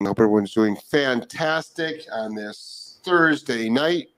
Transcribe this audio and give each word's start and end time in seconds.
I 0.00 0.04
hope 0.04 0.20
everyone's 0.20 0.54
doing 0.54 0.76
fantastic 0.76 2.02
on 2.12 2.32
this 2.32 3.00
Thursday 3.02 3.68
night. 3.68 4.10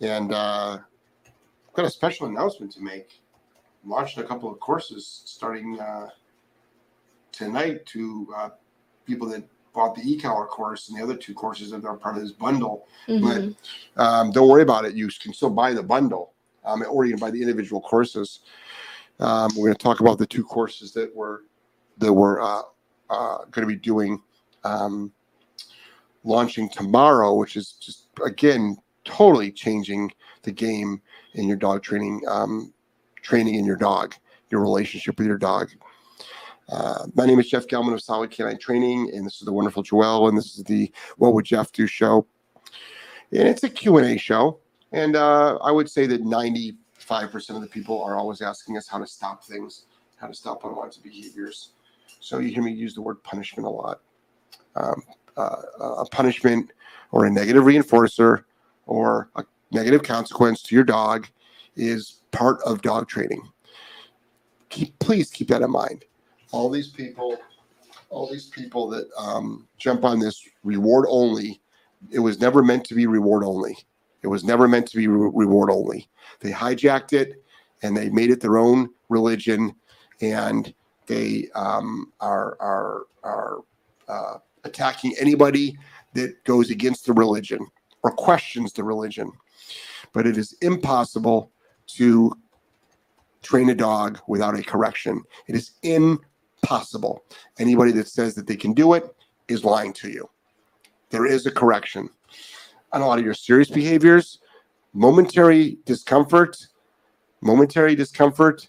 And 0.00 0.32
uh, 0.32 0.78
I've 1.68 1.74
got 1.74 1.84
a 1.84 1.90
special 1.90 2.28
announcement 2.28 2.70
to 2.74 2.80
make. 2.80 3.20
I'm 3.82 3.90
launching 3.90 4.22
a 4.22 4.26
couple 4.26 4.52
of 4.52 4.60
courses 4.60 5.22
starting 5.24 5.80
uh, 5.80 6.10
tonight 7.32 7.84
to 7.86 8.32
uh, 8.36 8.48
people 9.04 9.26
that 9.30 9.42
bought 9.74 9.96
the 9.96 10.02
e-collar 10.08 10.46
course 10.46 10.88
and 10.88 10.96
the 10.96 11.02
other 11.02 11.16
two 11.16 11.34
courses 11.34 11.72
that 11.72 11.84
are 11.84 11.96
part 11.96 12.14
of 12.16 12.22
this 12.22 12.30
bundle. 12.30 12.86
Mhm. 13.08 13.56
But 13.96 14.00
um, 14.00 14.30
don't 14.30 14.48
worry 14.48 14.62
about 14.62 14.84
it. 14.84 14.94
You 14.94 15.08
can 15.08 15.32
still 15.32 15.50
buy 15.50 15.74
the 15.74 15.82
bundle, 15.82 16.34
um, 16.64 16.84
or 16.88 17.04
you 17.04 17.14
can 17.14 17.20
buy 17.20 17.32
the 17.32 17.42
individual 17.42 17.80
courses. 17.80 18.40
Um, 19.18 19.50
we're 19.56 19.66
going 19.66 19.76
to 19.76 19.82
talk 19.82 19.98
about 19.98 20.18
the 20.18 20.26
two 20.26 20.44
courses 20.44 20.92
that 20.92 21.12
we're 21.16 21.40
that 21.98 22.12
we're 22.12 22.40
uh, 22.40 22.62
uh, 23.10 23.38
going 23.50 23.66
to 23.66 23.74
be 23.74 23.76
doing, 23.76 24.22
um, 24.64 25.12
launching 26.24 26.68
tomorrow, 26.68 27.34
which 27.34 27.56
is 27.56 27.72
just 27.72 28.08
again 28.24 28.76
totally 29.04 29.52
changing 29.52 30.10
the 30.42 30.52
game 30.52 31.00
in 31.34 31.46
your 31.46 31.56
dog 31.56 31.82
training, 31.82 32.22
um, 32.28 32.72
training 33.22 33.54
in 33.54 33.64
your 33.64 33.76
dog, 33.76 34.14
your 34.50 34.60
relationship 34.60 35.18
with 35.18 35.26
your 35.26 35.38
dog. 35.38 35.70
Uh, 36.70 37.06
my 37.14 37.26
name 37.26 37.38
is 37.38 37.48
Jeff 37.48 37.66
Gellman 37.66 37.92
of 37.92 38.00
Solid 38.00 38.30
Canine 38.30 38.58
Training, 38.58 39.10
and 39.14 39.26
this 39.26 39.34
is 39.34 39.40
the 39.40 39.52
wonderful 39.52 39.82
Joelle, 39.82 40.28
and 40.28 40.38
this 40.38 40.56
is 40.56 40.64
the 40.64 40.90
What 41.18 41.34
Would 41.34 41.44
Jeff 41.44 41.72
Do 41.72 41.86
show. 41.86 42.26
And 43.32 43.48
it's 43.48 43.64
a 43.64 43.68
Q&A 43.68 44.16
show, 44.16 44.60
and 44.92 45.16
uh, 45.16 45.56
I 45.56 45.70
would 45.70 45.90
say 45.90 46.06
that 46.06 46.24
95% 46.24 46.76
of 47.50 47.60
the 47.60 47.66
people 47.66 48.02
are 48.02 48.16
always 48.16 48.40
asking 48.40 48.78
us 48.78 48.88
how 48.88 48.98
to 48.98 49.06
stop 49.06 49.44
things, 49.44 49.84
how 50.16 50.28
to 50.28 50.34
stop 50.34 50.64
unwanted 50.64 51.02
behaviors. 51.02 51.70
So 52.20 52.38
you 52.38 52.48
hear 52.48 52.62
me 52.62 52.72
use 52.72 52.94
the 52.94 53.02
word 53.02 53.22
punishment 53.22 53.66
a 53.66 53.70
lot. 53.70 54.00
Um, 54.76 55.02
uh, 55.36 55.62
a 55.80 56.04
punishment 56.06 56.70
or 57.12 57.26
a 57.26 57.30
negative 57.30 57.64
reinforcer 57.64 58.44
or 58.86 59.28
a 59.36 59.44
negative 59.72 60.02
consequence 60.02 60.62
to 60.62 60.74
your 60.74 60.84
dog 60.84 61.26
is 61.76 62.20
part 62.30 62.60
of 62.62 62.82
dog 62.82 63.08
training. 63.08 63.42
Keep, 64.68 64.98
please 64.98 65.30
keep 65.30 65.48
that 65.48 65.62
in 65.62 65.70
mind. 65.70 66.04
All 66.52 66.70
these 66.70 66.88
people, 66.88 67.38
all 68.10 68.30
these 68.30 68.46
people 68.46 68.88
that 68.90 69.08
um, 69.18 69.66
jump 69.78 70.04
on 70.04 70.18
this 70.18 70.48
reward 70.62 71.06
only, 71.08 71.60
it 72.10 72.20
was 72.20 72.40
never 72.40 72.62
meant 72.62 72.84
to 72.86 72.94
be 72.94 73.06
reward 73.06 73.44
only. 73.44 73.76
It 74.22 74.28
was 74.28 74.44
never 74.44 74.68
meant 74.68 74.86
to 74.88 74.96
be 74.96 75.08
re- 75.08 75.30
reward 75.34 75.70
only. 75.70 76.08
They 76.40 76.50
hijacked 76.50 77.12
it 77.12 77.42
and 77.82 77.96
they 77.96 78.08
made 78.08 78.30
it 78.30 78.40
their 78.40 78.56
own 78.56 78.88
religion, 79.08 79.74
and 80.20 80.72
they 81.06 81.48
um, 81.54 82.12
are 82.20 82.56
are 82.60 83.02
are 83.22 83.58
uh, 84.08 84.38
attacking 84.64 85.14
anybody 85.18 85.76
that 86.14 86.42
goes 86.44 86.70
against 86.70 87.06
the 87.06 87.12
religion 87.12 87.66
or 88.02 88.10
questions 88.12 88.72
the 88.72 88.84
religion. 88.84 89.30
But 90.12 90.26
it 90.26 90.36
is 90.36 90.54
impossible 90.60 91.50
to 91.88 92.32
train 93.42 93.70
a 93.70 93.74
dog 93.74 94.20
without 94.26 94.58
a 94.58 94.62
correction. 94.62 95.22
It 95.46 95.54
is 95.54 95.72
impossible. 95.82 97.24
Anybody 97.58 97.92
that 97.92 98.08
says 98.08 98.34
that 98.34 98.46
they 98.46 98.56
can 98.56 98.72
do 98.72 98.94
it 98.94 99.14
is 99.48 99.64
lying 99.64 99.92
to 99.94 100.08
you. 100.10 100.28
There 101.10 101.26
is 101.26 101.46
a 101.46 101.50
correction. 101.50 102.08
On 102.92 103.02
a 103.02 103.06
lot 103.06 103.18
of 103.18 103.24
your 103.24 103.34
serious 103.34 103.70
behaviors, 103.70 104.40
momentary 104.92 105.78
discomfort, 105.84 106.56
momentary 107.40 107.94
discomfort 107.94 108.68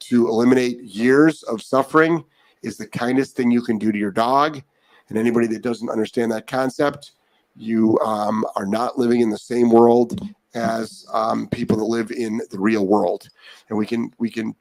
to 0.00 0.28
eliminate 0.28 0.82
years 0.82 1.42
of 1.44 1.62
suffering 1.62 2.24
is 2.62 2.76
the 2.76 2.86
kindest 2.86 3.36
thing 3.36 3.50
you 3.50 3.62
can 3.62 3.78
do 3.78 3.92
to 3.92 3.98
your 3.98 4.10
dog. 4.10 4.62
And 5.08 5.18
anybody 5.18 5.46
that 5.48 5.62
doesn't 5.62 5.90
understand 5.90 6.32
that 6.32 6.46
concept, 6.46 7.12
you 7.56 7.98
um, 8.00 8.44
are 8.56 8.66
not 8.66 8.98
living 8.98 9.20
in 9.20 9.30
the 9.30 9.38
same 9.38 9.70
world 9.70 10.20
as 10.54 11.06
um, 11.12 11.48
people 11.48 11.76
that 11.76 11.84
live 11.84 12.10
in 12.10 12.40
the 12.50 12.58
real 12.58 12.86
world. 12.86 13.28
And 13.68 13.78
we 13.78 13.86
can 13.86 14.12
we 14.18 14.30
can 14.30 14.54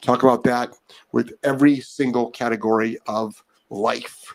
talk 0.00 0.22
about 0.22 0.44
that 0.44 0.74
with 1.12 1.32
every 1.42 1.80
single 1.80 2.30
category 2.30 2.98
of 3.06 3.42
life, 3.70 4.34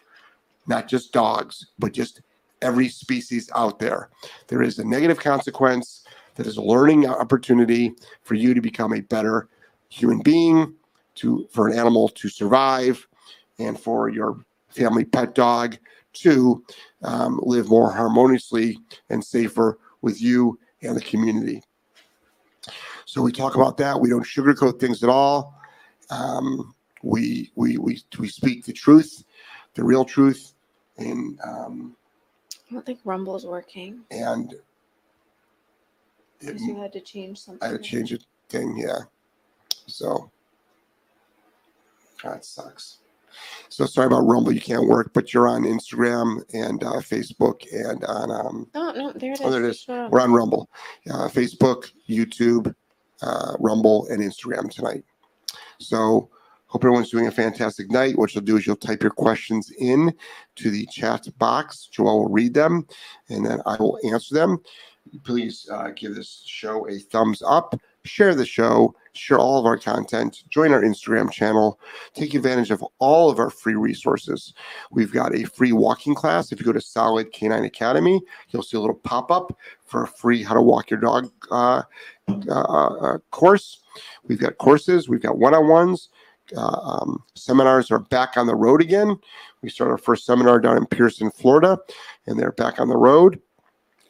not 0.68 0.88
just 0.88 1.14
dogs, 1.14 1.68
but 1.80 1.94
just 1.94 2.22
every 2.62 2.88
species 2.88 3.50
out 3.56 3.80
there. 3.80 4.10
There 4.48 4.62
is 4.62 4.80
a 4.80 4.84
negative 4.84 5.20
consequence 5.20 6.06
that 6.36 6.48
is 6.48 6.58
a 6.58 6.62
learning 6.62 7.08
opportunity 7.08 7.94
for 8.24 8.36
you 8.36 8.54
to 8.54 8.62
become 8.62 8.94
a 8.94 9.02
better 9.02 9.50
human 9.90 10.22
being, 10.22 10.74
to 11.16 11.48
for 11.52 11.68
an 11.68 11.78
animal 11.78 12.10
to 12.10 12.30
survive, 12.30 13.08
and 13.60 13.80
for 13.80 14.10
your 14.10 14.44
family 14.74 15.06
pet 15.06 15.36
dog 15.36 15.78
to 16.14 16.64
um, 17.04 17.40
live 17.44 17.70
more 17.70 17.92
harmoniously 17.92 18.78
and 19.10 19.24
safer 19.24 19.80
with 20.02 20.22
you 20.22 20.60
and 20.82 20.96
the 20.96 21.02
community. 21.02 21.64
So 23.06 23.22
we 23.22 23.32
talk 23.32 23.56
about 23.56 23.78
that. 23.78 24.00
We 24.00 24.10
don't 24.10 24.26
sugarcoat 24.26 24.80
things 24.80 25.04
at 25.04 25.10
all. 25.10 25.60
Um, 26.10 26.74
we, 27.04 27.52
we 27.56 27.78
we 27.78 28.02
we 28.18 28.28
speak 28.28 28.66
the 28.66 28.74
truth, 28.74 29.24
the 29.74 29.84
real 29.84 30.06
truth, 30.06 30.54
and 30.98 31.40
um, 31.44 31.96
I 32.70 32.74
don't 32.74 32.86
think 32.86 33.00
Rumble 33.04 33.36
is 33.36 33.46
working. 33.46 34.02
and 34.10 34.54
it, 34.54 34.62
Because 36.40 36.62
you 36.62 36.76
had 36.80 36.94
to 36.94 37.02
change 37.02 37.40
something. 37.40 37.68
I 37.68 37.72
had 37.72 37.84
to 37.84 37.90
change 37.90 38.14
a 38.14 38.20
thing, 38.50 38.78
yeah. 38.78 39.00
So 39.88 40.32
that 42.24 42.46
sucks. 42.46 43.00
So 43.70 43.86
sorry 43.86 44.08
about 44.08 44.22
Rumble, 44.22 44.52
you 44.52 44.62
can't 44.62 44.88
work, 44.88 45.12
but 45.14 45.34
you're 45.34 45.48
on 45.48 45.64
Instagram 45.64 46.42
and 46.54 46.84
uh, 46.84 47.02
Facebook 47.02 47.66
and 47.72 48.04
on 48.06 48.32
um, 48.32 48.68
No, 48.74 48.92
no, 48.92 49.12
there 49.14 49.32
it 49.32 49.40
is. 49.40 49.42
Oh, 49.42 49.50
there 49.50 49.64
it 49.64 49.70
is. 49.70 49.86
We're 49.88 50.22
on 50.22 50.34
Rumble, 50.34 50.70
uh, 51.10 51.28
Facebook, 51.28 51.92
YouTube, 52.08 52.74
uh, 53.22 53.54
Rumble, 53.60 54.08
and 54.10 54.22
Instagram 54.22 54.70
tonight. 54.70 55.04
So 55.80 56.30
hope 56.68 56.84
everyone's 56.84 57.10
doing 57.10 57.28
a 57.28 57.32
fantastic 57.32 57.90
night. 57.92 58.18
What 58.18 58.34
you'll 58.34 58.44
do 58.44 58.58
is 58.58 58.66
you'll 58.68 58.76
type 58.76 59.02
your 59.02 59.12
questions 59.12 59.72
in 59.80 60.14
to 60.56 60.72
the 60.72 60.88
chat 60.92 61.28
box. 61.38 61.90
Joelle 61.92 62.20
will 62.20 62.30
read 62.30 62.54
them, 62.54 62.88
and 63.30 63.46
then 63.46 63.62
I 63.66 63.76
will 63.78 64.00
answer 64.06 64.36
them. 64.36 64.60
Please 65.24 65.68
uh, 65.72 65.90
give 65.96 66.16
this 66.16 66.44
show 66.46 66.88
a 66.90 66.98
thumbs 67.00 67.44
up. 67.46 67.80
Share 68.06 68.36
the 68.36 68.46
show. 68.46 68.96
Share 69.16 69.38
all 69.38 69.60
of 69.60 69.66
our 69.66 69.78
content. 69.78 70.44
Join 70.50 70.72
our 70.72 70.82
Instagram 70.82 71.32
channel. 71.32 71.80
Take 72.14 72.34
advantage 72.34 72.72
of 72.72 72.84
all 72.98 73.30
of 73.30 73.38
our 73.38 73.52
free 73.52 73.76
resources. 73.76 74.54
We've 74.92 75.12
got 75.12 75.36
a 75.36 75.44
free 75.44 75.72
walking 75.72 76.16
class. 76.16 76.52
If 76.52 76.60
you 76.60 76.66
go 76.66 76.74
to 76.74 76.82
Solid 76.82 77.32
Canine 77.32 77.64
Academy, 77.64 78.20
you'll 78.50 78.64
see 78.64 78.78
a 78.78 78.80
little 78.80 78.96
pop 78.96 79.32
up 79.32 79.56
for 79.86 80.04
a 80.04 80.08
free 80.08 80.42
How 80.42 80.56
to 80.56 80.62
Walk 80.62 80.90
Your 80.90 81.00
Dog 81.00 81.32
uh, 81.52 81.84
uh, 82.50 82.62
uh, 82.62 83.18
course. 83.30 83.82
We've 84.24 84.40
got 84.40 84.58
courses, 84.58 85.08
we've 85.08 85.22
got 85.22 85.38
one 85.38 85.54
on 85.54 85.68
ones. 85.68 86.10
Uh, 86.58 86.80
um, 86.82 87.24
seminars 87.36 87.90
are 87.92 88.00
back 88.00 88.36
on 88.36 88.48
the 88.48 88.56
road 88.56 88.82
again. 88.82 89.18
We 89.62 89.70
started 89.70 89.92
our 89.92 89.98
first 89.98 90.26
seminar 90.26 90.60
down 90.60 90.78
in 90.78 90.86
Pearson, 90.86 91.32
Florida, 91.32 91.78
and 92.28 92.40
they're 92.40 92.52
back 92.52 92.80
on 92.80 92.90
the 92.90 92.98
road. 92.98 93.40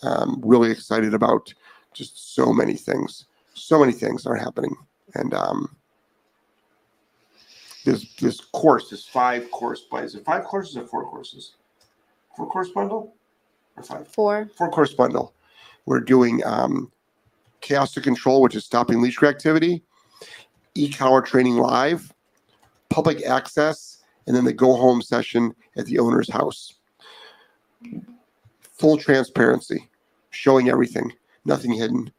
Um, 0.02 0.42
really 0.44 0.72
excited 0.72 1.14
about 1.14 1.54
just 1.94 2.36
so 2.36 2.52
many 2.52 2.76
things. 2.76 3.26
So 3.54 3.80
many 3.80 3.92
things 3.92 4.26
are 4.26 4.36
happening. 4.36 4.76
And 5.16 5.34
um, 5.34 5.76
this 7.86 8.14
this 8.16 8.40
course, 8.40 8.90
this 8.90 9.06
five 9.06 9.50
course, 9.52 9.86
but 9.90 10.04
is 10.04 10.16
it 10.16 10.26
five 10.26 10.44
courses 10.44 10.78
or 10.78 10.88
four 10.88 11.06
courses? 11.06 11.54
Four 12.36 12.48
course 12.48 12.70
bundle 12.70 13.16
or 13.76 13.84
five? 13.84 14.08
Four. 14.08 14.50
four 14.56 14.70
course 14.70 14.94
bundle. 14.94 15.34
We're 15.86 16.00
doing 16.00 16.42
um, 16.46 16.92
chaos 17.62 17.94
to 17.94 18.02
control, 18.02 18.42
which 18.42 18.56
is 18.56 18.66
stopping 18.66 19.02
leash 19.02 19.20
reactivity, 19.20 19.82
e-collar 20.76 21.22
training 21.22 21.58
live, 21.58 22.14
public 22.90 23.26
access, 23.26 24.04
and 24.28 24.36
then 24.36 24.46
the 24.46 24.54
go 24.54 24.76
home 24.76 25.02
session 25.02 25.54
at 25.78 25.86
the 25.86 26.00
owner's 26.00 26.30
house. 26.30 26.76
Full 28.62 28.98
transparency, 28.98 29.90
showing 30.30 30.70
everything, 30.70 31.12
nothing 31.46 31.74
hidden. 31.74 32.12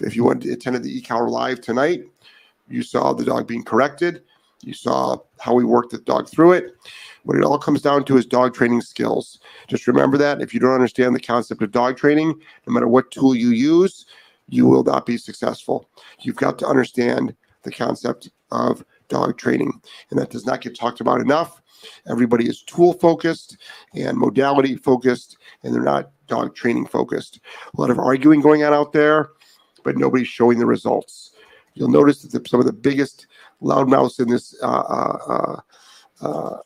If 0.00 0.16
you 0.16 0.24
went 0.24 0.44
attended 0.44 0.82
the 0.82 0.96
e-collar 0.96 1.28
live 1.28 1.60
tonight, 1.60 2.04
you 2.68 2.82
saw 2.82 3.12
the 3.12 3.24
dog 3.24 3.46
being 3.46 3.64
corrected. 3.64 4.22
You 4.62 4.74
saw 4.74 5.18
how 5.40 5.54
we 5.54 5.64
worked 5.64 5.90
the 5.90 5.98
dog 5.98 6.28
through 6.28 6.52
it. 6.52 6.76
What 7.24 7.36
it 7.36 7.44
all 7.44 7.58
comes 7.58 7.82
down 7.82 8.04
to 8.04 8.16
is 8.16 8.26
dog 8.26 8.54
training 8.54 8.80
skills. 8.80 9.40
Just 9.68 9.86
remember 9.86 10.16
that 10.18 10.40
if 10.40 10.54
you 10.54 10.60
don't 10.60 10.74
understand 10.74 11.14
the 11.14 11.20
concept 11.20 11.62
of 11.62 11.72
dog 11.72 11.96
training, 11.96 12.40
no 12.66 12.72
matter 12.72 12.88
what 12.88 13.10
tool 13.10 13.34
you 13.34 13.50
use, 13.50 14.06
you 14.48 14.66
will 14.66 14.84
not 14.84 15.06
be 15.06 15.16
successful. 15.16 15.88
You've 16.20 16.36
got 16.36 16.58
to 16.60 16.66
understand 16.66 17.34
the 17.62 17.72
concept 17.72 18.30
of 18.50 18.84
dog 19.08 19.38
training, 19.38 19.80
and 20.10 20.18
that 20.18 20.30
does 20.30 20.46
not 20.46 20.60
get 20.60 20.76
talked 20.76 21.00
about 21.00 21.20
enough. 21.20 21.60
Everybody 22.08 22.48
is 22.48 22.62
tool 22.62 22.92
focused 22.92 23.56
and 23.94 24.16
modality 24.16 24.76
focused, 24.76 25.38
and 25.62 25.74
they're 25.74 25.82
not 25.82 26.10
dog 26.28 26.54
training 26.54 26.86
focused. 26.86 27.40
A 27.76 27.80
lot 27.80 27.90
of 27.90 27.98
arguing 27.98 28.40
going 28.40 28.62
on 28.64 28.72
out 28.72 28.92
there, 28.92 29.30
but 29.84 29.96
nobody's 29.96 30.28
showing 30.28 30.58
the 30.58 30.66
results. 30.66 31.31
You'll 31.74 31.88
notice 31.88 32.22
that 32.22 32.32
the, 32.32 32.48
some 32.48 32.60
of 32.60 32.66
the 32.66 32.72
biggest 32.72 33.26
loudmouths 33.62 34.20
in 34.20 34.28
this 34.28 34.54
uh, 34.62 34.66
uh, 34.66 35.60
uh, 36.20 36.26
uh, 36.26 36.58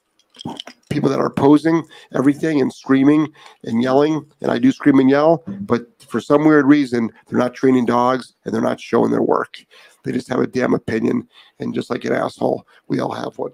people 0.90 1.08
that 1.10 1.20
are 1.20 1.26
opposing 1.26 1.82
everything 2.14 2.60
and 2.60 2.72
screaming 2.72 3.28
and 3.64 3.82
yelling, 3.82 4.24
and 4.40 4.50
I 4.50 4.58
do 4.58 4.72
scream 4.72 4.98
and 4.98 5.10
yell, 5.10 5.42
but 5.46 5.86
for 6.02 6.20
some 6.20 6.44
weird 6.44 6.66
reason, 6.66 7.10
they're 7.26 7.38
not 7.38 7.54
training 7.54 7.86
dogs 7.86 8.34
and 8.44 8.54
they're 8.54 8.62
not 8.62 8.80
showing 8.80 9.10
their 9.10 9.22
work. 9.22 9.58
They 10.02 10.12
just 10.12 10.28
have 10.28 10.40
a 10.40 10.46
damn 10.46 10.74
opinion, 10.74 11.28
and 11.58 11.74
just 11.74 11.90
like 11.90 12.04
an 12.04 12.12
asshole, 12.12 12.66
we 12.86 13.00
all 13.00 13.12
have 13.12 13.36
one. 13.38 13.52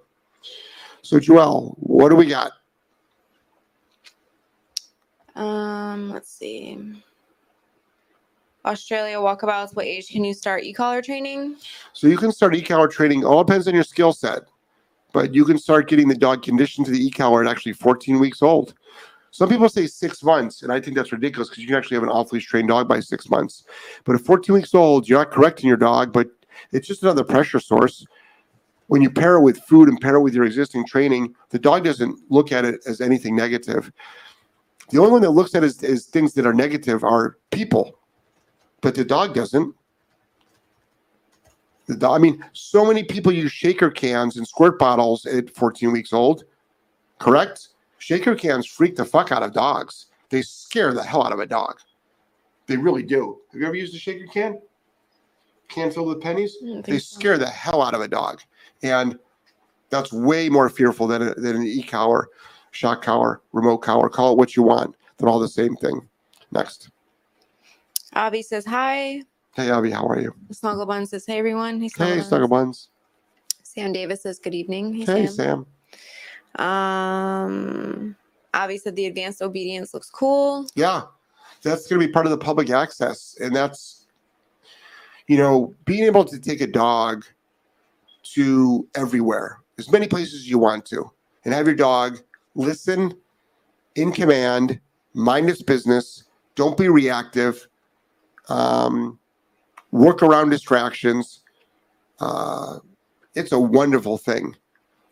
So, 1.01 1.19
Joelle, 1.19 1.75
what 1.79 2.11
do 2.11 2.17
we 2.17 2.27
got? 2.27 2.53
Um, 5.35 6.11
let's 6.11 6.31
see. 6.31 6.79
Australia 8.65 9.17
walkabouts. 9.17 9.75
What 9.75 9.87
age 9.87 10.09
can 10.09 10.25
you 10.25 10.35
start 10.35 10.65
e-collar 10.65 11.03
training? 11.03 11.57
So 11.93 12.07
you 12.07 12.17
can 12.17 12.33
start 12.33 12.55
e-collar 12.55 12.89
training. 12.89 13.25
All 13.25 13.43
depends 13.43 13.67
on 13.67 13.75
your 13.75 13.85
skill 13.85 14.13
set, 14.13 14.43
but 15.13 15.35
you 15.35 15.45
can 15.45 15.59
start 15.59 15.89
getting 15.89 16.09
the 16.09 16.15
dog 16.15 16.43
conditioned 16.43 16.87
to 16.87 16.93
the 16.93 17.05
e-collar 17.05 17.45
at 17.45 17.51
actually 17.51 17.73
14 17.73 18.21
weeks 18.21 18.43
old. 18.43 18.75
Some 19.31 19.49
people 19.49 19.69
say 19.69 19.87
six 19.87 20.23
months, 20.23 20.63
and 20.63 20.71
I 20.71 20.79
think 20.79 20.95
that's 20.95 21.11
ridiculous 21.11 21.49
because 21.49 21.63
you 21.63 21.69
can 21.69 21.77
actually 21.77 21.97
have 21.97 22.03
an 22.03 22.11
off-leash 22.11 22.47
trained 22.47 22.69
dog 22.69 22.87
by 22.87 23.01
six 23.01 23.31
months. 23.31 23.65
But 24.05 24.15
at 24.15 24.21
14 24.21 24.55
weeks 24.55 24.75
old, 24.75 25.09
you're 25.09 25.19
not 25.19 25.31
correcting 25.31 25.69
your 25.69 25.79
dog, 25.79 26.13
but 26.13 26.29
it's 26.71 26.87
just 26.87 27.03
another 27.03 27.25
pressure 27.25 27.59
source. 27.59 28.07
When 28.89 29.01
you 29.01 29.11
pair 29.11 29.37
it 29.37 29.41
with 29.41 29.59
food 29.63 29.89
and 29.89 29.99
pair 29.99 30.17
it 30.17 30.21
with 30.21 30.35
your 30.35 30.45
existing 30.45 30.87
training, 30.87 31.35
the 31.49 31.59
dog 31.59 31.83
doesn't 31.85 32.21
look 32.31 32.53
at 32.53 32.67
it 32.67 32.83
as 32.87 33.01
anything 33.01 33.35
negative. 33.35 33.91
The 34.91 34.99
only 34.99 35.13
one 35.13 35.23
that 35.23 35.31
looks 35.31 35.55
at 35.55 35.65
it 35.65 35.67
as, 35.67 35.83
as 35.83 36.05
things 36.05 36.35
that 36.35 36.47
are 36.47 36.53
negative 36.53 37.03
are 37.03 37.39
people 37.51 37.99
but 38.83 38.95
the 38.95 39.05
dog 39.05 39.33
doesn't. 39.33 39.75
The 41.87 41.97
dog, 41.97 42.15
I 42.15 42.19
mean, 42.19 42.45
so 42.53 42.85
many 42.85 43.03
people 43.03 43.33
use 43.33 43.51
shaker 43.51 43.91
cans 43.91 44.37
and 44.37 44.47
squirt 44.47 44.79
bottles 44.79 45.25
at 45.25 45.55
14 45.55 45.91
weeks 45.91 46.13
old, 46.13 46.45
correct? 47.19 47.69
Shaker 47.99 48.35
cans 48.35 48.67
freak 48.67 48.97
the 48.97 49.05
fuck 49.05 49.33
out 49.33 49.43
of 49.43 49.53
dogs. 49.53 50.07
They 50.29 50.43
scare 50.43 50.93
the 50.93 51.03
hell 51.03 51.25
out 51.25 51.33
of 51.33 51.41
a 51.41 51.47
dog. 51.47 51.79
They 52.67 52.77
really 52.77 53.03
do. 53.03 53.39
Have 53.53 53.61
you 53.61 53.67
ever 53.67 53.77
used 53.77 53.95
a 53.95 53.99
shaker 53.99 54.27
can? 54.27 54.61
Can 55.69 55.91
filled 55.91 56.09
with 56.09 56.21
pennies? 56.21 56.57
They 56.85 56.99
so. 56.99 57.19
scare 57.19 57.39
the 57.39 57.49
hell 57.49 57.83
out 57.83 57.95
of 57.95 58.01
a 58.01 58.09
dog. 58.09 58.41
And 58.83 59.19
that's 59.91 60.13
way 60.13 60.49
more 60.49 60.69
fearful 60.69 61.07
than, 61.07 61.23
a, 61.23 61.35
than 61.35 61.57
an 61.57 61.63
e-collar, 61.65 62.29
shock 62.71 63.03
collar, 63.03 63.41
remote 63.53 63.79
collar. 63.79 64.09
Call 64.09 64.33
it 64.33 64.39
what 64.39 64.57
you 64.57 64.63
want. 64.63 64.97
They're 65.19 65.29
all 65.29 65.39
the 65.39 65.49
same 65.49 65.77
thing. 65.77 66.09
Next. 66.51 66.91
Avi 68.15 68.43
says 68.43 68.67
hi. 68.67 69.23
Hey, 69.55 69.71
Avi, 69.71 69.91
how 69.91 70.07
are 70.07 70.21
you? 70.21 70.35
Snuggle 70.51 70.87
Bun 70.87 71.07
says, 71.07 71.25
hey, 71.27 71.39
everyone. 71.39 71.81
Hey, 71.81 71.89
hey 71.97 72.21
Snuggle 72.21 72.49
Buns. 72.49 72.89
Sam 73.63 73.93
Davis 73.93 74.23
says, 74.23 74.39
good 74.39 74.55
evening. 74.55 74.93
Hey, 74.93 75.05
hey 75.05 75.27
Sam. 75.27 75.67
Sam. 76.59 76.67
Um, 76.67 78.17
Avi 78.53 78.77
said 78.79 78.97
the 78.97 79.07
advanced 79.07 79.41
obedience 79.41 79.95
looks 79.95 80.11
cool. 80.11 80.67
Yeah, 80.75 81.03
that's 81.63 81.87
going 81.87 82.01
to 82.01 82.07
be 82.07 82.13
part 82.13 82.27
of 82.27 82.31
the 82.31 82.39
public 82.39 82.69
access. 82.71 83.37
And 83.41 83.57
that's, 83.57 84.07
you 85.27 85.39
know, 85.39 85.75
being 85.87 86.05
able 86.05 86.25
to 86.27 86.39
take 86.39 86.61
a 86.61 86.67
dog 86.67 87.25
to 88.35 88.87
everywhere, 88.95 89.61
as 89.79 89.91
many 89.91 90.07
places 90.07 90.35
as 90.35 90.51
you 90.51 90.59
want 90.59 90.85
to, 90.87 91.11
and 91.45 91.55
have 91.55 91.67
your 91.67 91.77
dog 91.77 92.19
listen 92.55 93.15
in 93.95 94.13
command, 94.13 94.81
mind 95.15 95.49
its 95.49 95.63
business, 95.63 96.25
don't 96.55 96.77
be 96.77 96.89
reactive, 96.89 97.67
um, 98.49 99.19
work 99.91 100.23
around 100.23 100.51
distractions. 100.51 101.41
Uh, 102.21 102.79
it's 103.35 103.53
a 103.53 103.59
wonderful 103.59 104.19
thing. 104.19 104.57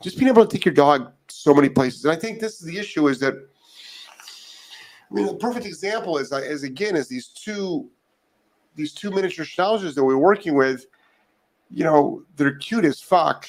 Just 0.02 0.18
being 0.18 0.28
able 0.28 0.46
to 0.46 0.56
take 0.56 0.64
your 0.64 0.74
dog 0.74 1.12
so 1.28 1.54
many 1.54 1.68
places. 1.68 2.04
And 2.04 2.12
I 2.12 2.16
think 2.16 2.40
this 2.40 2.60
is 2.60 2.66
the 2.66 2.78
issue 2.78 3.08
is 3.08 3.20
that, 3.20 3.34
I 3.34 5.14
mean, 5.14 5.26
the 5.26 5.34
perfect 5.34 5.66
example 5.66 6.18
is, 6.18 6.32
uh, 6.32 6.36
is 6.36 6.62
again, 6.62 6.96
is 6.96 7.08
these 7.08 7.28
two, 7.28 7.90
these 8.76 8.92
two 8.92 9.10
miniature 9.10 9.44
schnauzers 9.44 9.94
that 9.94 10.04
we're 10.04 10.16
working 10.16 10.54
with, 10.54 10.86
you 11.70 11.84
know, 11.84 12.22
they're 12.36 12.56
cute 12.56 12.84
as 12.84 13.00
fuck. 13.00 13.48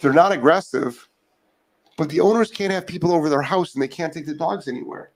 They're 0.00 0.12
not 0.12 0.32
aggressive, 0.32 1.08
but 1.96 2.08
the 2.08 2.20
owners 2.20 2.50
can't 2.50 2.72
have 2.72 2.86
people 2.86 3.12
over 3.12 3.28
their 3.28 3.42
house 3.42 3.74
and 3.74 3.82
they 3.82 3.88
can't 3.88 4.12
take 4.12 4.26
the 4.26 4.34
dogs 4.34 4.66
anywhere. 4.66 5.12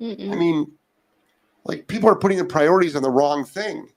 Mm-mm. 0.00 0.32
I 0.32 0.36
mean, 0.36 0.70
like 1.64 1.86
people 1.86 2.08
are 2.08 2.16
putting 2.16 2.38
the 2.38 2.44
priorities 2.44 2.96
on 2.96 3.02
the 3.02 3.10
wrong 3.10 3.44
thing. 3.44 3.88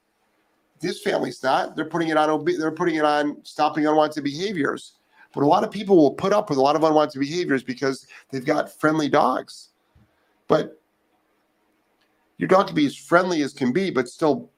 This 0.79 1.01
family's 1.01 1.41
not. 1.41 1.75
They're 1.75 1.85
putting 1.85 2.09
it 2.09 2.17
on. 2.17 2.45
They're 2.45 2.71
putting 2.71 2.95
it 2.95 3.05
on 3.05 3.37
stopping 3.43 3.87
unwanted 3.87 4.23
behaviors. 4.23 4.93
But 5.33 5.41
a 5.43 5.47
lot 5.47 5.63
of 5.63 5.71
people 5.71 5.95
will 5.95 6.11
put 6.11 6.33
up 6.33 6.49
with 6.49 6.59
a 6.59 6.61
lot 6.61 6.75
of 6.75 6.83
unwanted 6.83 7.19
behaviors 7.19 7.63
because 7.63 8.05
they've 8.29 8.45
got 8.45 8.71
friendly 8.79 9.09
dogs. 9.09 9.69
But 10.47 10.79
your 12.37 12.47
dog 12.47 12.67
can 12.67 12.75
be 12.75 12.85
as 12.85 12.95
friendly 12.95 13.41
as 13.41 13.53
can 13.53 13.71
be, 13.71 13.89
but 13.89 14.09
still 14.09 14.51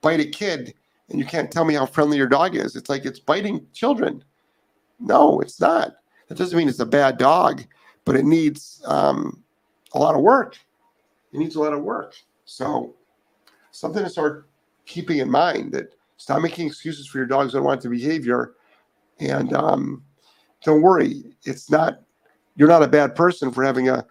bite 0.00 0.20
a 0.20 0.26
kid, 0.26 0.74
and 1.08 1.18
you 1.18 1.24
can't 1.24 1.50
tell 1.50 1.64
me 1.64 1.74
how 1.74 1.86
friendly 1.86 2.16
your 2.16 2.26
dog 2.26 2.56
is. 2.56 2.76
It's 2.76 2.90
like 2.90 3.06
it's 3.06 3.20
biting 3.20 3.66
children. 3.72 4.24
No, 4.98 5.40
it's 5.40 5.60
not. 5.60 5.96
That 6.28 6.36
doesn't 6.36 6.56
mean 6.56 6.68
it's 6.68 6.80
a 6.80 6.86
bad 6.86 7.16
dog, 7.16 7.64
but 8.04 8.16
it 8.16 8.24
needs 8.24 8.82
um, 8.86 9.42
a 9.92 9.98
lot 9.98 10.14
of 10.14 10.20
work. 10.20 10.58
It 11.32 11.38
needs 11.38 11.56
a 11.56 11.60
lot 11.60 11.72
of 11.72 11.82
work. 11.82 12.14
So 12.50 12.96
something 13.70 14.02
to 14.02 14.10
start 14.10 14.48
keeping 14.84 15.18
in 15.18 15.30
mind 15.30 15.70
that 15.70 15.94
stop 16.16 16.42
making 16.42 16.66
excuses 16.66 17.06
for 17.06 17.18
your 17.18 17.26
dog's 17.28 17.54
unwanted 17.54 17.92
behavior. 17.92 18.54
And 19.20 19.52
um, 19.52 20.02
don't 20.64 20.82
worry, 20.82 21.36
it's 21.44 21.70
not, 21.70 22.00
you're 22.56 22.66
not 22.66 22.82
a 22.82 22.88
bad 22.88 23.14
person 23.14 23.52
for 23.52 23.62
having 23.62 23.88
a, 23.88 24.04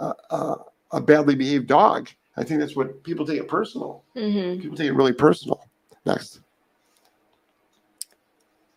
a, 0.00 0.54
a 0.92 1.00
badly 1.02 1.34
behaved 1.34 1.66
dog. 1.66 2.08
I 2.38 2.44
think 2.44 2.60
that's 2.60 2.76
what 2.76 3.02
people 3.04 3.26
take 3.26 3.40
it 3.40 3.48
personal. 3.48 4.04
Mm-hmm. 4.16 4.62
People 4.62 4.76
take 4.76 4.88
it 4.88 4.94
really 4.94 5.12
personal. 5.12 5.62
Next. 6.06 6.40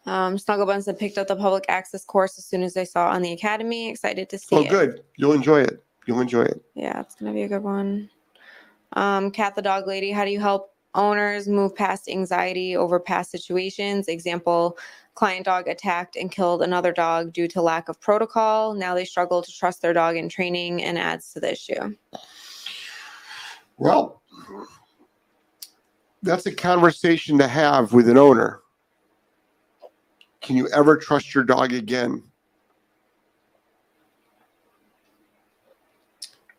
Um, 0.06 0.38
Buns 0.46 0.88
have 0.88 1.00
picked 1.00 1.18
up 1.18 1.28
the 1.28 1.38
public 1.38 1.64
access 1.70 2.04
course 2.04 2.38
as 2.38 2.46
soon 2.46 2.64
as 2.64 2.74
they 2.74 2.84
saw 2.84 3.10
it 3.10 3.16
on 3.16 3.22
the 3.22 3.32
academy. 3.32 3.90
Excited 3.90 4.28
to 4.30 4.38
see 4.38 4.58
oh, 4.58 4.62
it. 4.62 4.68
Oh, 4.68 4.70
good. 4.70 5.04
You'll 5.16 5.34
enjoy 5.34 5.62
it. 5.62 5.86
You'll 6.06 6.20
enjoy 6.20 6.42
it. 6.42 6.62
Yeah, 6.74 7.00
it's 7.00 7.16
gonna 7.16 7.32
be 7.32 7.44
a 7.44 7.48
good 7.48 7.64
one. 7.64 8.10
Um, 8.94 9.32
Cat 9.32 9.56
the 9.56 9.62
dog 9.62 9.88
lady, 9.88 10.12
how 10.12 10.26
do 10.26 10.32
you 10.32 10.40
help 10.40 10.74
owners 10.96 11.48
move 11.48 11.76
past 11.76 12.10
anxiety 12.10 12.76
over 12.76 13.00
past 13.00 13.32
situations? 13.32 14.08
Example, 14.08 14.78
client 15.16 15.46
dog 15.46 15.68
attacked 15.68 16.16
and 16.16 16.32
killed 16.32 16.62
another 16.62 16.92
dog 16.92 17.34
due 17.34 17.48
to 17.48 17.62
lack 17.62 17.90
of 17.90 18.00
protocol. 18.00 18.74
Now 18.74 18.96
they 18.96 19.06
struggle 19.06 19.42
to 19.42 19.52
trust 19.52 19.82
their 19.82 19.94
dog 19.94 20.16
in 20.16 20.30
training 20.30 20.84
and 20.84 20.98
adds 20.98 21.34
to 21.34 21.40
the 21.40 21.52
issue. 21.52 21.96
Well, 23.78 24.22
that's 26.24 26.46
a 26.46 26.52
conversation 26.54 27.38
to 27.38 27.48
have 27.48 27.94
with 27.94 28.10
an 28.10 28.18
owner. 28.18 28.62
Can 30.42 30.58
you 30.58 30.68
ever 30.70 30.98
trust 30.98 31.36
your 31.36 31.44
dog 31.44 31.74
again? 31.74 32.24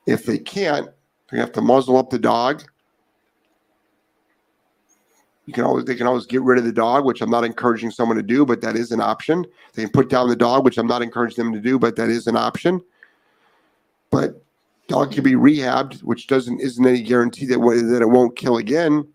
If 0.07 0.25
they 0.25 0.39
can't, 0.39 0.89
you 1.33 1.39
have 1.39 1.53
to 1.53 1.61
muzzle 1.61 1.97
up 1.97 2.11
the 2.11 2.19
dog. 2.19 2.65
You 5.47 5.53
can 5.53 5.65
always 5.65 5.85
they 5.85 5.95
can 5.95 6.07
always 6.07 6.27
get 6.27 6.43
rid 6.43 6.59
of 6.59 6.65
the 6.65 6.73
dog, 6.73 7.05
which 7.05 7.21
I'm 7.21 7.31
not 7.31 7.45
encouraging 7.45 7.91
someone 7.91 8.17
to 8.17 8.23
do, 8.23 8.45
but 8.45 8.61
that 8.61 8.77
is 8.77 8.93
an 8.93 9.01
option. 9.01 9.45
They 9.75 9.83
can 9.83 9.91
put 9.91 10.09
down 10.09 10.29
the 10.29 10.37
dog, 10.37 10.65
which 10.65 10.79
I'm 10.79 10.87
not 10.87 11.03
encouraging 11.03 11.45
them 11.45 11.53
to 11.53 11.61
do, 11.61 11.79
but 11.79 11.97
that 11.97 12.09
is 12.09 12.27
an 12.27 12.37
option. 12.37 12.81
But 14.11 14.43
dog 14.87 15.13
can 15.13 15.25
be 15.25 15.33
rehabbed, 15.33 16.03
which 16.03 16.27
doesn't 16.27 16.61
isn't 16.61 16.87
any 16.87 17.03
guarantee 17.03 17.47
that 17.47 17.59
that 17.59 18.03
it 18.03 18.09
won't 18.09 18.37
kill 18.37 18.59
again. 18.59 19.07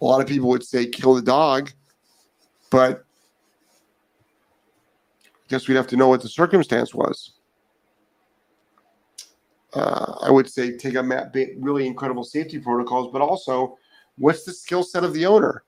A 0.00 0.04
lot 0.04 0.20
of 0.20 0.26
people 0.26 0.48
would 0.48 0.64
say 0.64 0.86
kill 0.86 1.14
the 1.14 1.22
dog, 1.22 1.70
but 2.70 3.04
I 5.24 5.48
guess 5.48 5.68
we'd 5.68 5.76
have 5.76 5.86
to 5.88 5.96
know 5.96 6.08
what 6.08 6.22
the 6.22 6.28
circumstance 6.28 6.94
was 6.94 7.32
uh, 9.74 10.16
I 10.22 10.30
would 10.30 10.48
say 10.48 10.76
take 10.76 10.94
a 10.94 11.30
really 11.58 11.86
incredible 11.86 12.24
safety 12.24 12.58
protocols, 12.58 13.10
but 13.12 13.22
also 13.22 13.78
what's 14.18 14.44
the 14.44 14.52
skill 14.52 14.82
set 14.82 15.04
of 15.04 15.14
the 15.14 15.26
owner? 15.26 15.64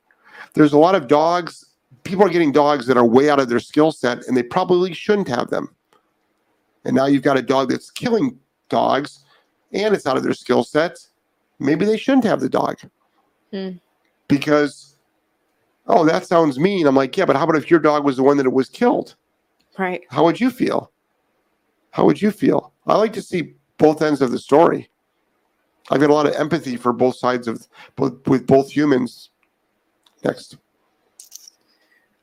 There's 0.55 0.73
a 0.73 0.79
lot 0.79 0.95
of 0.95 1.09
dogs. 1.09 1.65
People 2.03 2.25
are 2.25 2.31
getting 2.31 2.53
dogs 2.53 2.87
that 2.87 2.97
are 2.97 3.07
way 3.07 3.31
out 3.31 3.41
of 3.41 3.49
their 3.49 3.61
skill 3.61 3.93
set, 3.93 4.27
and 4.27 4.37
they 4.37 4.43
probably 4.43 4.93
shouldn't 4.93 5.29
have 5.29 5.49
them. 5.49 5.75
And 6.85 6.95
now 6.95 7.07
you've 7.07 7.23
got 7.23 7.39
a 7.39 7.43
dog 7.43 7.71
that's 7.71 7.91
killing 7.91 8.39
dogs, 8.69 9.25
and 9.73 9.95
it's 9.95 10.07
out 10.07 10.17
of 10.17 10.23
their 10.23 10.35
skill 10.35 10.65
set. 10.65 10.99
Maybe 11.59 11.85
they 11.85 11.97
shouldn't 11.97 12.25
have 12.25 12.41
the 12.41 12.49
dog 12.49 12.79
hmm. 13.51 13.71
because, 14.29 14.97
oh, 15.87 16.05
that 16.05 16.27
sounds 16.27 16.59
mean. 16.59 16.87
I'm 16.87 16.97
like, 16.97 17.17
yeah, 17.17 17.25
but 17.25 17.37
how 17.37 17.45
about 17.45 17.57
if 17.57 17.71
your 17.71 17.81
dog 17.81 18.05
was 18.05 18.17
the 18.17 18.23
one 18.23 18.37
that 18.37 18.51
was 18.51 18.69
killed? 18.69 19.15
Right. 19.79 20.03
How 20.11 20.25
would 20.25 20.41
you 20.41 20.51
feel? 20.51 20.91
How 21.93 22.05
would 22.05 22.21
you 22.21 22.31
feel? 22.31 22.73
I 22.87 22.97
like 22.97 23.13
to 23.15 23.23
see 23.23 23.55
both 23.85 24.00
ends 24.00 24.23
of 24.23 24.31
the 24.31 24.38
story. 24.38 24.88
I've 25.91 26.00
got 26.00 26.09
a 26.09 26.14
lot 26.14 26.26
of 26.26 26.35
empathy 26.35 26.76
for 26.76 26.93
both 26.93 27.17
sides 27.17 27.47
of 27.47 27.69
both 27.97 28.26
with 28.26 28.47
both 28.47 28.71
humans. 28.71 29.31
Next. 30.25 30.57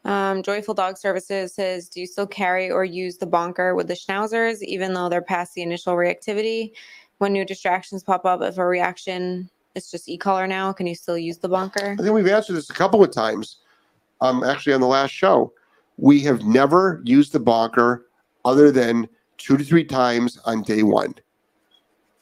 Um, 0.03 0.41
Joyful 0.41 0.73
Dog 0.73 0.97
Services 0.97 1.53
says, 1.53 1.87
do 1.87 1.99
you 1.99 2.07
still 2.07 2.25
carry 2.25 2.71
or 2.71 2.83
use 2.83 3.17
the 3.17 3.27
bonker 3.27 3.75
with 3.75 3.87
the 3.87 3.93
schnauzers, 3.93 4.63
even 4.63 4.95
though 4.95 5.07
they're 5.07 5.21
past 5.21 5.53
the 5.53 5.61
initial 5.61 5.93
reactivity? 5.93 6.71
When 7.19 7.33
new 7.33 7.45
distractions 7.45 8.03
pop 8.03 8.25
up, 8.25 8.41
if 8.41 8.57
a 8.57 8.65
reaction 8.65 9.47
it's 9.75 9.91
just 9.91 10.09
e-collar 10.09 10.47
now, 10.47 10.73
can 10.73 10.87
you 10.87 10.95
still 10.95 11.17
use 11.17 11.37
the 11.37 11.47
bonker? 11.47 11.95
I 11.97 12.01
think 12.01 12.13
we've 12.13 12.27
answered 12.27 12.53
this 12.53 12.71
a 12.71 12.73
couple 12.73 13.03
of 13.03 13.11
times. 13.11 13.57
Um, 14.19 14.43
actually, 14.43 14.73
on 14.73 14.81
the 14.81 14.87
last 14.87 15.11
show, 15.11 15.53
we 15.97 16.21
have 16.21 16.43
never 16.43 17.01
used 17.05 17.31
the 17.31 17.39
bonker 17.39 18.07
other 18.43 18.71
than 18.71 19.07
two 19.37 19.55
to 19.57 19.63
three 19.63 19.85
times 19.85 20.39
on 20.45 20.63
day 20.63 20.81
one. 20.81 21.13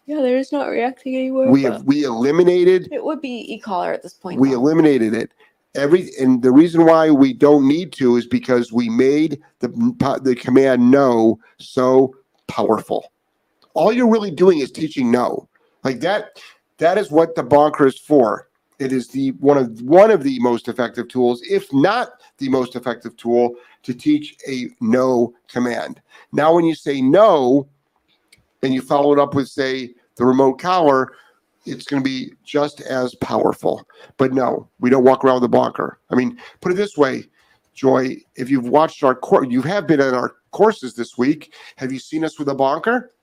Yeah, 0.10 0.24
they're 0.24 0.40
just 0.40 0.52
not 0.52 0.70
reacting 0.70 1.16
anymore. 1.16 1.52
We 1.52 1.62
have 1.62 1.84
we 1.84 2.04
eliminated 2.04 2.90
It 2.92 3.06
would 3.06 3.22
be 3.22 3.54
e-collar 3.54 3.94
at 3.94 4.02
this 4.02 4.16
point. 4.16 4.40
we 4.40 4.50
though. 4.50 4.56
eliminated 4.56 5.14
it. 5.14 5.32
Every 5.76 6.10
and 6.20 6.42
the 6.42 6.52
reason 6.52 6.84
why 6.84 7.12
we 7.12 7.32
don't 7.32 7.68
need 7.68 7.94
to 7.94 8.16
is 8.16 8.26
because 8.26 8.74
we 8.74 8.90
made 8.90 9.40
the 9.60 9.68
the 10.24 10.36
command 10.36 10.90
no 10.90 11.40
so 11.60 12.16
powerful. 12.48 13.12
All 13.76 13.94
you're 13.94 14.10
really 14.10 14.32
doing 14.32 14.58
is 14.58 14.72
teaching 14.72 15.12
no. 15.12 15.48
Like 15.84 16.00
that 16.00 16.42
that 16.80 16.98
is 16.98 17.12
what 17.12 17.36
the 17.36 17.44
bonker 17.44 17.86
is 17.86 18.00
for. 18.00 18.50
It 18.80 18.92
is 18.92 19.10
the 19.10 19.34
one 19.34 19.60
of 19.60 19.80
one 19.84 20.10
of 20.10 20.24
the 20.24 20.40
most 20.40 20.70
effective 20.70 21.08
tools, 21.08 21.44
if 21.48 21.72
not 21.72 22.14
the 22.40 22.50
most 22.50 22.76
effective 22.76 23.16
tool 23.16 23.54
to 23.84 23.94
teach 23.94 24.38
a 24.48 24.70
no 24.82 25.36
command. 25.48 26.02
Now 26.32 26.56
when 26.56 26.66
you 26.66 26.74
say 26.74 27.00
no 27.00 27.70
and 28.64 28.74
you 28.74 28.82
follow 28.82 29.14
it 29.14 29.20
up 29.20 29.36
with 29.36 29.48
say 29.48 29.94
the 30.20 30.26
remote 30.26 30.60
collar, 30.60 31.14
it's 31.66 31.86
going 31.86 32.04
to 32.04 32.08
be 32.08 32.34
just 32.44 32.82
as 32.82 33.16
powerful. 33.16 33.88
But 34.18 34.34
no, 34.34 34.68
we 34.80 34.90
don't 34.90 35.04
walk 35.04 35.24
around 35.24 35.36
with 35.36 35.46
a 35.46 35.50
bonker. 35.50 36.00
I 36.12 36.16
mean, 36.16 36.40
put 36.62 36.72
it 36.72 36.76
this 36.76 36.98
way, 36.98 37.24
Joy, 37.74 38.18
if 38.36 38.50
you've 38.50 38.68
watched 38.68 39.04
our 39.04 39.16
course, 39.16 39.48
you 39.50 39.62
have 39.62 39.88
been 39.88 40.02
in 40.02 40.14
our 40.14 40.36
courses 40.52 40.94
this 40.94 41.18
week. 41.18 41.54
Have 41.78 41.92
you 41.94 42.00
seen 42.00 42.26
us 42.26 42.38
with 42.38 42.50
a 42.50 42.54
bonker? 42.54 43.14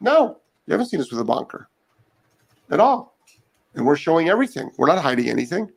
No, 0.00 0.38
you 0.66 0.72
haven't 0.72 0.86
seen 0.86 1.00
us 1.00 1.10
with 1.10 1.20
a 1.20 1.24
bonker 1.24 1.68
at 2.70 2.78
all. 2.78 3.16
And 3.74 3.84
we're 3.84 3.96
showing 3.96 4.28
everything. 4.28 4.70
We're 4.78 4.86
not 4.86 5.02
hiding 5.02 5.28
anything. 5.28 5.70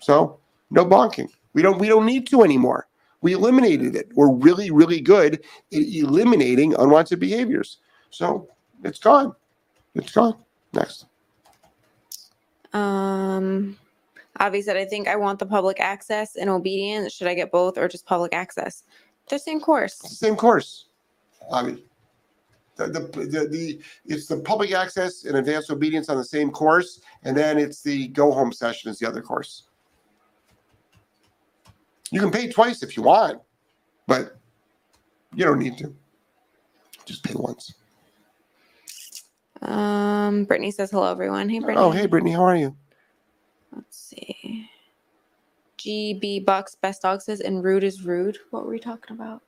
So 0.00 0.40
no 0.70 0.86
bonking. 0.86 1.28
We 1.52 1.60
don't 1.62 1.78
we 1.78 1.88
don't 1.88 2.06
need 2.06 2.26
to 2.28 2.42
anymore. 2.42 2.88
We 3.20 3.34
eliminated 3.34 3.96
it. 3.96 4.10
We're 4.14 4.32
really, 4.32 4.70
really 4.70 5.00
good 5.00 5.34
at 5.34 5.42
eliminating 5.70 6.74
unwanted 6.74 7.20
behaviors. 7.20 7.78
So 8.10 8.48
it's 8.82 8.98
gone. 8.98 9.34
It's 9.94 10.12
gone. 10.12 10.36
Next. 10.72 11.06
Um, 12.72 13.76
Avi 14.40 14.62
said, 14.62 14.76
I 14.76 14.84
think 14.84 15.06
I 15.06 15.16
want 15.16 15.38
the 15.38 15.46
public 15.46 15.78
access 15.80 16.36
and 16.36 16.50
obedience. 16.50 17.12
Should 17.12 17.28
I 17.28 17.34
get 17.34 17.52
both 17.52 17.78
or 17.78 17.86
just 17.88 18.04
public 18.04 18.34
access? 18.34 18.82
They're 19.28 19.38
same 19.38 19.60
course. 19.60 20.00
It's 20.00 20.10
the 20.10 20.26
same 20.26 20.36
course. 20.36 20.86
I 21.52 21.62
mean, 21.62 21.82
the, 22.76 22.86
the, 22.88 23.00
the, 23.00 23.48
the 23.48 23.80
it's 24.06 24.26
the 24.26 24.38
public 24.38 24.72
access 24.72 25.24
and 25.24 25.36
advanced 25.36 25.70
obedience 25.70 26.08
on 26.08 26.16
the 26.16 26.24
same 26.24 26.50
course, 26.50 27.00
and 27.22 27.36
then 27.36 27.58
it's 27.58 27.82
the 27.82 28.08
go 28.08 28.32
home 28.32 28.52
session 28.52 28.90
is 28.90 28.98
the 28.98 29.06
other 29.06 29.22
course. 29.22 29.64
You 32.10 32.20
can 32.20 32.30
pay 32.30 32.48
twice 32.48 32.82
if 32.82 32.96
you 32.96 33.04
want, 33.04 33.40
but 34.06 34.36
you 35.34 35.44
don't 35.44 35.58
need 35.58 35.78
to. 35.78 35.94
Just 37.04 37.22
pay 37.22 37.34
once. 37.34 37.74
Um, 39.64 40.44
Brittany 40.44 40.70
says 40.70 40.90
hello, 40.90 41.10
everyone. 41.10 41.48
Hey, 41.48 41.58
Brittany. 41.58 41.78
Oh, 41.84 41.90
hey, 41.90 42.06
Brittany, 42.06 42.32
how 42.32 42.44
are 42.44 42.56
you? 42.56 42.76
Let's 43.74 43.96
see. 43.98 44.68
GB 45.78 46.44
Bucks 46.44 46.74
Best 46.74 47.02
Dog 47.02 47.22
says, 47.22 47.40
and 47.40 47.62
rude 47.64 47.84
is 47.84 48.02
rude. 48.04 48.38
What 48.50 48.64
were 48.64 48.70
we 48.72 48.78
talking 48.78 49.16
about? 49.16 49.42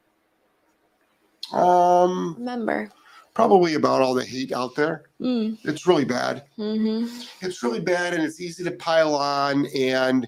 Um, 1.52 2.34
Remember. 2.38 2.90
probably 3.34 3.74
about 3.74 4.02
all 4.02 4.14
the 4.14 4.24
hate 4.24 4.52
out 4.52 4.74
there. 4.74 5.04
Mm, 5.20 5.58
It's 5.64 5.86
really 5.86 6.04
bad. 6.04 6.44
hmm 6.56 7.06
it's 7.42 7.62
really 7.62 7.80
bad 7.80 8.14
and 8.14 8.22
it's 8.22 8.40
easy 8.40 8.64
to 8.64 8.70
pile 8.72 9.14
on 9.14 9.66
and 9.76 10.26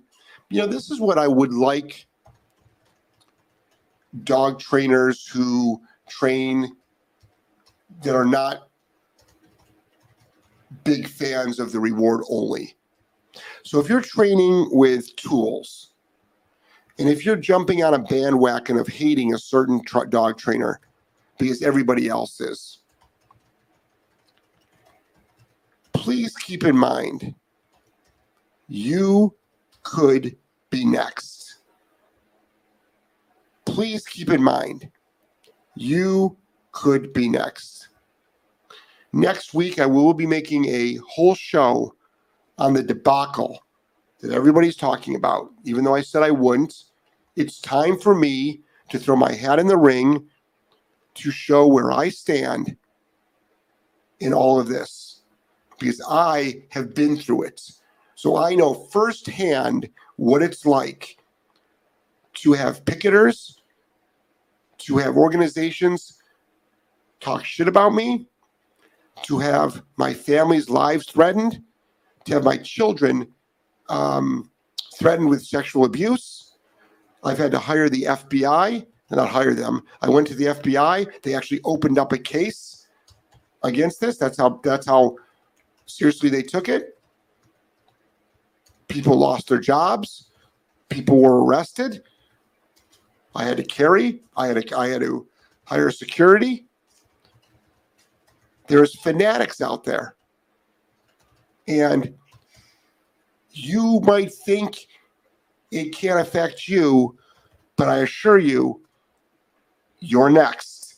you 0.51 0.61
know 0.61 0.67
this 0.67 0.91
is 0.91 1.01
what 1.01 1.19
i 1.19 1.27
would 1.27 1.53
like 1.53 2.07
dog 4.25 4.61
trainers 4.61 5.27
who 5.27 5.81
train 6.09 6.71
that 8.03 8.15
are 8.15 8.25
not 8.27 8.68
big 10.85 11.09
fans 11.09 11.59
of 11.59 11.73
the 11.73 11.81
reward 11.81 12.23
only 12.31 12.77
so 13.63 13.79
if 13.81 13.89
you're 13.89 14.01
training 14.01 14.69
with 14.71 15.15
tools 15.17 15.93
and 16.99 17.09
if 17.09 17.25
you're 17.25 17.37
jumping 17.37 17.83
on 17.85 17.95
a 17.95 17.99
bandwagon 17.99 18.77
of 18.79 18.87
hating 18.87 19.35
a 19.35 19.39
certain 19.39 19.83
tr- 19.85 20.05
dog 20.05 20.37
trainer 20.37 20.81
because 21.39 21.63
everybody 21.63 22.09
else 22.09 22.41
is 22.41 22.81
please 25.93 26.37
keep 26.37 26.65
in 26.65 26.77
mind 26.77 27.35
you 28.69 29.35
could 29.83 30.37
be 30.71 30.85
next. 30.85 31.61
Please 33.65 34.07
keep 34.07 34.31
in 34.31 34.43
mind 34.43 34.91
you 35.75 36.37
could 36.73 37.13
be 37.13 37.29
next. 37.29 37.88
Next 39.13 39.55
week, 39.55 39.79
I 39.79 39.87
will 39.87 40.15
be 40.15 40.27
making 40.27 40.67
a 40.67 40.97
whole 41.09 41.35
show 41.35 41.95
on 42.59 42.75
the 42.75 42.83
debacle 42.83 43.63
that 44.21 44.33
everybody's 44.33 44.77
talking 44.77 45.15
about, 45.15 45.51
even 45.65 45.85
though 45.85 45.95
I 45.95 46.03
said 46.03 46.23
I 46.23 46.31
wouldn't. 46.31 46.85
It's 47.37 47.61
time 47.61 47.99
for 47.99 48.15
me 48.15 48.61
to 48.91 48.99
throw 48.99 49.17
my 49.17 49.33
hat 49.33 49.59
in 49.59 49.67
the 49.67 49.77
ring 49.77 50.29
to 51.15 51.31
show 51.31 51.67
where 51.67 51.93
I 51.93 52.09
stand 52.09 52.77
in 54.21 54.33
all 54.33 54.59
of 54.59 54.69
this 54.69 55.23
because 55.79 56.03
I 56.09 56.65
have 56.71 56.95
been 56.95 57.17
through 57.17 57.45
it. 57.45 57.61
So 58.15 58.37
I 58.37 58.55
know 58.55 58.75
firsthand 58.75 59.89
what 60.17 60.43
it's 60.43 60.67
like 60.67 61.17
to 62.35 62.53
have 62.53 62.85
picketers, 62.85 63.61
to 64.79 64.97
have 64.99 65.17
organizations 65.17 66.21
talk 67.21 67.45
shit 67.45 67.69
about 67.69 67.95
me, 67.95 68.27
to 69.25 69.39
have 69.39 69.83
my 69.97 70.13
family's 70.13 70.69
lives 70.71 71.07
threatened, 71.07 71.63
to 72.25 72.35
have 72.35 72.45
my 72.45 72.57
children 72.57 73.33
um, 73.89 74.51
threatened 74.99 75.29
with 75.29 75.45
sexual 75.45 75.85
abuse. 75.85 76.57
I've 77.25 77.39
had 77.39 77.51
to 77.53 77.59
hire 77.59 77.89
the 77.89 78.03
FBI, 78.03 78.87
and 79.11 79.17
not 79.17 79.29
hire 79.29 79.55
them. 79.55 79.83
I 80.03 80.09
went 80.09 80.27
to 80.29 80.35
the 80.35 80.47
FBI. 80.47 81.23
They 81.23 81.35
actually 81.35 81.61
opened 81.65 81.99
up 81.99 82.13
a 82.13 82.19
case 82.19 82.87
against 83.63 84.01
this. 84.01 84.19
That's 84.19 84.39
how. 84.39 84.61
That's 84.63 84.87
how 84.87 85.17
seriously 85.87 86.29
they 86.29 86.43
took 86.43 86.69
it. 86.69 86.99
People 88.89 89.17
lost 89.17 89.49
their 89.49 89.61
jobs. 89.61 90.31
People 90.89 91.21
were 91.21 91.45
arrested. 91.45 92.03
I 93.35 93.45
had 93.45 93.57
to 93.57 93.65
carry. 93.65 94.23
I 94.37 94.49
had 94.49 94.69
to. 94.69 94.77
I 94.77 94.89
had 94.89 95.01
to 95.01 95.27
hire 95.65 95.91
security. 95.91 96.68
There's 98.69 98.95
fanatics 99.01 99.61
out 99.61 99.85
there, 99.85 100.15
and 101.67 102.15
you 103.51 104.01
might 104.05 104.33
think 104.33 104.87
it 105.71 105.95
can't 105.95 106.21
affect 106.21 106.69
you, 106.69 107.17
but 107.77 107.89
I 107.89 107.99
assure 107.99 108.39
you, 108.39 108.83
you're 110.01 110.31
next. 110.31 110.97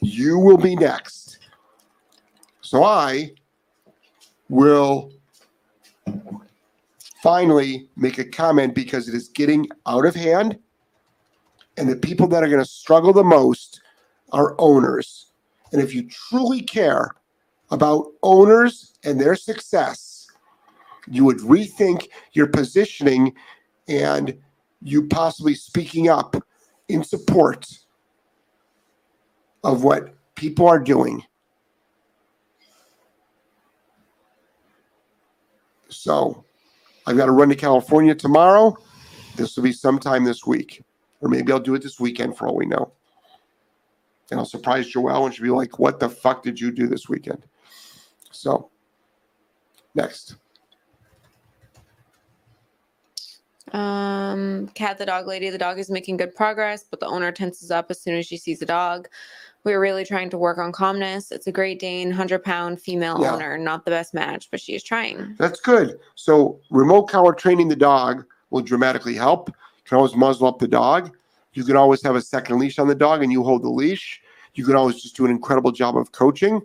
You 0.00 0.38
will 0.38 0.58
be 0.58 0.76
next. 0.76 1.38
So 2.60 2.84
I 2.84 3.32
will 4.48 5.12
finally 7.22 7.88
make 7.96 8.18
a 8.18 8.24
comment 8.24 8.74
because 8.74 9.08
it 9.08 9.14
is 9.14 9.28
getting 9.28 9.68
out 9.86 10.04
of 10.04 10.14
hand. 10.14 10.58
And 11.76 11.88
the 11.88 11.96
people 11.96 12.26
that 12.28 12.42
are 12.42 12.48
going 12.48 12.62
to 12.62 12.68
struggle 12.68 13.12
the 13.12 13.24
most 13.24 13.80
are 14.32 14.54
owners. 14.58 15.27
And 15.72 15.82
if 15.82 15.94
you 15.94 16.08
truly 16.08 16.62
care 16.62 17.14
about 17.70 18.06
owners 18.22 18.94
and 19.04 19.20
their 19.20 19.36
success, 19.36 20.28
you 21.10 21.24
would 21.24 21.38
rethink 21.38 22.08
your 22.32 22.46
positioning 22.46 23.34
and 23.88 24.38
you 24.82 25.06
possibly 25.08 25.54
speaking 25.54 26.08
up 26.08 26.36
in 26.88 27.02
support 27.02 27.66
of 29.64 29.82
what 29.84 30.14
people 30.34 30.66
are 30.66 30.78
doing. 30.78 31.22
So 35.88 36.44
I've 37.06 37.16
got 37.16 37.26
to 37.26 37.32
run 37.32 37.48
to 37.48 37.56
California 37.56 38.14
tomorrow. 38.14 38.76
This 39.36 39.56
will 39.56 39.64
be 39.64 39.72
sometime 39.72 40.24
this 40.24 40.46
week, 40.46 40.82
or 41.20 41.28
maybe 41.28 41.52
I'll 41.52 41.60
do 41.60 41.74
it 41.74 41.82
this 41.82 41.98
weekend 41.98 42.36
for 42.36 42.48
all 42.48 42.56
we 42.56 42.66
know. 42.66 42.92
And 44.30 44.38
I'll 44.38 44.46
surprise 44.46 44.92
Joelle 44.92 45.26
and 45.26 45.34
she'll 45.34 45.44
be 45.44 45.50
like, 45.50 45.78
What 45.78 46.00
the 46.00 46.08
fuck 46.08 46.42
did 46.42 46.60
you 46.60 46.70
do 46.70 46.86
this 46.86 47.08
weekend? 47.08 47.44
So, 48.30 48.70
next. 49.94 50.36
Um, 53.72 54.68
Cat 54.74 54.96
the 54.96 55.04
dog 55.06 55.26
lady. 55.26 55.50
The 55.50 55.58
dog 55.58 55.78
is 55.78 55.90
making 55.90 56.16
good 56.16 56.34
progress, 56.34 56.84
but 56.90 57.00
the 57.00 57.06
owner 57.06 57.30
tenses 57.32 57.70
up 57.70 57.90
as 57.90 58.00
soon 58.00 58.14
as 58.14 58.26
she 58.26 58.36
sees 58.38 58.60
the 58.60 58.66
dog. 58.66 59.08
We're 59.64 59.80
really 59.80 60.04
trying 60.04 60.30
to 60.30 60.38
work 60.38 60.56
on 60.56 60.72
calmness. 60.72 61.30
It's 61.32 61.48
a 61.48 61.52
Great 61.52 61.78
Dane, 61.78 62.08
100 62.08 62.42
pound 62.42 62.80
female 62.80 63.18
Yeah. 63.20 63.34
owner. 63.34 63.58
Not 63.58 63.84
the 63.84 63.90
best 63.90 64.14
match, 64.14 64.48
but 64.50 64.60
she 64.60 64.74
is 64.74 64.82
trying. 64.82 65.34
That's 65.38 65.60
good. 65.60 65.98
So 66.14 66.60
remote 66.70 67.04
collar 67.08 67.34
training 67.34 67.68
the 67.68 67.76
dog 67.76 68.24
will 68.50 68.62
dramatically 68.62 69.14
help. 69.14 69.48
You 69.50 69.54
can 69.84 69.98
always 69.98 70.14
muzzle 70.14 70.46
up 70.46 70.58
the 70.58 70.68
dog. 70.68 71.14
You 71.58 71.64
can 71.64 71.74
always 71.74 72.00
have 72.04 72.14
a 72.14 72.20
second 72.20 72.60
leash 72.60 72.78
on 72.78 72.86
the 72.86 72.94
dog 72.94 73.20
and 73.20 73.32
you 73.32 73.42
hold 73.42 73.64
the 73.64 73.68
leash. 73.68 74.22
You 74.54 74.64
can 74.64 74.76
always 74.76 75.02
just 75.02 75.16
do 75.16 75.24
an 75.24 75.32
incredible 75.32 75.72
job 75.72 75.96
of 75.96 76.12
coaching. 76.12 76.62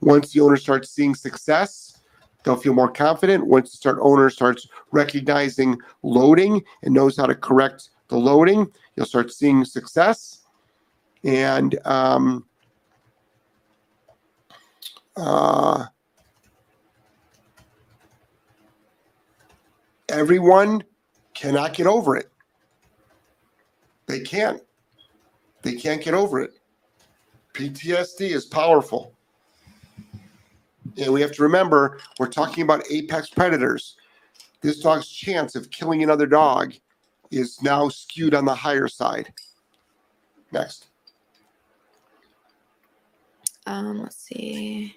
Once 0.00 0.32
the 0.32 0.40
owner 0.40 0.56
starts 0.56 0.90
seeing 0.90 1.14
success, 1.14 2.00
they'll 2.42 2.56
feel 2.56 2.74
more 2.74 2.90
confident. 2.90 3.46
Once 3.46 3.70
the 3.70 3.76
start 3.76 3.98
owner 4.00 4.28
starts 4.28 4.66
recognizing 4.90 5.78
loading 6.02 6.64
and 6.82 6.92
knows 6.92 7.16
how 7.16 7.26
to 7.26 7.34
correct 7.36 7.90
the 8.08 8.16
loading, 8.16 8.66
you'll 8.96 9.06
start 9.06 9.32
seeing 9.32 9.64
success. 9.64 10.40
And 11.22 11.78
um, 11.86 12.44
uh, 15.16 15.86
everyone 20.08 20.82
cannot 21.34 21.72
get 21.72 21.86
over 21.86 22.16
it. 22.16 22.29
They 24.10 24.20
can't. 24.20 24.60
They 25.62 25.76
can't 25.76 26.02
get 26.02 26.14
over 26.14 26.40
it. 26.40 26.58
PTSD 27.54 28.30
is 28.30 28.44
powerful. 28.44 29.14
And 30.98 31.12
we 31.12 31.20
have 31.20 31.30
to 31.32 31.42
remember 31.44 32.00
we're 32.18 32.26
talking 32.26 32.64
about 32.64 32.82
apex 32.90 33.30
predators. 33.30 33.96
This 34.62 34.80
dog's 34.80 35.08
chance 35.08 35.54
of 35.54 35.70
killing 35.70 36.02
another 36.02 36.26
dog 36.26 36.74
is 37.30 37.62
now 37.62 37.88
skewed 37.88 38.34
on 38.34 38.44
the 38.44 38.54
higher 38.54 38.88
side. 38.88 39.32
Next. 40.50 40.88
Um, 43.66 44.02
let's 44.02 44.16
see. 44.16 44.96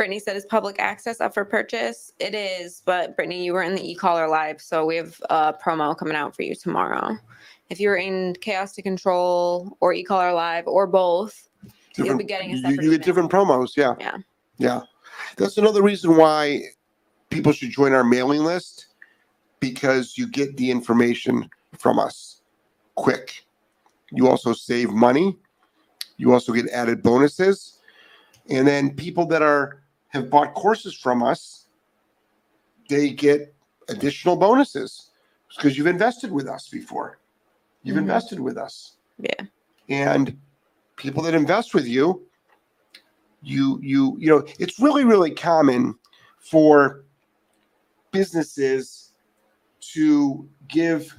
Brittany 0.00 0.18
said, 0.18 0.34
"Is 0.34 0.46
public 0.46 0.76
access 0.78 1.20
up 1.20 1.34
for 1.34 1.44
purchase?" 1.44 2.10
It 2.18 2.34
is, 2.34 2.80
but 2.86 3.16
Brittany, 3.16 3.44
you 3.44 3.52
were 3.52 3.62
in 3.62 3.74
the 3.74 3.86
e-collar 3.86 4.26
live, 4.28 4.58
so 4.58 4.86
we 4.86 4.96
have 4.96 5.20
a 5.28 5.52
promo 5.52 5.94
coming 5.94 6.16
out 6.16 6.34
for 6.34 6.40
you 6.42 6.54
tomorrow. 6.54 7.18
If 7.68 7.78
you 7.80 7.90
were 7.90 7.98
in 7.98 8.34
Chaos 8.40 8.72
to 8.76 8.82
Control 8.82 9.76
or 9.80 9.92
e-collar 9.92 10.32
live 10.32 10.66
or 10.66 10.86
both, 10.86 11.50
You'll 11.96 12.16
be 12.16 12.24
getting 12.24 12.52
a 12.52 12.54
you- 12.54 12.62
separate 12.62 12.76
you, 12.76 12.90
get 12.92 12.94
email. 12.94 12.98
different 13.04 13.30
promos, 13.30 13.76
yeah. 13.76 13.94
Yeah. 14.00 14.16
Yeah. 14.56 14.80
That's 15.36 15.58
another 15.58 15.82
reason 15.82 16.16
why 16.16 16.62
people 17.28 17.52
should 17.52 17.68
join 17.68 17.92
our 17.92 18.02
mailing 18.02 18.42
list 18.42 18.86
because 19.58 20.16
you 20.16 20.26
get 20.26 20.56
the 20.56 20.70
information 20.70 21.50
from 21.78 21.98
us 21.98 22.40
quick. 22.94 23.44
You 24.12 24.28
also 24.28 24.54
save 24.54 24.92
money. 24.92 25.36
You 26.16 26.32
also 26.32 26.54
get 26.54 26.70
added 26.70 27.02
bonuses. 27.02 27.80
And 28.48 28.66
then 28.66 28.96
people 28.96 29.26
that 29.26 29.42
are 29.42 29.76
have 30.10 30.30
bought 30.30 30.54
courses 30.54 30.94
from 30.94 31.22
us, 31.22 31.66
they 32.88 33.10
get 33.10 33.54
additional 33.88 34.36
bonuses 34.36 35.10
because 35.56 35.76
you've 35.76 35.86
invested 35.86 36.30
with 36.30 36.46
us 36.48 36.68
before. 36.68 37.18
You've 37.82 37.96
Mhm. 37.96 38.00
invested 38.02 38.40
with 38.40 38.58
us 38.58 38.96
yeah, 39.18 39.44
and 39.88 40.38
people 40.96 41.22
that 41.22 41.34
invest 41.34 41.74
with 41.74 41.86
you 41.86 42.26
you 43.42 43.78
you 43.82 44.16
you 44.18 44.28
know 44.28 44.44
it's 44.58 44.78
really 44.78 45.04
really 45.04 45.30
common 45.30 45.94
for 46.38 47.04
businesses 48.12 49.12
to 49.80 50.48
give 50.68 51.14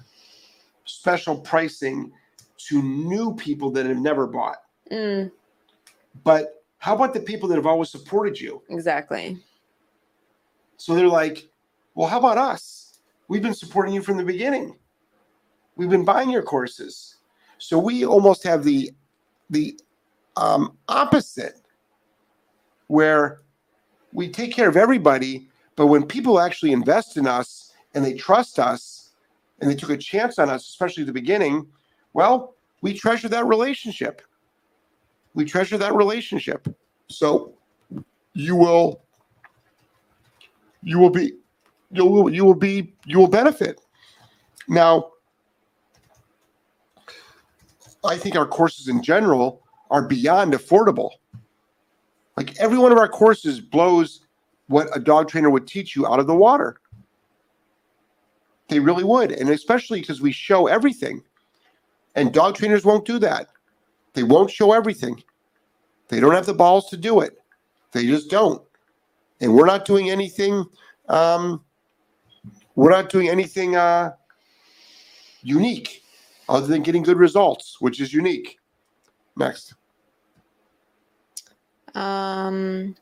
special 0.85 1.39
pricing 1.39 2.11
to 2.57 2.81
new 2.83 3.33
people 3.35 3.71
that 3.71 3.85
have 3.87 3.97
never 3.97 4.27
bought 4.27 4.57
mm, 4.91 5.31
but 6.23 6.60
how 6.81 6.95
about 6.95 7.13
the 7.13 7.19
people 7.19 7.47
that 7.47 7.55
have 7.55 7.67
always 7.67 7.91
supported 7.91 8.39
you? 8.39 8.61
Exactly. 8.69 9.37
so 10.77 10.95
they're 10.95 11.07
like 11.07 11.47
well 11.95 12.09
how 12.09 12.17
about 12.19 12.37
us? 12.37 12.99
We've 13.27 13.41
been 13.41 13.53
supporting 13.53 13.93
you 13.93 14.01
from 14.01 14.17
the 14.17 14.25
beginning. 14.25 14.75
We've 15.75 15.89
been 15.89 16.03
buying 16.03 16.29
your 16.29 16.41
courses. 16.41 17.17
So 17.59 17.77
we 17.79 18.05
almost 18.05 18.43
have 18.43 18.63
the 18.63 18.91
the 19.49 19.79
um, 20.35 20.77
opposite 20.87 21.61
where 22.87 23.41
we 24.13 24.29
take 24.29 24.53
care 24.53 24.67
of 24.67 24.75
everybody 24.75 25.47
but 25.75 25.87
when 25.87 26.05
people 26.05 26.39
actually 26.39 26.71
invest 26.71 27.17
in 27.17 27.27
us 27.27 27.73
and 27.93 28.03
they 28.03 28.13
trust 28.13 28.59
us 28.59 29.11
and 29.59 29.69
they 29.69 29.75
took 29.75 29.89
a 29.91 29.97
chance 29.97 30.39
on 30.39 30.49
us 30.49 30.67
especially 30.67 31.03
at 31.03 31.07
the 31.07 31.13
beginning 31.13 31.67
well 32.13 32.55
we 32.81 32.93
treasure 32.93 33.29
that 33.29 33.45
relationship. 33.45 34.21
We 35.33 35.45
treasure 35.45 35.77
that 35.77 35.93
relationship 35.93 36.67
so 37.11 37.53
you 38.33 38.55
will 38.55 39.01
you 40.83 40.97
will 40.97 41.09
be 41.09 41.33
you 41.91 42.05
will 42.05 42.29
you 42.33 42.45
will 42.45 42.55
be 42.55 42.93
you 43.05 43.19
will 43.19 43.27
benefit. 43.27 43.81
Now 44.67 45.11
i 48.03 48.17
think 48.17 48.35
our 48.35 48.47
courses 48.47 48.87
in 48.87 49.03
general 49.03 49.61
are 49.89 50.07
beyond 50.07 50.53
affordable. 50.53 51.11
Like 52.37 52.57
every 52.59 52.77
one 52.77 52.91
of 52.91 52.97
our 52.97 53.09
courses 53.09 53.59
blows 53.59 54.25
what 54.67 54.87
a 54.95 54.99
dog 54.99 55.27
trainer 55.27 55.49
would 55.49 55.67
teach 55.67 55.95
you 55.95 56.07
out 56.07 56.19
of 56.19 56.27
the 56.27 56.35
water. 56.35 56.77
They 58.69 58.79
really 58.79 59.03
would 59.03 59.33
and 59.33 59.49
especially 59.49 59.99
because 59.99 60.21
we 60.21 60.31
show 60.31 60.67
everything. 60.67 61.21
And 62.15 62.33
dog 62.33 62.55
trainers 62.55 62.85
won't 62.85 63.05
do 63.05 63.19
that. 63.19 63.49
They 64.13 64.23
won't 64.23 64.49
show 64.49 64.73
everything 64.73 65.21
they 66.11 66.19
don't 66.19 66.35
have 66.35 66.45
the 66.45 66.53
balls 66.53 66.87
to 66.89 66.97
do 66.97 67.21
it 67.21 67.39
they 67.91 68.05
just 68.05 68.29
don't 68.29 68.61
and 69.39 69.51
we're 69.51 69.65
not 69.65 69.85
doing 69.85 70.11
anything 70.11 70.63
um, 71.09 71.63
we're 72.75 72.91
not 72.91 73.09
doing 73.09 73.27
anything 73.27 73.75
uh, 73.75 74.11
unique 75.41 76.03
other 76.51 76.67
than 76.67 76.83
getting 76.83 77.03
good 77.03 77.17
results, 77.17 77.79
which 77.79 77.99
is 77.99 78.13
unique. 78.13 78.57
Next. 79.37 79.73
Um, 81.95 82.95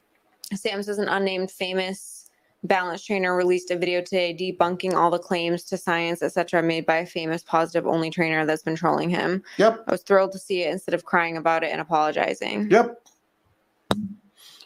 Sam 0.54 0.82
says 0.84 1.00
an 1.00 1.10
unnamed 1.10 1.52
famous 1.52 2.19
balance 2.64 3.04
trainer 3.04 3.36
released 3.36 3.72
a 3.72 3.78
video 3.78 4.02
today 4.02 4.34
debunking 4.34 4.94
all 4.94 5.10
the 5.10 5.20
claims 5.20 5.64
to 5.64 5.78
science, 5.78 6.22
etc., 6.22 6.62
made 6.62 6.86
by 6.86 6.98
a 6.98 7.06
famous 7.06 7.44
positive 7.44 7.88
only 7.88 8.10
trainer 8.10 8.46
that's 8.46 8.64
been 8.64 8.76
trolling 8.76 9.10
him. 9.10 9.42
Yep. 9.58 9.86
I 9.88 9.92
was 9.92 10.02
thrilled 10.02 10.32
to 10.34 10.40
see 10.40 10.64
it 10.64 10.72
instead 10.72 10.94
of 10.94 11.06
crying 11.06 11.38
about 11.38 11.64
it 11.64 11.72
and 11.72 11.82
apologizing. 11.82 12.70
Yep. 12.70 13.02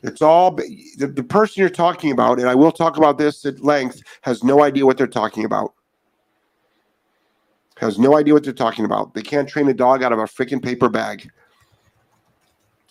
It's 0.03 0.21
all 0.21 0.51
the, 0.51 0.65
the 0.97 1.23
person 1.23 1.61
you're 1.61 1.69
talking 1.69 2.11
about, 2.11 2.39
and 2.39 2.49
I 2.49 2.55
will 2.55 2.73
talk 2.73 2.97
about 2.97 3.17
this 3.17 3.45
at 3.45 3.63
length, 3.63 4.01
has 4.21 4.43
no 4.43 4.61
idea 4.61 4.85
what 4.85 4.97
they're 4.97 5.07
talking 5.07 5.45
about. 5.45 5.73
Has 7.77 7.97
no 7.97 8.17
idea 8.17 8.33
what 8.33 8.43
they're 8.43 8.53
talking 8.53 8.85
about. 8.85 9.13
They 9.13 9.21
can't 9.21 9.47
train 9.47 9.67
a 9.69 9.73
dog 9.73 10.03
out 10.03 10.11
of 10.11 10.19
a 10.19 10.23
freaking 10.23 10.61
paper 10.61 10.89
bag. 10.89 11.29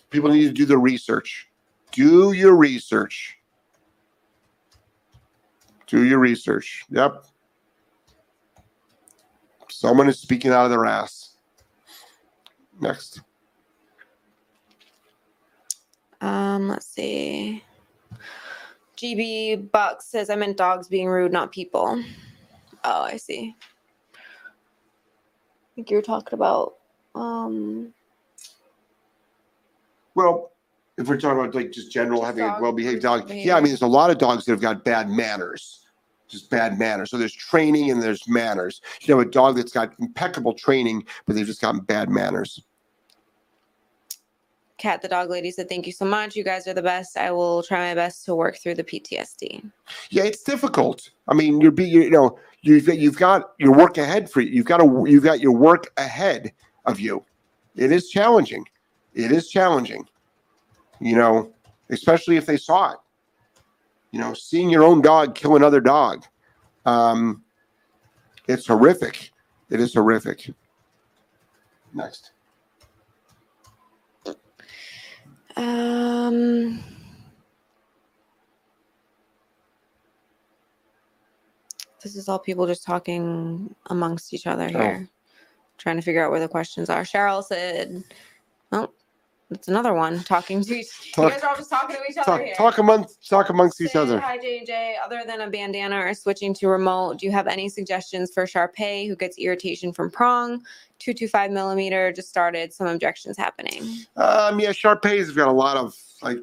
People 0.09 0.29
need 0.29 0.47
to 0.47 0.53
do 0.53 0.65
the 0.65 0.77
research. 0.77 1.47
Do 1.91 2.31
your 2.31 2.55
research. 2.55 3.37
Do 5.93 6.03
your 6.03 6.17
research. 6.17 6.85
Yep. 6.89 7.23
Someone 9.69 10.09
is 10.09 10.17
speaking 10.17 10.49
out 10.49 10.65
of 10.65 10.71
their 10.71 10.87
ass. 10.87 11.35
Next. 12.81 13.21
Um, 16.19 16.67
let's 16.67 16.87
see. 16.87 17.63
GB 18.97 19.71
Buck 19.71 20.01
says 20.01 20.31
I 20.31 20.35
meant 20.35 20.57
dogs 20.57 20.87
being 20.87 21.07
rude, 21.07 21.31
not 21.31 21.51
people. 21.51 22.03
Oh, 22.83 23.01
I 23.03 23.17
see. 23.17 23.55
I 24.15 24.17
think 25.75 25.91
you 25.91 25.97
were 25.97 26.01
talking 26.01 26.33
about 26.33 26.73
um 27.13 27.93
Well, 30.15 30.53
if 30.97 31.07
we're 31.07 31.19
talking 31.19 31.39
about 31.39 31.53
like 31.53 31.71
just 31.71 31.91
general 31.91 32.23
having 32.23 32.45
a 32.45 32.57
well-behaved 32.59 33.03
dog, 33.03 33.29
yeah, 33.29 33.57
I 33.57 33.59
mean, 33.59 33.67
there's 33.67 33.83
a 33.83 33.87
lot 33.87 34.09
of 34.09 34.17
dogs 34.17 34.45
that 34.45 34.53
have 34.53 34.61
got 34.61 34.83
bad 34.83 35.07
manners, 35.07 35.82
just 36.33 36.49
bad 36.49 36.77
manners. 36.77 37.11
So 37.11 37.17
there's 37.17 37.33
training 37.33 37.91
and 37.91 38.01
there's 38.01 38.27
manners. 38.27 38.81
You 39.01 39.13
know, 39.15 39.21
a 39.21 39.25
dog 39.25 39.55
that's 39.55 39.71
got 39.71 39.93
impeccable 39.99 40.53
training, 40.53 41.05
but 41.25 41.35
they've 41.35 41.45
just 41.45 41.61
gotten 41.61 41.81
bad 41.81 42.09
manners. 42.09 42.61
Cat 44.77 45.01
the 45.01 45.07
dog 45.07 45.29
lady 45.29 45.49
said 45.51 45.69
thank 45.69 45.85
you 45.85 45.93
so 45.93 46.03
much. 46.03 46.35
You 46.35 46.43
guys 46.43 46.67
are 46.67 46.73
the 46.73 46.81
best. 46.81 47.15
I 47.15 47.31
will 47.31 47.63
try 47.63 47.89
my 47.89 47.95
best 47.95 48.25
to 48.25 48.35
work 48.35 48.57
through 48.57 48.75
the 48.75 48.83
PTSD. 48.83 49.71
Yeah, 50.09 50.23
it's 50.23 50.43
difficult. 50.43 51.09
I 51.29 51.33
mean, 51.33 51.61
you're 51.61 51.71
be 51.71 51.85
you 51.85 52.09
know 52.09 52.37
you've 52.63 52.87
got- 52.87 52.97
you've 52.97 53.17
got 53.17 53.53
your 53.59 53.73
work 53.73 53.97
ahead 53.97 54.29
for 54.29 54.41
you. 54.41 54.49
You've 54.49 54.65
got 54.65 54.81
a 54.81 55.03
you've 55.09 55.23
got 55.23 55.39
your 55.39 55.53
work 55.53 55.93
ahead 55.97 56.51
of 56.85 56.99
you. 56.99 57.23
It 57.75 57.91
is 57.91 58.09
challenging. 58.09 58.65
It 59.13 59.31
is 59.31 59.47
challenging. 59.49 60.05
You 60.99 61.15
know, 61.15 61.53
especially 61.89 62.35
if 62.35 62.45
they 62.45 62.57
saw 62.57 62.91
it. 62.91 62.97
You 64.13 64.19
know, 64.19 64.35
seeing 64.35 64.69
your 64.69 64.83
own 64.83 65.01
dog 65.01 65.33
kill 65.33 65.55
another 65.55 65.81
dog. 65.81 66.23
Um, 66.85 67.43
It's 68.47 68.67
horrific. 68.67 69.31
It 69.71 69.79
is 69.79 69.93
horrific. 69.95 70.51
Next. 71.93 72.31
Um, 75.55 76.83
this 82.03 82.15
is 82.15 82.27
all 82.27 82.37
people 82.37 82.67
just 82.67 82.83
talking 82.83 83.73
amongst 83.87 84.33
each 84.33 84.45
other 84.45 84.65
Oh. 84.65 84.77
here, 84.77 85.09
trying 85.77 85.95
to 85.95 86.01
figure 86.03 86.23
out 86.23 86.29
where 86.31 86.39
the 86.41 86.47
questions 86.49 86.89
are. 86.89 87.03
Cheryl 87.03 87.43
said, 87.43 88.03
"Oh, 88.73 88.91
that's 89.49 89.67
another 89.67 89.93
one 89.93 90.23
talking 90.23 90.63
to 90.63 90.79
each. 90.79 91.13
Talk- 91.13 91.25
you 91.25 91.29
guys 91.31 91.43
are 91.43 91.49
all 91.49 91.55
just 91.55 91.69
talking 91.69 91.95
to 91.95 92.01
each 92.09 92.17
other 92.17 92.25
Talk, 92.25 92.41
here." 92.41 92.55
talk 92.55 92.77
amongst 92.77 93.29
talk 93.29 93.49
amongst 93.49 93.81
each 93.81 93.95
other. 93.95 94.19
Hi 94.19 94.37
J 94.37 94.59
and 94.59 94.67
J. 94.67 94.95
Other 95.03 95.21
than 95.25 95.41
a 95.41 95.49
bandana 95.49 95.97
or 95.97 96.13
switching 96.13 96.53
to 96.55 96.67
remote, 96.67 97.19
do 97.19 97.25
you 97.25 97.31
have 97.31 97.47
any 97.47 97.69
suggestions 97.69 98.31
for 98.33 98.47
Shar-Pei 98.47 99.07
who 99.07 99.15
gets 99.15 99.37
irritation 99.37 99.93
from 99.93 100.09
prong? 100.09 100.63
Two 100.99 101.13
two 101.13 101.27
five 101.27 101.51
millimeter 101.51 102.11
just 102.11 102.29
started. 102.29 102.73
Some 102.73 102.87
objections 102.87 103.37
happening. 103.37 103.83
Um, 104.15 104.59
yeah, 104.59 104.71
Shar-Pei's 104.71 105.31
got 105.31 105.47
a 105.47 105.51
lot 105.51 105.77
of 105.77 105.95
like 106.21 106.39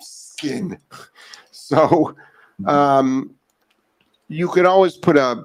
skin, 0.00 0.78
so 1.50 2.14
um, 2.66 3.34
you 4.28 4.48
could 4.48 4.66
always 4.66 4.96
put 4.96 5.16
a. 5.16 5.44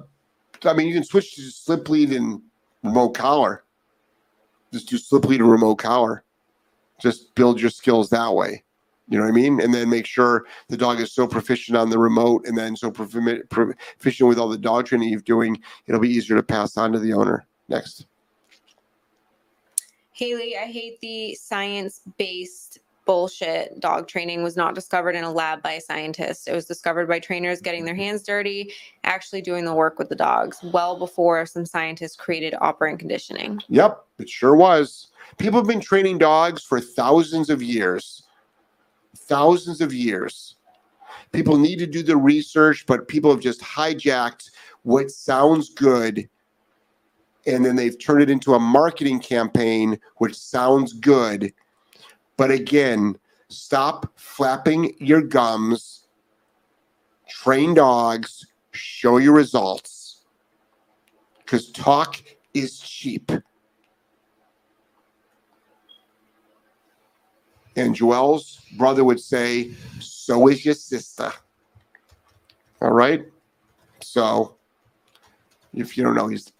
I 0.64 0.74
mean, 0.74 0.88
you 0.88 0.94
can 0.94 1.04
switch 1.04 1.34
to 1.36 1.42
slip 1.42 1.88
lead 1.88 2.12
and 2.12 2.42
remote 2.82 3.14
collar. 3.14 3.64
Just 4.72 4.88
do 4.88 4.98
slip 4.98 5.24
lead 5.24 5.42
remote 5.42 5.76
collar. 5.76 6.24
Just 7.00 7.34
build 7.34 7.60
your 7.60 7.70
skills 7.70 8.10
that 8.10 8.34
way. 8.34 8.62
You 9.08 9.18
know 9.18 9.24
what 9.24 9.32
I 9.32 9.34
mean? 9.34 9.60
And 9.60 9.74
then 9.74 9.90
make 9.90 10.06
sure 10.06 10.46
the 10.68 10.76
dog 10.76 11.00
is 11.00 11.12
so 11.12 11.26
proficient 11.26 11.76
on 11.76 11.90
the 11.90 11.98
remote 11.98 12.46
and 12.46 12.56
then 12.56 12.76
so 12.76 12.92
profi- 12.92 13.48
proficient 13.48 14.28
with 14.28 14.38
all 14.38 14.48
the 14.48 14.56
dog 14.56 14.86
training 14.86 15.08
you're 15.08 15.20
doing, 15.20 15.60
it'll 15.86 16.00
be 16.00 16.08
easier 16.08 16.36
to 16.36 16.42
pass 16.42 16.76
on 16.76 16.92
to 16.92 17.00
the 17.00 17.12
owner. 17.12 17.44
Next. 17.68 18.06
Haley, 20.12 20.56
I 20.56 20.66
hate 20.66 21.00
the 21.00 21.34
science 21.34 22.02
based 22.18 22.78
bullshit. 23.10 23.80
Dog 23.80 24.06
training 24.06 24.44
was 24.44 24.56
not 24.56 24.72
discovered 24.72 25.16
in 25.16 25.24
a 25.24 25.32
lab 25.32 25.64
by 25.64 25.72
a 25.72 25.80
scientist. 25.80 26.46
It 26.46 26.54
was 26.54 26.64
discovered 26.64 27.08
by 27.08 27.18
trainers 27.18 27.60
getting 27.60 27.84
their 27.84 27.92
mm-hmm. 27.92 28.04
hands 28.04 28.22
dirty, 28.22 28.72
actually 29.02 29.42
doing 29.42 29.64
the 29.64 29.74
work 29.74 29.98
with 29.98 30.08
the 30.08 30.14
dogs, 30.14 30.60
well 30.62 30.96
before 30.96 31.44
some 31.44 31.66
scientists 31.66 32.14
created 32.14 32.54
operant 32.60 33.00
conditioning. 33.00 33.60
Yep, 33.68 34.06
it 34.20 34.28
sure 34.28 34.54
was. 34.54 35.08
People 35.38 35.58
have 35.58 35.66
been 35.66 35.80
training 35.80 36.18
dogs 36.18 36.62
for 36.62 36.80
thousands 36.80 37.50
of 37.50 37.60
years. 37.60 38.22
Thousands 39.16 39.80
of 39.80 39.92
years. 39.92 40.54
People 41.32 41.58
need 41.58 41.80
to 41.80 41.88
do 41.88 42.04
the 42.04 42.16
research, 42.16 42.86
but 42.86 43.08
people 43.08 43.32
have 43.32 43.40
just 43.40 43.60
hijacked 43.60 44.52
what 44.82 45.10
sounds 45.10 45.70
good 45.70 46.28
and 47.46 47.64
then 47.64 47.74
they've 47.74 47.98
turned 47.98 48.22
it 48.22 48.30
into 48.30 48.54
a 48.54 48.60
marketing 48.60 49.18
campaign 49.18 49.98
which 50.18 50.36
sounds 50.36 50.92
good. 50.92 51.52
But 52.40 52.50
again, 52.50 53.18
stop 53.50 54.18
flapping 54.18 54.96
your 54.96 55.20
gums. 55.20 56.06
Train 57.28 57.74
dogs, 57.74 58.46
show 58.72 59.18
your 59.18 59.34
results. 59.34 60.22
Because 61.40 61.70
talk 61.72 62.16
is 62.54 62.80
cheap. 62.80 63.30
And 67.76 67.94
Joelle's 67.94 68.62
brother 68.78 69.04
would 69.04 69.20
say, 69.20 69.72
So 69.98 70.48
is 70.48 70.64
your 70.64 70.72
sister. 70.72 71.30
All 72.80 72.92
right. 72.92 73.26
So, 74.00 74.56
if 75.74 75.94
you 75.94 76.04
don't 76.04 76.14
know, 76.14 76.28
he's 76.28 76.50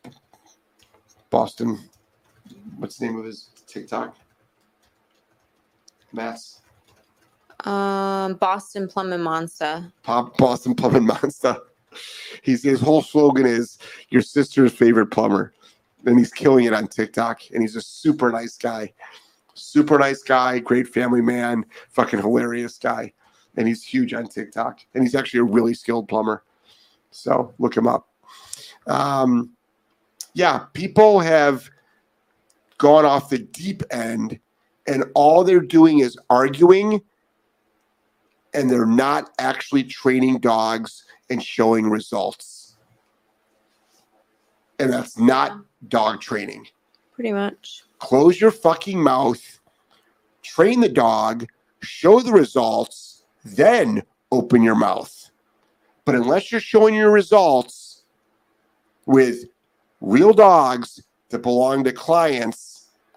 Boston. 1.31 1.79
What's 2.77 2.99
the 2.99 3.07
name 3.07 3.19
of 3.19 3.25
his 3.25 3.49
TikTok? 3.67 4.15
Mass. 6.13 6.61
Um, 7.65 8.35
Boston 8.35 8.89
Plum 8.89 9.13
and 9.13 9.23
Monster. 9.23 9.93
Pop 10.03 10.37
Boston 10.37 10.75
Plumbing 10.75 11.07
Monster. 11.07 11.57
He's 12.43 12.63
his 12.63 12.81
whole 12.81 13.03
slogan 13.03 13.47
is 13.47 13.79
your 14.11 14.23
sister's 14.23 14.73
favorite 14.73 15.09
plumber. 15.09 15.53
And 16.07 16.19
he's 16.19 16.33
killing 16.33 16.65
it 16.65 16.73
on 16.73 16.89
TikTok. 16.89 17.43
And 17.53 17.61
he's 17.63 17.77
a 17.77 17.83
super 17.83 18.31
nice 18.31 18.57
guy. 18.57 18.95
Super 19.55 19.99
nice 19.99 20.23
guy, 20.23 20.61
great 20.61 20.89
family 20.89 21.21
man, 21.21 21.67
fucking 21.91 22.21
hilarious 22.21 22.79
guy. 22.79 23.13
And 23.57 23.69
he's 23.69 23.83
huge 23.83 24.15
on 24.15 24.27
TikTok. 24.27 24.81
And 24.95 25.03
he's 25.03 25.15
actually 25.15 25.41
a 25.41 25.45
really 25.45 25.75
skilled 25.75 26.09
plumber. 26.09 26.45
So 27.11 27.53
look 27.59 27.77
him 27.77 27.87
up. 27.87 28.09
Um, 28.87 29.51
yeah, 30.33 30.67
people 30.73 31.21
have 31.21 31.69
gone 32.79 33.05
off 33.05 33.29
the 33.29 33.39
deep 33.39 33.83
end 33.91 34.39
and 34.87 35.05
all 35.15 35.45
they're 35.45 35.61
doing 35.61 36.01
is 36.01 36.19
arguing 36.29 37.03
and 38.55 38.71
they're 38.71 38.87
not 38.87 39.31
actually 39.39 39.85
training 39.85 40.39
dogs 40.39 41.05
and 41.29 41.43
showing 41.43 41.89
results. 41.89 42.77
And 44.79 44.93
that's 44.93 45.19
not 45.19 45.61
dog 45.89 46.21
training. 46.21 46.67
Pretty 47.13 47.33
much. 47.33 47.85
Close 47.99 48.41
your 48.41 48.51
fucking 48.51 49.01
mouth, 49.01 49.61
train 50.43 50.81
the 50.81 50.89
dog, 50.89 51.47
show 51.83 52.21
the 52.21 52.33
results, 52.33 53.25
then 53.45 54.03
open 54.33 54.63
your 54.63 54.75
mouth. 54.75 55.31
But 56.05 56.15
unless 56.15 56.51
you're 56.51 56.61
showing 56.61 56.95
your 56.95 57.11
results 57.11 58.05
with 59.07 59.45
real 60.01 60.33
dogs 60.33 61.03
that 61.29 61.43
belong 61.43 61.85
to 61.85 61.93
clients, 61.93 62.70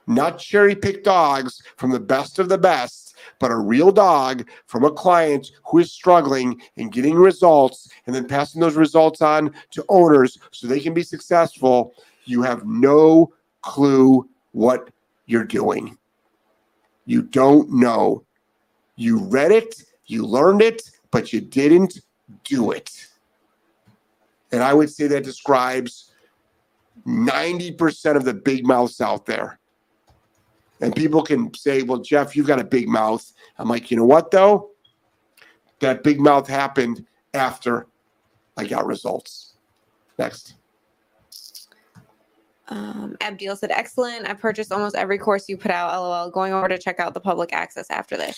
not 0.08 0.40
cherry 0.40 0.76
picked 0.76 1.06
dogs 1.06 1.62
from 1.78 1.92
the 1.92 2.00
best 2.00 2.40
of 2.40 2.50
the 2.50 2.58
best, 2.58 3.16
but 3.40 3.52
a 3.52 3.56
real 3.56 3.92
dog 3.92 4.48
from 4.68 4.84
a 4.84 4.92
client 4.92 5.52
who 5.66 5.80
is 5.80 5.92
struggling 5.92 6.62
and 6.78 6.92
getting 6.92 7.16
results 7.16 7.90
and 8.06 8.16
then 8.16 8.28
passing 8.28 8.62
those 8.62 8.76
results 8.76 9.22
on 9.22 9.54
to 9.72 9.86
owners 9.90 10.38
so 10.52 10.68
they 10.68 10.80
can 10.80 10.94
be 10.94 11.04
successful, 11.04 11.94
you 12.26 12.42
have 12.42 12.66
no 12.66 13.34
clue 13.62 14.28
what 14.52 14.90
you're 15.26 15.44
doing. 15.44 15.98
You 17.06 17.24
don't 17.24 17.72
know. 17.72 18.24
You 18.96 19.20
read 19.20 19.52
it, 19.52 19.84
you 20.06 20.26
learned 20.26 20.62
it, 20.62 20.90
but 21.12 21.34
you 21.34 21.42
didn't 21.42 22.00
do 22.44 22.72
it. 22.72 23.08
And 24.52 24.62
I 24.62 24.74
would 24.74 24.92
say 24.92 25.08
that 25.08 25.24
describes 25.24 26.12
90% 27.08 28.16
of 28.16 28.24
the 28.24 28.34
big 28.34 28.66
mouths 28.66 29.02
out 29.02 29.26
there. 29.26 29.60
And 30.84 30.94
people 30.94 31.24
can 31.24 31.54
say, 31.54 31.82
well, 31.82 32.00
Jeff, 32.00 32.36
you've 32.36 32.46
got 32.46 32.60
a 32.60 32.64
big 32.64 32.90
mouth. 32.90 33.32
I'm 33.58 33.70
like, 33.70 33.90
you 33.90 33.96
know 33.96 34.04
what, 34.04 34.32
though? 34.32 34.72
That 35.80 36.04
big 36.04 36.20
mouth 36.20 36.46
happened 36.46 37.06
after 37.34 37.88
I 38.58 38.66
got 38.66 38.86
results. 38.86 39.54
Next. 40.20 40.56
Um, 42.68 43.16
Abdil 43.22 43.58
said, 43.58 43.72
excellent. 43.72 44.28
I 44.28 44.34
purchased 44.34 44.74
almost 44.74 44.96
every 44.96 45.18
course 45.18 45.48
you 45.48 45.56
put 45.56 45.72
out. 45.72 45.94
LOL. 45.94 46.30
Going 46.30 46.54
over 46.54 46.68
to 46.68 46.78
check 46.78 47.00
out 47.00 47.14
the 47.14 47.22
public 47.22 47.54
access 47.54 47.90
after 47.90 48.18
this. 48.18 48.38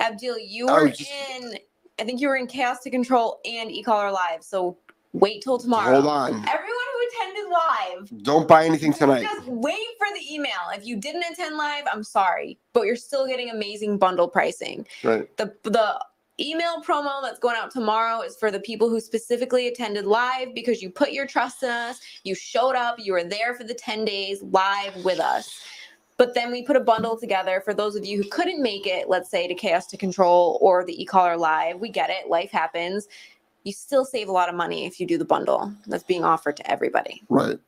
Abdil, 0.00 0.38
you 0.44 0.66
were 0.66 0.88
just- 0.88 1.08
in, 1.36 1.56
I 2.00 2.04
think 2.04 2.20
you 2.20 2.26
were 2.28 2.36
in 2.36 2.48
Chaos 2.48 2.80
to 2.80 2.90
Control 2.90 3.40
and 3.44 3.70
eCollar 3.70 4.12
Live. 4.12 4.42
So 4.42 4.76
wait 5.12 5.40
till 5.42 5.58
tomorrow. 5.58 6.00
Hold 6.00 6.06
on. 6.06 6.30
Everyone 6.48 6.75
attended 7.08 7.44
live, 7.50 8.22
Don't 8.24 8.48
buy 8.48 8.64
anything 8.64 8.92
tonight. 8.92 9.22
just 9.22 9.46
wait 9.46 9.86
for 9.98 10.06
the 10.14 10.34
email. 10.34 10.52
If 10.74 10.86
you 10.86 10.96
didn't 10.96 11.24
attend 11.30 11.56
live, 11.56 11.84
I'm 11.92 12.04
sorry, 12.04 12.58
but 12.72 12.82
you're 12.82 12.96
still 12.96 13.26
getting 13.26 13.50
amazing 13.50 13.98
bundle 13.98 14.28
pricing. 14.28 14.86
Right. 15.02 15.34
The 15.36 15.54
the 15.64 15.98
email 16.38 16.82
promo 16.82 17.22
that's 17.22 17.38
going 17.38 17.56
out 17.56 17.70
tomorrow 17.70 18.20
is 18.20 18.36
for 18.36 18.50
the 18.50 18.60
people 18.60 18.88
who 18.90 19.00
specifically 19.00 19.68
attended 19.68 20.04
live 20.04 20.54
because 20.54 20.82
you 20.82 20.90
put 20.90 21.12
your 21.12 21.26
trust 21.26 21.62
in 21.62 21.70
us, 21.70 22.00
you 22.24 22.34
showed 22.34 22.76
up, 22.76 22.96
you 22.98 23.12
were 23.12 23.24
there 23.24 23.54
for 23.54 23.64
the 23.64 23.74
10 23.74 24.04
days 24.04 24.42
live 24.42 24.94
with 25.04 25.18
us. 25.18 25.62
But 26.18 26.34
then 26.34 26.50
we 26.50 26.62
put 26.62 26.76
a 26.76 26.80
bundle 26.80 27.18
together 27.18 27.60
for 27.62 27.74
those 27.74 27.94
of 27.94 28.04
you 28.06 28.22
who 28.22 28.28
couldn't 28.30 28.62
make 28.62 28.86
it, 28.86 29.08
let's 29.08 29.30
say 29.30 29.46
to 29.48 29.54
Chaos 29.54 29.86
to 29.88 29.96
Control 29.98 30.58
or 30.62 30.84
the 30.84 31.00
e-collar 31.00 31.36
live. 31.36 31.78
We 31.78 31.90
get 31.90 32.08
it, 32.10 32.28
life 32.28 32.50
happens. 32.50 33.06
You 33.66 33.72
still 33.72 34.04
save 34.04 34.28
a 34.28 34.32
lot 34.32 34.48
of 34.48 34.54
money 34.54 34.86
if 34.86 35.00
you 35.00 35.06
do 35.08 35.18
the 35.18 35.24
bundle 35.24 35.72
that's 35.88 36.04
being 36.04 36.22
offered 36.22 36.56
to 36.58 36.70
everybody. 36.70 37.24
Right. 37.28 37.58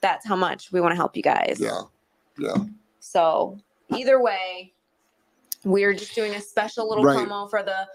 That's 0.00 0.24
how 0.24 0.36
much 0.36 0.70
we 0.70 0.80
want 0.80 0.92
to 0.92 0.96
help 0.96 1.16
you 1.16 1.24
guys. 1.24 1.58
Yeah. 1.58 1.80
Yeah. 2.38 2.54
So 3.00 3.58
either 3.96 4.22
way, 4.22 4.72
we're 5.64 5.92
just 5.92 6.14
doing 6.14 6.36
a 6.36 6.40
special 6.40 6.88
little 6.88 7.02
Right. 7.02 7.18
promo 7.26 7.50
for 7.50 7.64
the 7.64 7.88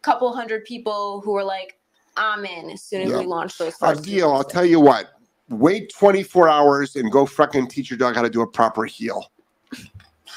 couple 0.00 0.34
hundred 0.34 0.64
people 0.64 1.20
who 1.20 1.36
are 1.36 1.44
like, 1.44 1.78
I'm 2.16 2.46
in 2.46 2.70
as 2.70 2.82
soon 2.82 3.02
as 3.02 3.10
Yeah. 3.10 3.18
we 3.18 3.26
launch 3.26 3.58
those 3.58 3.74
first. 3.76 4.02
deal. 4.02 4.32
I'll 4.32 4.42
tell 4.42 4.64
you 4.64 4.80
what. 4.80 5.10
Wait 5.50 5.92
24 5.94 6.48
hours 6.48 6.96
and 6.96 7.12
go 7.12 7.26
fucking 7.26 7.68
teach 7.68 7.90
your 7.90 7.98
dog 7.98 8.14
how 8.14 8.22
to 8.22 8.30
do 8.30 8.40
a 8.40 8.46
proper 8.46 8.86
heel. 8.86 9.30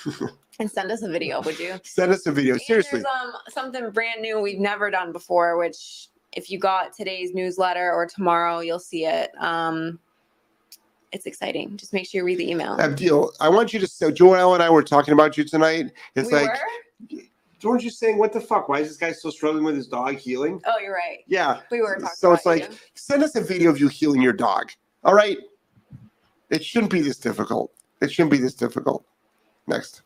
And 0.60 0.72
send 0.72 0.92
us 0.92 1.04
a 1.04 1.08
video, 1.08 1.40
would 1.44 1.60
you? 1.60 1.80
Send 1.84 2.12
us 2.12 2.26
a 2.26 2.32
video. 2.32 2.56
And 2.56 2.62
Seriously. 2.63 3.04
Um 3.04 3.32
something 3.48 3.92
brand 3.92 4.22
new 4.24 4.40
we've 4.42 4.58
never 4.60 4.90
done 4.90 5.12
before, 5.12 5.56
which 5.58 6.10
if 6.38 6.52
you 6.52 6.60
got 6.60 6.93
today's 6.93 7.34
newsletter 7.34 7.91
or 7.91 8.06
tomorrow, 8.06 8.60
you'll 8.60 8.78
see 8.78 9.06
it. 9.06 9.32
Um, 9.39 10.00
it's 11.12 11.26
exciting. 11.26 11.76
Just 11.78 11.93
make 11.93 12.08
sure 12.08 12.21
you 12.21 12.26
read 12.26 12.38
the 12.38 12.50
email. 12.50 12.78
Abdil, 12.78 13.32
I 13.39 13.50
want 13.50 13.73
you 13.73 13.80
to 13.80 13.88
So 13.88 14.12
Joelle 14.12 14.54
and 14.54 14.62
I 14.62 14.69
were 14.69 14.84
talking 14.84 15.15
about 15.15 15.36
you 15.36 15.43
tonight. 15.43 15.91
It's 16.15 16.32
we 16.32 16.38
like, 16.38 16.60
were? 17.12 17.21
weren't 17.63 17.84
you 17.84 17.89
saying, 17.89 18.19
what 18.19 18.34
the 18.34 18.39
fuck? 18.39 18.69
Why 18.69 18.82
is 18.82 18.88
this 18.88 18.97
guy 18.97 19.12
still 19.13 19.32
struggling 19.32 19.63
with 19.63 19.76
his 19.76 19.88
dog 19.88 20.17
heeling? 20.17 20.62
Oh, 20.67 20.78
you're 20.80 20.93
right. 20.93 21.23
Yeah. 21.26 21.62
We 21.71 21.82
were 21.82 21.95
talking 21.95 22.10
So 22.15 22.34
it's 22.34 22.45
like, 22.45 22.69
you. 22.69 22.78
send 22.93 23.23
us 23.23 23.36
a 23.36 23.41
video 23.41 23.71
of 23.71 23.80
you 23.80 23.88
heeling 23.88 24.21
your 24.21 24.34
dog. 24.34 24.69
All 25.04 25.15
right. 25.15 25.39
It 26.52 26.63
shouldn't 26.63 26.91
be 26.91 27.02
this 27.02 27.17
difficult. 27.17 27.71
It 28.00 28.12
shouldn't 28.12 28.32
be 28.32 28.38
this 28.38 28.54
difficult. 28.54 29.04
Next. 29.65 30.04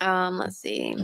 Um, 0.00 0.38
let's 0.38 0.56
see. 0.56 0.94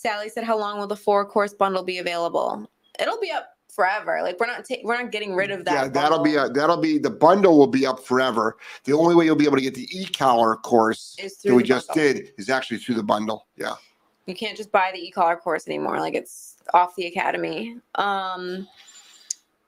Sally 0.00 0.30
said, 0.30 0.44
"How 0.44 0.56
long 0.56 0.78
will 0.78 0.86
the 0.86 0.96
four 0.96 1.26
course 1.26 1.52
bundle 1.52 1.82
be 1.82 1.98
available? 1.98 2.66
It'll 2.98 3.20
be 3.20 3.30
up 3.30 3.48
forever. 3.70 4.20
Like 4.22 4.40
we're 4.40 4.46
not 4.46 4.64
ta- 4.66 4.80
we're 4.82 4.96
not 5.00 5.12
getting 5.12 5.34
rid 5.34 5.50
of 5.50 5.64
that. 5.66 5.72
yeah, 5.74 5.88
that'll 5.88 6.22
be 6.22 6.36
a, 6.36 6.48
that'll 6.48 6.78
be 6.78 6.96
the 6.98 7.10
bundle 7.10 7.58
will 7.58 7.66
be 7.66 7.86
up 7.86 8.00
forever. 8.04 8.56
The 8.84 8.92
only 8.94 9.14
way 9.14 9.26
you'll 9.26 9.36
be 9.36 9.44
able 9.44 9.56
to 9.58 9.62
get 9.62 9.74
the 9.74 9.86
e-collar 9.92 10.56
course 10.56 11.16
that 11.44 11.54
we 11.54 11.62
just 11.62 11.88
bundle. 11.88 12.04
did 12.14 12.32
is 12.38 12.48
actually 12.48 12.78
through 12.78 12.94
the 12.96 13.02
bundle. 13.02 13.46
Yeah. 13.56 13.74
You 14.26 14.34
can't 14.34 14.56
just 14.56 14.72
buy 14.72 14.90
the 14.92 14.98
e-collar 15.00 15.36
course 15.36 15.66
anymore. 15.68 16.00
Like 16.00 16.14
it's 16.14 16.56
off 16.72 16.96
the 16.96 17.06
academy. 17.06 17.76
Um, 17.96 18.66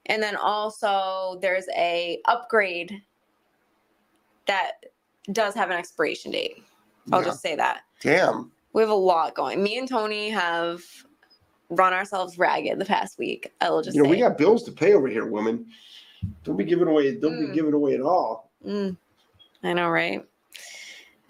and 0.06 0.22
then 0.22 0.36
also 0.36 1.38
there's 1.42 1.66
a 1.76 2.20
upgrade 2.26 3.02
that 4.46 4.72
does 5.32 5.54
have 5.54 5.70
an 5.70 5.76
expiration 5.76 6.32
date. 6.32 6.64
I'll 7.12 7.20
Yeah. 7.20 7.26
just 7.26 7.40
say 7.42 7.54
that. 7.56 7.82
Damn. 8.00 8.50
We 8.72 8.80
have 8.82 8.90
a 8.90 8.94
lot 8.94 9.34
going. 9.34 9.62
Me 9.62 9.78
and 9.78 9.88
Tony 9.88 10.30
have 10.30 10.82
run 11.68 11.92
ourselves 11.92 12.38
ragged 12.38 12.78
the 12.78 12.84
past 12.84 13.18
week. 13.18 13.52
I 13.60 13.70
will 13.70 13.82
just 13.82 13.96
You 13.96 14.02
know, 14.02 14.08
say. 14.10 14.16
we 14.16 14.20
got 14.20 14.38
bills 14.38 14.62
to 14.64 14.72
pay 14.72 14.94
over 14.94 15.08
here, 15.08 15.26
woman. 15.26 15.66
Don't 16.44 16.56
be 16.56 16.64
giving 16.64 16.88
away. 16.88 17.16
Don't 17.16 17.32
Mm. 17.34 17.48
be 17.48 17.54
giving 17.54 17.72
away 17.74 17.94
at 17.94 18.00
all. 18.00 18.50
Mm, 18.64 18.96
I 19.62 19.72
know, 19.72 19.88
right? 19.90 20.24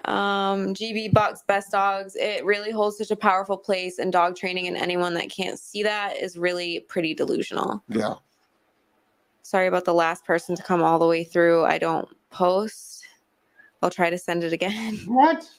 Um, 0.05 0.75
GB 0.75 1.13
Bucks 1.13 1.43
Best 1.47 1.71
Dogs. 1.71 2.17
It 2.17 2.45
really 2.45 2.73
holds 2.73 2.99
such 2.99 3.11
a 3.13 3.17
powerful 3.17 3.57
place 3.57 3.99
in 4.01 4.11
dog 4.11 4.35
training, 4.37 4.67
and 4.67 4.77
anyone 4.77 5.15
that 5.15 5.31
can't 5.31 5.59
see 5.59 5.83
that 5.85 6.17
is 6.17 6.37
really 6.37 6.81
pretty 6.81 7.15
delusional. 7.15 7.83
Yeah. 7.89 8.15
Sorry 9.43 9.69
about 9.69 9.85
the 9.85 9.95
last 9.95 10.25
person 10.25 10.57
to 10.57 10.63
come 10.63 10.83
all 10.83 10.99
the 10.99 11.07
way 11.07 11.23
through. 11.25 11.65
I 11.65 11.79
don't 11.79 12.09
post. 12.31 13.05
I'll 13.81 13.91
try 13.91 14.11
to 14.11 14.19
send 14.19 14.43
it 14.45 14.53
again. 14.53 14.97
What? 15.07 15.49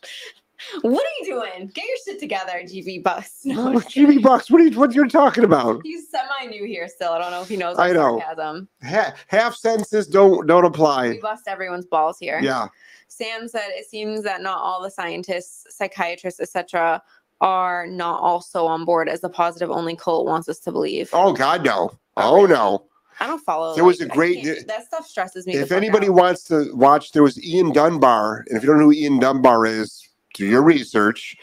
what 0.81 1.03
are 1.05 1.09
you 1.19 1.25
doing? 1.25 1.67
Get 1.73 1.85
your 1.85 1.97
shit 2.05 2.19
together, 2.19 2.53
GB 2.63 3.03
Bucks. 3.03 3.41
No, 3.45 3.67
I'm 3.67 3.73
just 3.73 3.87
kidding. 3.89 4.09
Jimmy 4.11 4.21
Bucks. 4.21 4.49
What 4.51 4.61
are 4.61 4.65
you? 4.65 4.77
What 4.79 4.93
you're 4.93 5.07
talking 5.07 5.43
about? 5.43 5.81
He's 5.83 6.09
semi 6.09 6.49
new 6.49 6.65
here 6.65 6.87
still. 6.87 7.11
I 7.11 7.19
don't 7.19 7.31
know 7.31 7.41
if 7.41 7.49
he 7.49 7.57
knows 7.57 7.77
I 7.77 7.91
know. 7.91 8.19
sarcasm. 8.19 8.67
Ha- 8.83 9.13
half 9.27 9.55
sentences 9.55 10.07
don't 10.07 10.47
don't 10.47 10.65
apply. 10.65 11.09
We 11.09 11.19
bust 11.19 11.47
everyone's 11.47 11.85
balls 11.85 12.17
here. 12.19 12.39
Yeah. 12.41 12.67
Sam 13.07 13.47
said 13.47 13.67
it 13.69 13.85
seems 13.85 14.23
that 14.23 14.41
not 14.41 14.57
all 14.57 14.81
the 14.81 14.89
scientists, 14.89 15.67
psychiatrists, 15.69 16.39
etc., 16.39 17.01
are 17.41 17.85
not 17.85 18.19
also 18.21 18.65
on 18.65 18.85
board 18.85 19.07
as 19.09 19.21
the 19.21 19.29
positive 19.29 19.69
only 19.69 19.95
cult 19.95 20.25
wants 20.25 20.47
us 20.49 20.59
to 20.59 20.71
believe. 20.71 21.09
Oh 21.13 21.33
God, 21.33 21.63
no. 21.63 21.91
Oh, 22.17 22.45
no. 22.45 22.85
I 23.19 23.27
don't 23.27 23.39
follow. 23.43 23.75
There 23.75 23.83
was 23.83 24.01
a 24.01 24.07
great- 24.07 24.43
that 24.67 24.85
stuff 24.87 25.05
stresses 25.07 25.45
me. 25.45 25.53
If 25.55 25.71
anybody 25.71 26.07
out. 26.07 26.13
wants 26.15 26.43
to 26.45 26.71
watch, 26.73 27.11
there 27.11 27.21
was 27.21 27.43
Ian 27.43 27.71
Dunbar, 27.71 28.43
and 28.47 28.57
if 28.57 28.63
you 28.63 28.69
don't 28.69 28.79
know 28.79 28.85
who 28.85 28.91
Ian 28.93 29.19
Dunbar 29.19 29.65
is, 29.67 30.07
do 30.33 30.45
your 30.45 30.63
research. 30.63 31.37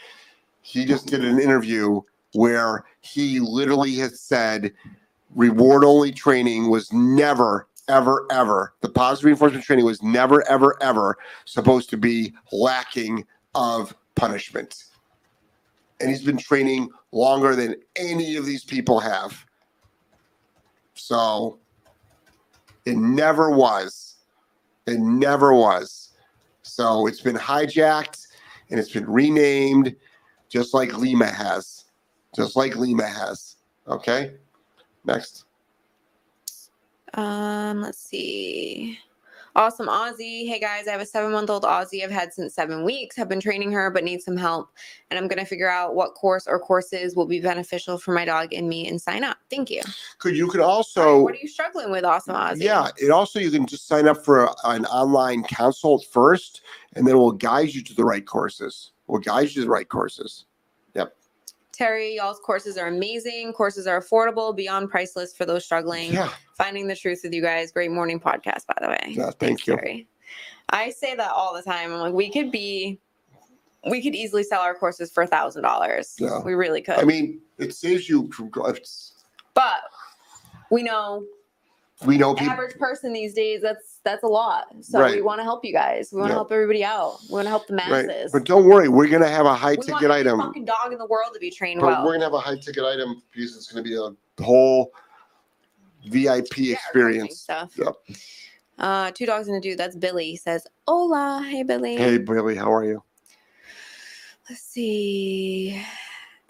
He 0.61 0.85
just 0.85 1.07
did 1.07 1.23
an 1.25 1.39
interview 1.39 2.01
where 2.33 2.85
he 3.01 3.39
literally 3.39 3.95
has 3.95 4.19
said 4.19 4.71
reward 5.35 5.83
only 5.83 6.11
training 6.11 6.69
was 6.69 6.91
never, 6.93 7.67
ever, 7.87 8.27
ever 8.31 8.73
the 8.81 8.89
positive 8.89 9.25
reinforcement 9.25 9.63
training 9.63 9.85
was 9.85 10.01
never, 10.03 10.47
ever, 10.49 10.81
ever 10.81 11.17
supposed 11.45 11.89
to 11.89 11.97
be 11.97 12.33
lacking 12.51 13.25
of 13.55 13.95
punishment. 14.15 14.85
And 15.99 16.09
he's 16.09 16.23
been 16.23 16.37
training 16.37 16.89
longer 17.11 17.55
than 17.55 17.75
any 17.95 18.35
of 18.35 18.45
these 18.45 18.63
people 18.63 18.99
have. 18.99 19.45
So 20.95 21.59
it 22.85 22.97
never 22.97 23.51
was. 23.51 24.15
It 24.87 24.99
never 24.99 25.53
was. 25.53 26.09
So 26.63 27.07
it's 27.07 27.21
been 27.21 27.35
hijacked 27.35 28.27
and 28.71 28.79
it's 28.79 28.91
been 28.91 29.09
renamed 29.09 29.95
just 30.49 30.73
like 30.73 30.97
LIMA 30.97 31.27
has. 31.27 31.85
Just 32.35 32.55
like 32.55 32.75
LIMA 32.75 33.07
has. 33.07 33.57
Okay. 33.87 34.33
Next. 35.05 35.45
Um, 37.13 37.81
let's 37.81 37.99
see. 37.99 38.97
Awesome 39.53 39.87
Aussie. 39.87 40.47
Hey 40.47 40.59
guys, 40.61 40.87
I 40.87 40.91
have 40.91 41.01
a 41.01 41.05
seven 41.05 41.31
month 41.31 41.49
old 41.49 41.63
Aussie 41.63 42.03
I've 42.05 42.11
had 42.11 42.33
since 42.33 42.55
seven 42.55 42.85
weeks. 42.85 43.19
I've 43.19 43.27
been 43.27 43.41
training 43.41 43.71
her, 43.73 43.89
but 43.91 44.05
need 44.05 44.21
some 44.21 44.37
help. 44.37 44.69
And 45.09 45.19
I'm 45.19 45.27
gonna 45.27 45.45
figure 45.45 45.69
out 45.69 45.93
what 45.93 46.13
course 46.13 46.47
or 46.47 46.57
courses 46.57 47.17
will 47.17 47.25
be 47.25 47.41
beneficial 47.41 47.97
for 47.97 48.13
my 48.13 48.23
dog 48.23 48.53
and 48.53 48.69
me 48.69 48.87
and 48.87 49.01
sign 49.01 49.25
up. 49.25 49.37
Thank 49.49 49.69
you. 49.69 49.81
Could 50.19 50.37
you 50.37 50.47
could 50.47 50.61
also 50.61 51.21
what 51.23 51.33
are 51.33 51.39
you 51.41 51.49
struggling 51.49 51.91
with, 51.91 52.05
Awesome 52.05 52.33
Aussie? 52.35 52.63
yeah, 52.63 52.87
it 52.97 53.11
also 53.11 53.39
you 53.39 53.51
can 53.51 53.65
just 53.65 53.87
sign 53.87 54.07
up 54.07 54.23
for 54.23 54.45
a- 54.45 54.55
an 54.65 54.85
online 54.85 55.43
consult 55.43 56.05
first 56.05 56.61
and 56.95 57.05
then 57.05 57.17
we'll 57.17 57.31
guide 57.33 57.73
you 57.73 57.83
to 57.83 57.93
the 57.93 58.05
right 58.05 58.25
courses. 58.25 58.91
We'll 59.07 59.19
guide 59.19 59.49
you 59.49 59.55
to 59.55 59.61
the 59.61 59.69
right 59.69 59.87
courses. 59.89 60.45
Terry, 61.81 62.17
y'all's 62.17 62.37
courses 62.37 62.77
are 62.77 62.89
amazing. 62.89 63.53
Courses 63.53 63.87
are 63.87 63.99
affordable, 63.99 64.55
beyond 64.55 64.91
priceless 64.91 65.33
for 65.33 65.45
those 65.45 65.65
struggling. 65.65 66.13
Yeah. 66.13 66.29
Finding 66.55 66.85
the 66.85 66.95
truth 66.95 67.21
with 67.23 67.33
you 67.33 67.41
guys. 67.41 67.71
Great 67.71 67.89
morning 67.89 68.19
podcast, 68.19 68.67
by 68.67 68.77
the 68.79 68.89
way. 68.89 68.99
Yeah, 69.07 69.23
thank 69.23 69.39
Thanks, 69.39 69.67
you. 69.67 69.75
Terry. 69.77 70.07
I 70.69 70.91
say 70.91 71.15
that 71.15 71.31
all 71.31 71.55
the 71.55 71.63
time. 71.63 71.91
I'm 71.91 71.99
like, 71.99 72.13
we 72.13 72.31
could 72.31 72.51
be, 72.51 72.99
we 73.89 73.99
could 74.03 74.13
easily 74.13 74.43
sell 74.43 74.61
our 74.61 74.75
courses 74.75 75.11
for 75.11 75.23
a 75.23 75.27
thousand 75.27 75.63
dollars. 75.63 76.13
Yeah. 76.19 76.43
We 76.43 76.53
really 76.53 76.83
could. 76.83 76.99
I 76.99 77.03
mean, 77.03 77.41
it 77.57 77.73
saves 77.73 78.07
you 78.07 78.31
from 78.31 78.51
but 78.51 79.81
we 80.69 80.83
know 80.83 81.25
we 82.05 82.17
know 82.17 82.33
people 82.33 82.51
average 82.53 82.75
person 82.77 83.13
these 83.13 83.33
days. 83.33 83.61
That's 83.61 83.99
that's 84.03 84.23
a 84.23 84.27
lot. 84.27 84.67
So 84.81 85.05
we 85.11 85.21
want 85.21 85.39
to 85.39 85.43
help 85.43 85.63
you 85.63 85.71
guys. 85.73 86.09
We 86.11 86.19
want 86.19 86.29
to 86.29 86.33
Yeah. 86.33 86.37
help 86.37 86.51
everybody 86.51 86.83
out. 86.83 87.19
We 87.29 87.33
want 87.35 87.45
to 87.45 87.49
help 87.49 87.67
the 87.67 87.75
right. 87.75 88.05
masses. 88.07 88.31
But 88.31 88.43
don't 88.45 88.65
worry, 88.65 88.87
we're 88.89 89.07
gonna 89.07 89.27
have 89.29 89.45
a 89.45 89.53
high 89.53 89.71
we 89.71 89.77
want 89.77 89.87
ticket 89.87 90.03
every 90.05 90.15
item. 90.21 90.39
fucking 90.39 90.65
dog 90.65 90.91
in 90.91 90.97
the 90.97 91.05
world 91.05 91.31
to 91.33 91.39
be 91.39 91.51
trained 91.51 91.81
But 91.81 91.87
well. 91.87 92.05
we're 92.05 92.13
gonna 92.13 92.25
have 92.25 92.33
a 92.33 92.39
high 92.39 92.57
ticket 92.57 92.83
item 92.83 93.21
because 93.33 93.55
it's 93.55 93.71
gonna 93.71 93.83
be 93.83 93.95
a 93.95 94.09
whole 94.43 94.91
VIP 96.07 96.57
Yeah, 96.57 96.73
experience. 96.75 97.39
stuff. 97.41 97.71
Yep. 97.77 97.93
Uh, 98.79 99.11
two 99.11 99.27
dogs 99.27 99.47
and 99.47 99.57
a 99.57 99.59
dude. 99.61 99.77
That's 99.77 99.95
Billy. 99.95 100.25
he 100.31 100.35
Says, 100.37 100.65
"Hola, 100.87 101.45
hey 101.47 101.61
Billy." 101.63 101.97
Hey 101.97 102.17
Billy, 102.17 102.55
how 102.55 102.73
are 102.73 102.83
you? 102.83 103.03
Let's 104.49 104.63
see. 104.63 105.79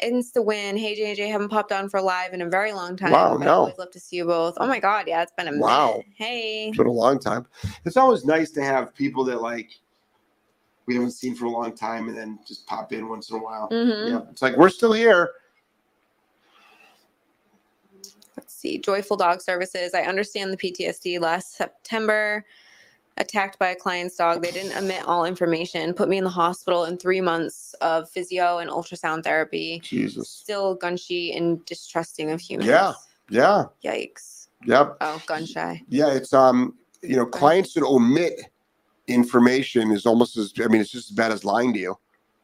Insta 0.02 0.44
win. 0.44 0.78
Hey 0.78 1.00
JJ, 1.00 1.32
haven't 1.32 1.50
popped 1.50 1.72
on 1.72 1.90
for 1.90 2.02
live 2.02 2.34
in 2.34 2.42
a 2.42 2.50
very 2.50 2.74
long 2.74 2.98
time. 2.98 3.12
Wow, 3.12 3.38
I 3.38 3.46
no. 3.46 3.54
always 3.54 3.78
love 3.78 3.92
to 3.92 4.00
see 4.00 4.18
you 4.18 4.26
both. 4.26 4.56
Oh 4.60 4.68
my 4.68 4.80
god, 4.80 5.08
yeah, 5.08 5.22
it's 5.22 5.32
been 5.38 5.48
a 5.48 5.54
Wow. 5.58 5.88
minute. 5.92 6.06
Hey. 6.16 6.68
It's 6.70 6.78
been 6.78 6.88
a 6.88 6.92
long 6.92 7.20
time. 7.20 7.46
It's 7.86 7.98
always 7.98 8.26
nice 8.26 8.52
to 8.52 8.64
have 8.64 8.94
people 8.96 9.24
that 9.26 9.42
like 9.42 9.70
we 10.88 10.96
haven't 10.96 11.12
seen 11.12 11.36
for 11.36 11.46
a 11.46 11.50
long 11.50 11.76
time 11.76 12.10
and 12.10 12.18
then 12.18 12.40
just 12.48 12.66
pop 12.68 12.94
in 12.94 13.08
once 13.08 13.30
in 13.30 13.38
a 13.38 13.40
while. 13.44 13.68
hmm 13.70 14.08
Yeah. 14.08 14.22
It's 14.32 14.42
like 14.42 14.58
we're 14.58 14.70
still 14.70 14.94
here. 14.94 15.32
Let's 18.38 18.54
see. 18.54 18.78
Joyful 18.80 19.18
Dog 19.18 19.42
Services. 19.42 19.94
I 19.94 20.02
understand 20.04 20.52
the 20.54 20.58
PTSD 20.58 21.20
last 21.20 21.56
September. 21.56 22.46
Attacked 23.18 23.60
by 23.60 23.70
a 23.70 23.76
client's 23.76 24.16
dog. 24.16 24.42
They 24.42 24.52
didn't 24.52 24.76
omit 24.76 25.04
all 25.06 25.26
information. 25.26 25.94
Put 25.94 26.10
me 26.10 26.18
in 26.18 26.24
the 26.24 26.30
hospital 26.30 26.86
in 26.86 26.98
three 26.98 27.22
months 27.22 27.74
of 27.82 28.10
physio 28.10 28.60
and 28.60 28.70
ultrasound 28.70 29.24
therapy. 29.24 29.82
Jesus. 29.84 30.30
Still 30.30 30.76
gun 30.76 30.98
shy 30.98 31.32
and 31.36 31.64
distrusting 31.66 32.32
of 32.32 32.40
humans. 32.40 32.70
Yeah. 32.70 32.94
Yeah. 33.30 33.66
Yikes. 33.84 34.48
Yep. 34.66 34.98
Oh, 35.02 35.22
gun 35.26 35.46
shy. 35.46 35.84
Yeah. 35.90 36.14
It's 36.14 36.34
um, 36.34 36.76
you 37.02 37.16
know, 37.16 37.26
clients 37.26 37.74
that 37.74 37.84
omit 37.84 38.42
information 39.08 39.92
is 39.92 40.06
almost 40.06 40.38
as 40.38 40.54
I 40.64 40.68
mean, 40.68 40.82
it's 40.82 40.92
just 40.92 41.12
as 41.12 41.16
bad 41.16 41.32
as 41.32 41.44
lying 41.44 41.74
to 41.74 41.80
you. 41.80 41.98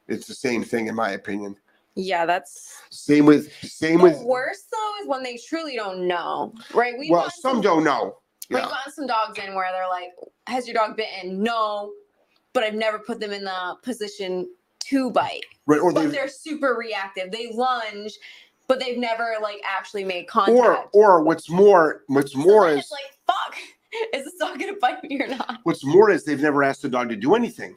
It's 0.08 0.27
the 0.27 0.34
same 0.34 0.63
thing 0.63 0.88
in 0.88 0.95
my 0.95 1.12
opinion. 1.12 1.56
Yeah, 1.95 2.27
that's 2.27 2.84
Same 2.91 3.25
with 3.25 3.51
same 3.63 3.97
the 3.97 4.03
with 4.03 4.21
Worse 4.21 4.63
though 4.71 4.93
is 5.01 5.08
when 5.08 5.23
they 5.23 5.38
truly 5.38 5.75
don't 5.75 6.08
know. 6.08 6.53
Right? 6.73 6.93
We 6.97 7.10
well, 7.10 7.30
some 7.32 7.60
don't 7.60 7.84
know. 7.84 8.17
We 8.49 8.57
Yeah. 8.57 8.65
got 8.65 8.93
some 8.93 9.07
dogs 9.07 9.38
in 9.39 9.53
where 9.55 9.71
they're 9.71 9.89
like, 9.89 10.12
"Has 10.47 10.67
your 10.67 10.73
dog 10.75 10.95
bitten?" 10.95 11.41
No, 11.43 11.91
but 12.53 12.63
I've 12.63 12.73
never 12.75 12.99
put 12.99 13.19
them 13.19 13.31
in 13.31 13.43
the 13.43 13.75
position 13.83 14.49
to 14.86 15.12
bite. 15.12 15.43
Right. 15.65 15.79
Or 15.81 15.91
But 15.91 16.03
they 16.03 16.07
they're 16.07 16.29
super 16.29 16.75
reactive. 16.75 17.31
They 17.31 17.51
lunge, 17.51 18.17
but 18.67 18.79
they've 18.79 18.97
never 18.97 19.36
like 19.41 19.62
actually 19.65 20.05
made 20.05 20.27
contact. 20.27 20.57
or 20.57 20.89
or 20.93 21.23
what's 21.23 21.49
more 21.49 22.03
what's 22.07 22.36
more 22.36 22.69
is 22.69 22.89
like, 22.89 23.17
"Fuck, 23.27 23.57
is 24.13 24.23
this 24.23 24.36
dog 24.39 24.60
gonna 24.60 24.73
bite 24.79 25.03
me 25.03 25.21
or 25.21 25.27
not?" 25.27 25.57
what's 25.63 25.83
more 25.83 26.10
is 26.10 26.23
they've 26.23 26.41
never 26.41 26.63
asked 26.63 26.81
the 26.83 26.89
dog 26.89 27.10
to 27.10 27.15
do 27.17 27.36
anything. 27.36 27.75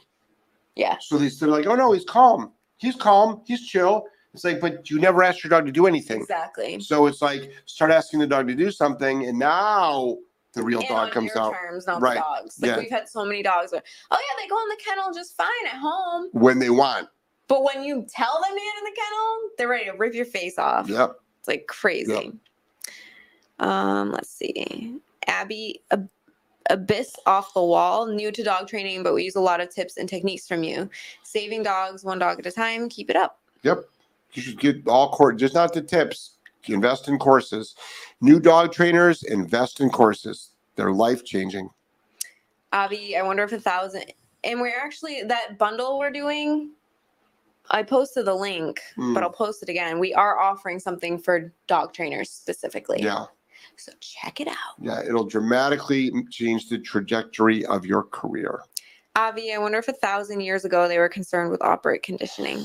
Yeah. 0.76 0.96
So 1.00 1.18
they, 1.18 1.28
they're 1.28 1.48
like, 1.48 1.66
oh 1.66 1.74
no, 1.74 1.92
he's 1.92 2.04
calm. 2.04 2.52
He's 2.76 2.94
calm. 2.94 3.42
He's 3.44 3.66
chill. 3.66 4.04
It's 4.32 4.44
like, 4.44 4.60
but 4.60 4.88
you 4.88 5.00
never 5.00 5.24
asked 5.24 5.42
your 5.42 5.50
dog 5.50 5.66
to 5.66 5.72
do 5.72 5.88
anything. 5.88 6.20
Exactly. 6.20 6.78
So 6.80 7.06
it's 7.08 7.20
like 7.20 7.50
start 7.66 7.90
asking 7.90 8.20
the 8.20 8.26
dog 8.28 8.46
to 8.46 8.54
do 8.54 8.70
something, 8.70 9.26
and 9.26 9.36
now 9.36 10.16
the 10.52 10.62
real 10.62 10.80
And 10.80 10.88
dog 10.88 11.12
comes 11.12 11.30
out 11.36 11.54
terms, 11.54 11.86
not 11.86 12.00
Right. 12.02 12.18
dogs. 12.18 12.58
Like 12.60 12.70
Yeah. 12.72 12.78
we've 12.78 12.90
had 12.90 13.08
so 13.08 13.24
many 13.24 13.42
dogs 13.42 13.72
where, 13.72 13.82
oh 14.10 14.18
yeah, 14.18 14.42
they 14.42 14.48
go 14.48 14.60
in 14.62 14.68
the 14.68 14.78
kennel 14.84 15.12
just 15.12 15.36
fine 15.36 15.48
at 15.66 15.76
home. 15.78 16.28
when 16.32 16.58
they 16.58 16.70
want. 16.70 17.08
But 17.48 17.62
when 17.64 17.82
you 17.82 18.06
tell 18.08 18.32
them 18.42 18.50
to 18.52 18.60
get 18.60 18.78
in 18.78 18.84
the 18.84 18.96
kennel, 18.96 19.50
they're 19.58 19.68
ready 19.68 19.84
to 19.86 19.92
rip 19.92 20.14
your 20.14 20.24
face 20.24 20.58
off. 20.58 20.88
Yep. 20.88 21.16
It's 21.40 21.48
like 21.48 21.66
crazy. 21.66 22.32
Um, 23.58 24.12
let's 24.12 24.30
see. 24.30 24.98
Abby 25.26 25.82
Ab- 25.90 26.08
Abyss 26.70 27.16
off 27.26 27.52
the 27.54 27.62
wall, 27.62 28.06
new 28.06 28.30
to 28.30 28.42
dog 28.42 28.68
training, 28.68 29.02
but 29.02 29.14
we 29.14 29.24
use 29.24 29.34
a 29.36 29.40
lot 29.40 29.60
of 29.60 29.70
tips 29.74 29.96
and 29.96 30.08
techniques 30.08 30.46
from 30.46 30.62
you. 30.62 30.88
Saving 31.24 31.62
dogs 31.62 32.04
one 32.04 32.18
dog 32.18 32.38
at 32.38 32.46
a 32.46 32.52
time. 32.52 32.88
Keep 32.88 33.10
it 33.10 33.16
up. 33.16 33.40
Yep. 33.62 33.84
You 34.32 34.42
should 34.42 34.60
get 34.60 34.86
all 34.86 35.10
court, 35.10 35.36
just 35.36 35.54
not 35.54 35.72
the 35.72 35.82
tips. 35.82 36.36
Invest 36.66 37.08
in 37.08 37.18
courses. 37.18 37.74
New 38.20 38.38
dog 38.40 38.72
trainers 38.72 39.22
invest 39.22 39.80
in 39.80 39.90
courses. 39.90 40.50
They're 40.76 40.92
life 40.92 41.24
changing. 41.24 41.70
Avi, 42.72 43.16
I 43.16 43.22
wonder 43.22 43.42
if 43.42 43.52
a 43.52 43.60
thousand 43.60 44.04
and 44.44 44.60
we're 44.60 44.78
actually 44.78 45.22
that 45.24 45.58
bundle 45.58 45.98
we're 45.98 46.10
doing. 46.10 46.70
I 47.70 47.82
posted 47.82 48.24
the 48.24 48.34
link, 48.34 48.80
Mm. 48.96 49.14
but 49.14 49.22
I'll 49.22 49.30
post 49.30 49.62
it 49.62 49.68
again. 49.68 49.98
We 49.98 50.12
are 50.14 50.38
offering 50.38 50.78
something 50.80 51.18
for 51.18 51.52
dog 51.66 51.92
trainers 51.92 52.30
specifically. 52.30 53.02
Yeah. 53.02 53.26
So 53.76 53.92
check 54.00 54.40
it 54.40 54.48
out. 54.48 54.74
Yeah. 54.80 55.02
It'll 55.02 55.24
dramatically 55.24 56.10
change 56.30 56.68
the 56.68 56.78
trajectory 56.78 57.64
of 57.66 57.86
your 57.86 58.04
career. 58.04 58.62
Avi, 59.16 59.52
I 59.52 59.58
wonder 59.58 59.78
if 59.78 59.88
a 59.88 59.92
thousand 59.92 60.40
years 60.40 60.64
ago 60.64 60.88
they 60.88 60.98
were 60.98 61.08
concerned 61.08 61.50
with 61.50 61.62
operant 61.62 62.02
conditioning. 62.02 62.62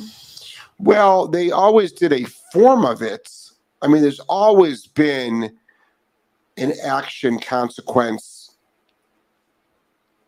Well, 0.79 1.27
they 1.27 1.51
always 1.51 1.91
did 1.91 2.11
a 2.13 2.23
form 2.25 2.85
of 2.85 3.01
it. 3.01 3.29
I 3.81 3.87
mean, 3.87 4.01
there's 4.01 4.19
always 4.21 4.87
been 4.87 5.55
an 6.57 6.73
action 6.83 7.39
consequence 7.39 8.55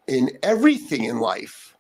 in 0.08 0.38
everything 0.44 1.06
in 1.06 1.20
life. 1.20 1.76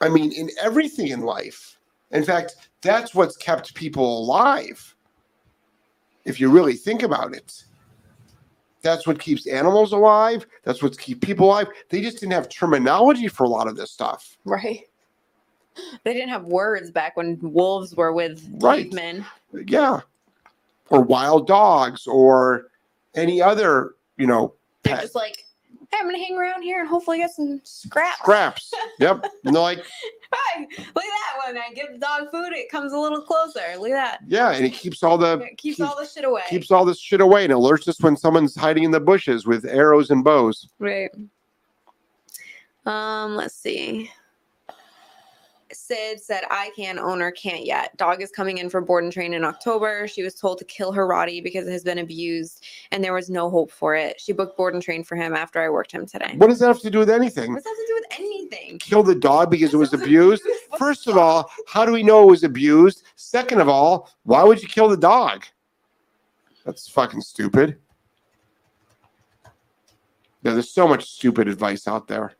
I 0.00 0.08
mean, 0.08 0.32
in 0.32 0.50
everything 0.60 1.08
in 1.08 1.22
life. 1.22 1.78
In 2.10 2.24
fact, 2.24 2.68
that's 2.82 3.14
what's 3.14 3.36
kept 3.36 3.74
people 3.74 4.20
alive. 4.20 4.94
If 6.24 6.40
you 6.40 6.50
really 6.50 6.74
think 6.74 7.02
about 7.02 7.34
it, 7.34 7.64
that's 8.82 9.06
what 9.06 9.18
keeps 9.18 9.46
animals 9.46 9.92
alive. 9.92 10.46
That's 10.64 10.82
what 10.82 10.98
keeps 10.98 11.24
people 11.24 11.46
alive. 11.46 11.68
They 11.88 12.00
just 12.00 12.20
didn't 12.20 12.32
have 12.32 12.48
terminology 12.48 13.28
for 13.28 13.44
a 13.44 13.48
lot 13.48 13.68
of 13.68 13.76
this 13.76 13.90
stuff. 13.90 14.36
Right. 14.44 14.84
They 16.04 16.12
didn't 16.14 16.28
have 16.30 16.44
words 16.44 16.90
back 16.90 17.16
when 17.16 17.38
wolves 17.42 17.94
were 17.94 18.12
with 18.12 18.46
Right. 18.60 18.84
cavemen. 18.90 19.24
yeah 19.66 20.00
or 20.90 21.00
wild 21.02 21.46
dogs 21.46 22.06
or 22.06 22.68
any 23.14 23.42
other 23.42 23.94
you 24.16 24.26
know 24.26 24.52
pet 24.84 25.00
just 25.02 25.14
like, 25.14 25.44
hey, 25.90 25.98
I'm 25.98 26.04
gonna 26.06 26.18
hang 26.18 26.36
around 26.38 26.62
here 26.62 26.80
and 26.80 26.88
hopefully 26.88 27.18
get 27.18 27.30
some 27.32 27.60
scraps. 27.64 28.18
scraps 28.20 28.72
yep 29.00 29.24
and 29.44 29.54
they're 29.54 29.62
like 29.62 29.84
Hi, 30.32 30.60
look 30.62 30.68
at 30.78 30.94
that 30.94 31.46
one. 31.46 31.56
I 31.56 31.72
give 31.72 31.92
the 31.92 31.98
dog 31.98 32.30
food, 32.32 32.52
it 32.52 32.68
comes 32.68 32.92
a 32.92 32.98
little 32.98 33.20
closer. 33.20 33.60
Look 33.78 33.90
at 33.90 33.94
that. 33.94 34.18
yeah 34.26 34.50
and 34.50 34.64
it 34.64 34.70
keeps 34.72 35.02
all 35.02 35.16
the. 35.16 35.38
It 35.40 35.56
keeps 35.56 35.76
keep- 35.78 35.86
all 35.88 35.96
the 35.96 36.04
shit 36.06 36.24
away. 36.24 36.42
keeps 36.48 36.70
all 36.70 36.84
this 36.84 36.98
shit 37.00 37.20
away 37.20 37.44
and 37.44 37.52
alerts 37.52 37.86
us 37.88 38.00
when 38.00 38.16
someone's 38.16 38.54
hiding 38.56 38.82
in 38.84 38.90
the 38.90 39.00
bushes 39.00 39.46
with 39.46 39.64
arrows 39.64 40.10
and 40.10 40.22
bows 40.24 40.68
Right. 40.78 41.10
Um, 42.84 43.34
let's 43.36 43.54
see. 43.54 44.10
Sid 45.76 46.20
said, 46.20 46.42
I 46.50 46.70
can, 46.74 46.98
owner 46.98 47.30
can't 47.30 47.64
yet. 47.64 47.96
Dog 47.96 48.22
is 48.22 48.30
coming 48.30 48.58
in 48.58 48.70
for 48.70 48.80
board 48.80 49.04
and 49.04 49.12
train 49.12 49.34
in 49.34 49.44
October. 49.44 50.08
She 50.08 50.22
was 50.22 50.34
told 50.34 50.58
to 50.58 50.64
kill 50.64 50.90
her 50.92 51.06
Rottie 51.06 51.42
because 51.42 51.68
it 51.68 51.72
has 51.72 51.84
been 51.84 51.98
abused 51.98 52.64
and 52.90 53.04
there 53.04 53.12
was 53.12 53.28
no 53.30 53.50
hope 53.50 53.70
for 53.70 53.94
it. 53.94 54.20
She 54.20 54.32
booked 54.32 54.56
board 54.56 54.74
and 54.74 54.82
train 54.82 55.04
for 55.04 55.16
him 55.16 55.34
after 55.34 55.60
I 55.60 55.68
worked 55.68 55.92
him 55.92 56.06
today. 56.06 56.34
what 56.36 56.48
does 56.48 56.58
that 56.60 56.68
have 56.68 56.80
to 56.80 56.90
do 56.90 56.98
with 56.98 57.10
anything 57.10 57.52
What 57.52 57.62
does 57.62 57.64
that 57.64 57.70
have 57.70 57.76
to 57.76 57.86
do 57.86 57.94
with 57.94 58.20
anything? 58.20 58.78
kill 58.78 59.02
the 59.02 59.14
dog 59.14 59.50
because 59.50 59.74
it 59.74 59.76
was 59.76 59.92
abused 60.00 60.42
have 60.42 60.52
to 60.52 60.58
do 60.58 60.70
with 60.72 60.78
first 60.78 61.06
of 61.06 61.16
all 61.16 61.50
how 61.68 61.84
do 61.84 61.92
we 61.92 62.02
know 62.02 62.22
it 62.22 62.30
was 62.30 62.44
abused 62.44 63.02
second 63.16 63.60
of 63.60 63.68
all 63.68 64.10
why 64.24 64.42
would 64.42 64.60
you 64.62 64.68
kill 64.68 64.88
the 64.88 64.96
dog 64.96 65.44
that's 66.64 66.88
fucking 66.88 67.20
stupid 67.20 67.78
yeah 70.42 70.52
there's 70.52 70.70
so 70.70 70.86
much 70.88 71.04
stupid 71.10 71.48
advice 71.48 71.86
out 71.86 72.06
there 72.08 72.32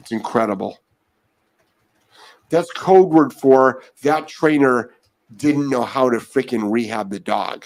it's 0.00 0.12
incredible 0.12 0.78
that's 2.48 2.70
code 2.72 3.08
word 3.08 3.32
for 3.32 3.82
that 4.02 4.28
trainer 4.28 4.90
didn't 5.36 5.68
know 5.68 5.82
how 5.82 6.08
to 6.08 6.18
freaking 6.18 6.70
rehab 6.70 7.10
the 7.10 7.20
dog 7.20 7.64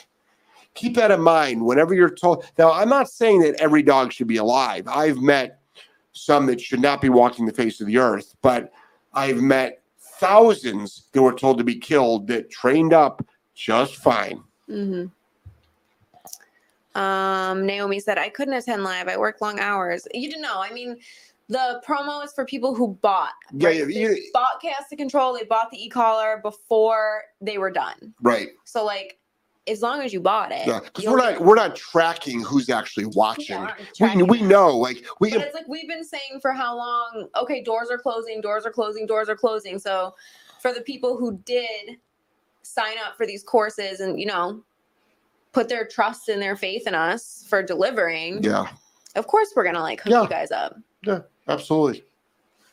keep 0.74 0.94
that 0.94 1.10
in 1.10 1.20
mind 1.20 1.64
whenever 1.64 1.94
you're 1.94 2.10
told 2.10 2.44
now 2.58 2.72
i'm 2.72 2.88
not 2.88 3.08
saying 3.08 3.40
that 3.40 3.54
every 3.60 3.82
dog 3.82 4.12
should 4.12 4.26
be 4.26 4.38
alive 4.38 4.86
i've 4.88 5.18
met 5.18 5.62
some 6.12 6.46
that 6.46 6.60
should 6.60 6.80
not 6.80 7.00
be 7.00 7.08
walking 7.08 7.46
the 7.46 7.52
face 7.52 7.80
of 7.80 7.86
the 7.86 7.98
earth, 7.98 8.34
but 8.42 8.72
I've 9.14 9.40
met 9.40 9.82
thousands 10.18 11.08
that 11.12 11.22
were 11.22 11.34
told 11.34 11.58
to 11.58 11.64
be 11.64 11.76
killed 11.76 12.26
that 12.28 12.50
trained 12.50 12.92
up 12.92 13.26
just 13.54 13.96
fine. 13.96 14.42
hmm 14.66 15.06
Um, 16.94 17.66
Naomi 17.66 18.00
said, 18.00 18.18
I 18.18 18.28
couldn't 18.28 18.54
attend 18.54 18.84
live. 18.84 19.08
I 19.08 19.16
work 19.16 19.40
long 19.40 19.58
hours. 19.58 20.06
You 20.12 20.28
didn't 20.28 20.42
know. 20.42 20.60
I 20.60 20.72
mean, 20.72 20.98
the 21.52 21.82
promo 21.86 22.24
is 22.24 22.32
for 22.32 22.44
people 22.44 22.74
who 22.74 22.88
bought. 23.02 23.30
Right? 23.52 23.76
yeah, 23.76 23.84
They 23.84 23.92
you- 23.92 24.30
bought 24.32 24.60
Chaos 24.60 24.88
to 24.90 24.96
Control. 24.96 25.34
They 25.34 25.44
bought 25.44 25.70
the 25.70 25.82
e-collar 25.84 26.40
before 26.42 27.22
they 27.40 27.58
were 27.58 27.70
done. 27.70 28.14
Right. 28.20 28.50
So, 28.64 28.84
like, 28.84 29.18
as 29.68 29.80
long 29.80 30.00
as 30.02 30.12
you 30.12 30.20
bought 30.20 30.50
it. 30.50 30.66
Yeah. 30.66 30.80
Because 30.80 31.04
we're 31.06 31.16
not 31.18 31.40
we're 31.40 31.54
not 31.54 31.76
tracking 31.76 32.42
who's 32.42 32.68
actually 32.68 33.06
watching. 33.06 33.64
We, 34.00 34.22
we 34.24 34.42
know, 34.42 34.76
like 34.76 35.04
we. 35.20 35.30
But 35.30 35.42
it's 35.42 35.54
like 35.54 35.68
we've 35.68 35.86
been 35.88 36.04
saying 36.04 36.40
for 36.40 36.50
how 36.52 36.76
long? 36.76 37.28
Okay, 37.36 37.62
doors 37.62 37.88
are 37.88 37.98
closing, 37.98 38.40
doors 38.40 38.66
are 38.66 38.72
closing, 38.72 39.06
doors 39.06 39.28
are 39.28 39.36
closing. 39.36 39.78
So, 39.78 40.14
for 40.60 40.72
the 40.72 40.80
people 40.80 41.16
who 41.16 41.38
did 41.44 41.98
sign 42.62 42.94
up 43.06 43.16
for 43.16 43.24
these 43.26 43.42
courses 43.44 44.00
and 44.00 44.18
you 44.18 44.26
know 44.26 44.64
put 45.52 45.68
their 45.68 45.86
trust 45.86 46.28
and 46.28 46.40
their 46.42 46.56
faith 46.56 46.86
in 46.88 46.94
us 46.94 47.44
for 47.48 47.62
delivering, 47.62 48.42
Yeah, 48.42 48.66
of 49.14 49.26
course 49.28 49.52
we're 49.54 49.64
gonna 49.64 49.80
like 49.80 50.00
hook 50.00 50.10
Yeah. 50.10 50.22
you 50.22 50.28
guys 50.28 50.50
up. 50.50 50.76
Absolutely. 51.48 52.04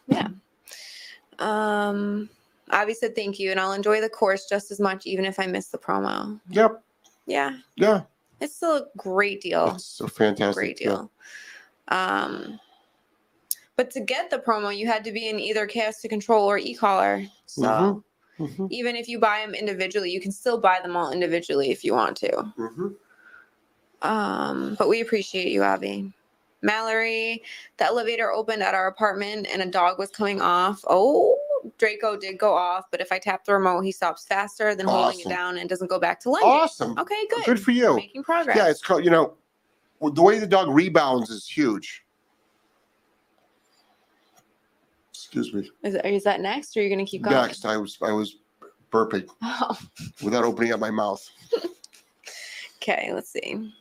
Yeah. 0.08 0.29
Um, 1.39 2.29
Avi 2.71 2.93
said 2.93 3.15
thank 3.15 3.39
you, 3.39 3.51
and 3.51 3.60
I'll 3.60 3.73
enjoy 3.73 4.01
the 4.01 4.10
course 4.10 4.45
just 4.47 4.71
as 4.71 4.79
much, 4.79 5.05
even 5.05 5.25
if 5.25 5.39
I 5.39 5.45
miss 5.47 5.67
the 5.67 5.77
promo. 5.77 6.39
Yep. 6.49 6.82
Yeah, 7.25 7.58
Yeah. 7.75 8.01
it's 8.41 8.55
still 8.55 8.75
a 8.77 8.86
great 8.97 9.41
deal. 9.41 9.73
It's 9.75 9.86
so 9.86 10.08
fantastic. 10.08 10.55
great 10.55 10.82
Yeah. 10.82 10.88
deal. 10.88 11.12
Um, 11.89 12.60
but 13.75 13.91
to 13.91 13.99
get 14.01 14.29
the 14.29 14.39
promo, 14.39 14.75
you 14.75 14.88
had 14.88 15.03
to 15.05 15.12
be 15.12 15.29
in 15.29 15.39
either 15.39 15.65
Chaos 15.67 16.01
to 16.01 16.08
Control 16.10 16.45
or 16.45 16.58
e-collar. 16.58 17.23
So 17.45 17.63
Mhm. 17.63 18.03
Mhm, 18.39 18.67
even 18.71 18.95
if 18.95 19.08
you 19.08 19.19
buy 19.19 19.41
them 19.41 19.53
individually, 19.53 20.12
you 20.12 20.19
can 20.21 20.32
still 20.32 20.58
buy 20.58 20.79
them 20.82 20.95
all 20.97 21.12
individually 21.12 21.71
if 21.71 21.84
you 21.84 21.93
want 21.93 22.17
to. 22.17 22.32
mhm. 22.58 22.95
Um, 24.01 24.75
but 24.75 24.88
we 24.89 25.01
appreciate 25.01 25.49
you, 25.51 25.62
Abby. 25.63 26.13
Mallory, 26.62 27.43
the 27.78 27.86
elevator 27.86 28.32
opened 28.32 28.63
at 28.63 28.74
our 28.74 28.88
apartment 28.88 29.48
and 29.52 29.62
a 29.62 29.65
dog 29.65 29.98
was 29.98 30.10
coming 30.10 30.41
off. 30.41 30.84
Oh, 30.89 31.38
Draco 31.78 32.17
did 32.17 32.38
go 32.38 32.54
off, 32.54 32.86
but 32.91 33.02
if 33.02 33.12
I 33.12 33.19
tap 33.19 33.45
the 33.45 33.54
remote, 33.54 33.82
he 33.82 33.91
stops 33.91 34.26
faster 34.26 34.76
than 34.76 34.88
holding 34.88 35.19
it 35.22 35.30
down 35.30 35.58
and 35.58 35.69
doesn't 35.69 35.89
go 35.89 36.00
back 36.00 36.19
to 36.22 36.30
lunging. 36.30 36.50
Awesome. 36.50 36.98
Okay, 36.98 37.28
good. 37.30 37.45
Good 37.45 37.60
for 37.62 37.72
you. 37.72 37.95
Making 37.95 38.24
progress. 38.24 38.58
Yeah, 38.58 38.69
it's 38.69 38.82
called, 38.82 39.04
you 39.04 39.10
know, 39.10 39.36
the 40.02 40.22
way 40.22 40.39
the 40.39 40.48
dog 40.48 40.69
rebounds 40.69 41.30
is 41.30 41.48
huge. 41.48 42.04
Excuse 45.13 45.54
me. 45.54 45.69
Is, 45.84 45.95
is 46.04 46.24
that 46.24 46.41
next, 46.41 46.76
or 46.76 46.80
are 46.80 46.84
you 46.84 46.89
going 46.89 47.06
to 47.06 47.10
keep 47.10 47.22
going? 47.22 47.36
Next, 47.36 47.65
I 47.65 47.78
was 47.78 47.98
I 48.02 48.12
was 48.12 48.38
burping 48.91 49.28
Oh, 49.43 49.78
without 50.24 50.43
opening 50.43 50.72
up 50.72 50.80
my 50.80 50.89
mouth. 50.89 51.28
okay, 52.77 53.12
let's 53.13 53.29
see. 53.29 53.71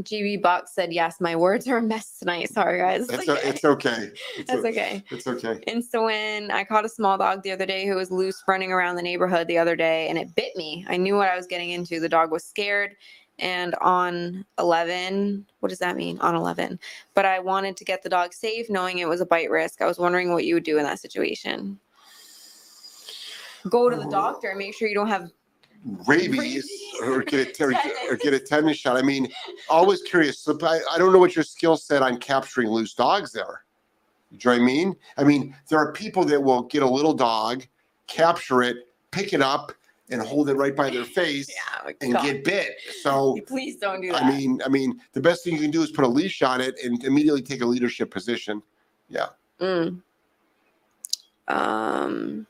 GB 0.00 0.42
Box 0.42 0.74
said, 0.74 0.92
Yes, 0.92 1.20
my 1.20 1.36
words 1.36 1.68
are 1.68 1.78
a 1.78 1.82
mess 1.82 2.18
tonight. 2.18 2.50
Sorry, 2.50 2.78
guys. 2.78 3.08
It's, 3.08 3.28
okay. 3.28 3.32
o- 3.32 3.48
it's 3.48 3.64
okay. 3.64 4.10
It's, 4.36 4.50
That's 4.50 4.64
o- 4.64 4.68
okay. 4.68 5.02
it's 5.10 5.26
okay. 5.26 5.62
And 5.66 5.84
so 5.84 6.04
when 6.04 6.50
I 6.50 6.64
caught 6.64 6.84
a 6.84 6.88
small 6.88 7.16
dog 7.18 7.42
the 7.42 7.52
other 7.52 7.66
day 7.66 7.86
who 7.86 7.96
was 7.96 8.10
loose 8.10 8.42
running 8.48 8.72
around 8.72 8.96
the 8.96 9.02
neighborhood 9.02 9.46
the 9.46 9.58
other 9.58 9.76
day 9.76 10.08
and 10.08 10.18
it 10.18 10.34
bit 10.34 10.56
me, 10.56 10.84
I 10.88 10.96
knew 10.96 11.16
what 11.16 11.28
I 11.28 11.36
was 11.36 11.46
getting 11.46 11.70
into. 11.70 12.00
The 12.00 12.08
dog 12.08 12.30
was 12.30 12.44
scared 12.44 12.96
and 13.38 13.74
on 13.76 14.44
11, 14.58 15.46
what 15.60 15.68
does 15.68 15.80
that 15.80 15.96
mean? 15.96 16.18
On 16.20 16.34
11. 16.34 16.78
But 17.14 17.24
I 17.24 17.40
wanted 17.40 17.76
to 17.78 17.84
get 17.84 18.02
the 18.02 18.08
dog 18.08 18.32
safe 18.32 18.70
knowing 18.70 18.98
it 18.98 19.08
was 19.08 19.20
a 19.20 19.26
bite 19.26 19.50
risk. 19.50 19.82
I 19.82 19.86
was 19.86 19.98
wondering 19.98 20.32
what 20.32 20.44
you 20.44 20.54
would 20.54 20.64
do 20.64 20.78
in 20.78 20.84
that 20.84 21.00
situation. 21.00 21.78
Go 23.68 23.88
to 23.88 23.96
the 23.96 24.06
oh. 24.06 24.10
doctor 24.10 24.50
and 24.50 24.58
make 24.58 24.74
sure 24.74 24.88
you 24.88 24.94
don't 24.94 25.08
have 25.08 25.30
Rabies 25.84 26.66
or 27.02 27.22
get 27.22 27.60
a 27.60 27.64
or, 27.64 27.74
or 28.10 28.16
get 28.16 28.32
a 28.32 28.38
tetanus 28.38 28.78
shot. 28.78 28.96
I 28.96 29.02
mean, 29.02 29.28
always 29.68 30.00
curious. 30.02 30.38
So 30.38 30.56
I, 30.62 30.80
I 30.92 30.98
don't 30.98 31.12
know 31.12 31.18
what 31.18 31.36
your 31.36 31.44
skill 31.44 31.76
set 31.76 32.02
on 32.02 32.16
capturing 32.18 32.68
loose 32.68 32.94
dogs 32.94 33.32
there. 33.32 33.64
Do 34.36 34.38
you 34.50 34.56
know 34.56 34.56
what 34.56 34.62
I 34.62 34.66
mean? 34.66 34.96
I 35.18 35.24
mean, 35.24 35.56
there 35.68 35.78
are 35.78 35.92
people 35.92 36.24
that 36.24 36.42
will 36.42 36.62
get 36.62 36.82
a 36.82 36.88
little 36.88 37.12
dog, 37.14 37.64
capture 38.06 38.62
it, 38.62 38.88
pick 39.10 39.32
it 39.32 39.42
up, 39.42 39.72
and 40.10 40.20
hold 40.22 40.48
it 40.48 40.54
right 40.54 40.74
by 40.74 40.90
their 40.90 41.04
face 41.20 41.48
Yeah. 41.50 41.92
and 42.00 42.12
God. 42.14 42.22
get 42.24 42.44
bit. 42.44 42.72
So 43.02 43.38
Please 43.46 43.76
don't 43.76 44.00
do 44.00 44.10
that. 44.12 44.22
I 44.22 44.30
mean, 44.30 44.60
I 44.64 44.68
mean, 44.68 45.00
the 45.12 45.20
best 45.20 45.44
thing 45.44 45.54
you 45.54 45.60
can 45.60 45.70
do 45.70 45.82
is 45.82 45.90
put 45.90 46.04
a 46.04 46.08
leash 46.08 46.42
on 46.42 46.60
it 46.60 46.74
and 46.82 47.02
immediately 47.04 47.42
take 47.42 47.60
a 47.62 47.66
leadership 47.66 48.10
position. 48.10 48.62
Mm. 49.60 50.00
Um, 51.46 52.46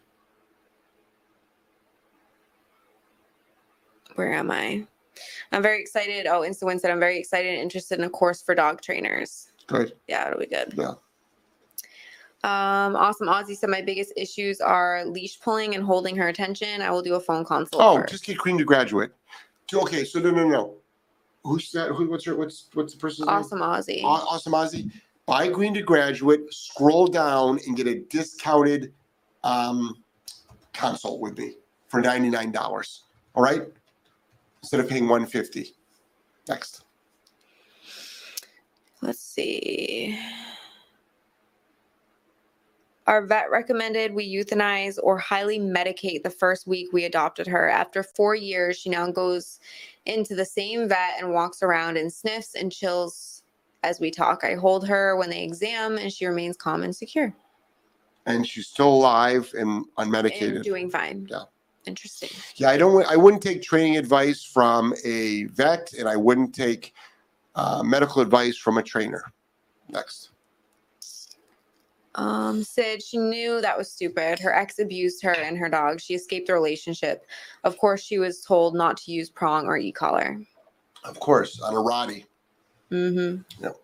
where 4.15 4.33
am 4.33 4.51
I? 4.51 4.87
I'm 5.53 5.63
very 5.63 5.81
excited. 5.81 6.27
Oh, 6.27 6.41
Instawin 6.41 6.81
said 6.81 6.91
I'm 6.91 7.01
very 7.01 7.19
excited 7.19 7.53
and 7.53 7.61
interested 7.61 7.99
in 7.99 8.05
a 8.05 8.11
course 8.11 8.43
for 8.43 8.55
dog 8.55 8.81
trainers. 8.81 9.49
Good. 9.67 9.93
Yeah, 10.09 10.27
it'll 10.27 10.41
be 10.41 10.47
good. 10.47 10.75
Yeah. 10.77 10.95
Um, 12.43 12.95
awesome. 12.97 13.29
Ozzy 13.29 13.57
said 13.57 13.71
my 13.71 13.81
biggest 13.81 14.13
issues 14.17 14.61
are 14.61 15.05
leash 15.07 15.41
pulling 15.41 15.75
and 15.75 15.83
holding 15.83 16.15
her 16.17 16.29
attention. 16.29 16.83
I 16.83 16.91
will 16.91 17.01
do 17.01 17.15
a 17.15 17.21
phone 17.21 17.45
consult. 17.45 17.83
Oh, 17.83 17.97
first. 18.01 18.13
just 18.13 18.27
get 18.27 18.37
Green 18.37 18.59
to 18.59 18.65
Graduate. 18.65 19.13
Okay, 19.73 20.05
so 20.05 20.21
no, 20.21 20.31
no, 20.31 20.47
no. 20.47 20.75
Who's 21.43 21.71
that? 21.73 21.89
Who? 21.91 22.11
What's 22.11 22.25
her? 22.27 22.37
What's 22.37 22.69
what's 22.75 22.95
the 22.95 23.01
person's 23.01 23.27
name? 23.29 23.37
awesome, 23.37 23.61
Ozzy. 23.61 24.03
Aw- 24.03 24.27
Awesome 24.29 24.53
Ozzy. 24.53 24.91
Buy 25.27 25.49
Green 25.49 25.73
to 25.75 25.81
Graduate, 25.81 26.53
scroll 26.53 27.07
down 27.07 27.59
and 27.67 27.77
get 27.77 27.87
a 27.87 28.01
discounted 28.11 28.93
um, 29.43 29.97
consult 30.75 31.21
with 31.21 31.39
me 31.39 31.55
for 31.89 32.03
$99. 32.03 33.01
All 33.35 33.43
right? 33.43 33.63
Instead 34.65 34.81
of 34.81 34.89
paying 34.89 35.05
150 35.05 35.75
Next. 36.49 36.85
Let's 39.03 39.21
see. 39.21 40.19
Our 43.07 43.27
vet 43.27 43.51
recommended 43.51 44.15
we 44.15 44.27
euthanize 44.27 44.99
or 45.03 45.19
highly 45.19 45.59
medicate 45.59 46.23
the 46.23 46.31
first 46.31 46.67
week 46.67 46.95
we 46.95 47.05
adopted 47.05 47.47
her. 47.47 47.69
After 47.69 48.03
four 48.03 48.35
years, 48.35 48.79
she 48.79 48.89
now 48.89 49.11
goes 49.11 49.61
into 50.07 50.35
the 50.35 50.47
same 50.47 50.89
vet 50.89 51.17
and 51.21 51.35
walks 51.35 51.63
around 51.63 51.99
and 51.99 52.11
sniffs 52.11 52.55
and 52.55 52.73
chills 52.73 53.43
as 53.83 54.01
we 54.01 54.11
talk. 54.11 54.45
I 54.45 54.55
hold 54.55 54.89
her 54.89 55.15
when 55.17 55.29
they 55.29 55.45
exam 55.45 55.99
and 55.99 56.11
she 56.11 56.25
remains 56.25 56.57
calm 56.57 56.85
and 56.85 56.97
secure 56.97 57.37
And 58.25 58.49
she's 58.49 58.69
still 58.69 58.95
alive 58.95 59.53
and 59.53 59.85
unmedicated. 59.99 60.55
and 60.57 60.65
doing 60.65 60.89
fine. 60.89 61.29
Yeah. 61.31 61.43
Interesting. 61.87 62.31
Yeah, 62.57 62.71
I 62.71 62.77
don't. 62.77 63.07
I 63.07 63.17
wouldn't 63.17 63.43
take 63.43 63.63
training 63.63 63.97
advice 63.97 64.43
from 64.43 64.95
a 65.05 65.45
vet, 65.45 65.93
and 65.99 66.09
I 66.09 66.17
wouldn't 66.17 66.55
take 66.55 66.95
uh, 67.55 67.83
medical 67.83 68.23
advice 68.23 68.57
from 68.57 68.79
a 68.79 68.83
trainer. 68.83 69.33
Next. 69.89 70.31
Um, 72.15 72.63
Sid, 72.63 73.03
she 73.03 73.19
knew 73.19 73.61
that 73.61 73.77
was 73.77 73.91
stupid. 73.91 74.39
Her 74.39 74.55
ex 74.55 74.79
abused 74.79 75.23
her 75.23 75.35
and 75.35 75.59
her 75.59 75.69
dog. 75.69 76.01
She 76.01 76.15
escaped 76.15 76.47
the 76.47 76.55
relationship. 76.55 77.27
Of 77.65 77.77
course, 77.77 78.03
she 78.03 78.19
was 78.19 78.43
told 78.43 78.75
not 78.75 78.97
to 78.99 79.13
use 79.13 79.31
prong 79.31 79.67
or 79.67 79.77
e-collar. 79.77 80.41
Of 81.05 81.19
course, 81.19 81.61
on 81.61 81.75
a 81.75 81.77
Rottie. 81.77 82.25
Mm-hmm. 82.91 83.65
Yep. 83.65 83.77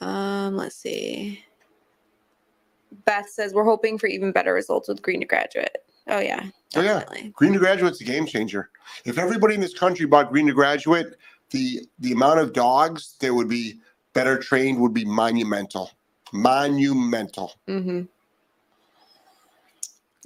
Um, 0.00 0.56
let's 0.56 0.76
see. 0.76 1.44
Beth 3.04 3.28
says 3.28 3.52
we're 3.52 3.64
hoping 3.64 3.98
for 3.98 4.06
even 4.06 4.32
better 4.32 4.54
results 4.54 4.88
with 4.88 5.02
Green 5.02 5.20
to 5.20 5.26
Graduate. 5.26 5.78
Oh 6.08 6.20
yeah, 6.20 6.48
Oh, 6.76 6.82
yeah. 6.82 7.04
Green 7.34 7.54
to 7.54 7.58
Graduate's 7.58 8.00
a 8.00 8.04
game 8.04 8.26
changer. 8.26 8.70
If 9.04 9.18
everybody 9.18 9.54
in 9.54 9.60
this 9.60 9.76
country 9.76 10.06
bought 10.06 10.30
Green 10.30 10.46
to 10.46 10.52
Graduate, 10.52 11.14
the 11.50 11.88
the 11.98 12.12
amount 12.12 12.40
of 12.40 12.52
dogs 12.52 13.16
that 13.20 13.32
would 13.32 13.48
be 13.48 13.80
better 14.12 14.38
trained 14.38 14.78
would 14.80 14.92
be 14.92 15.04
monumental. 15.04 15.90
Monumental. 16.32 17.54
Mm-hmm. 17.66 18.02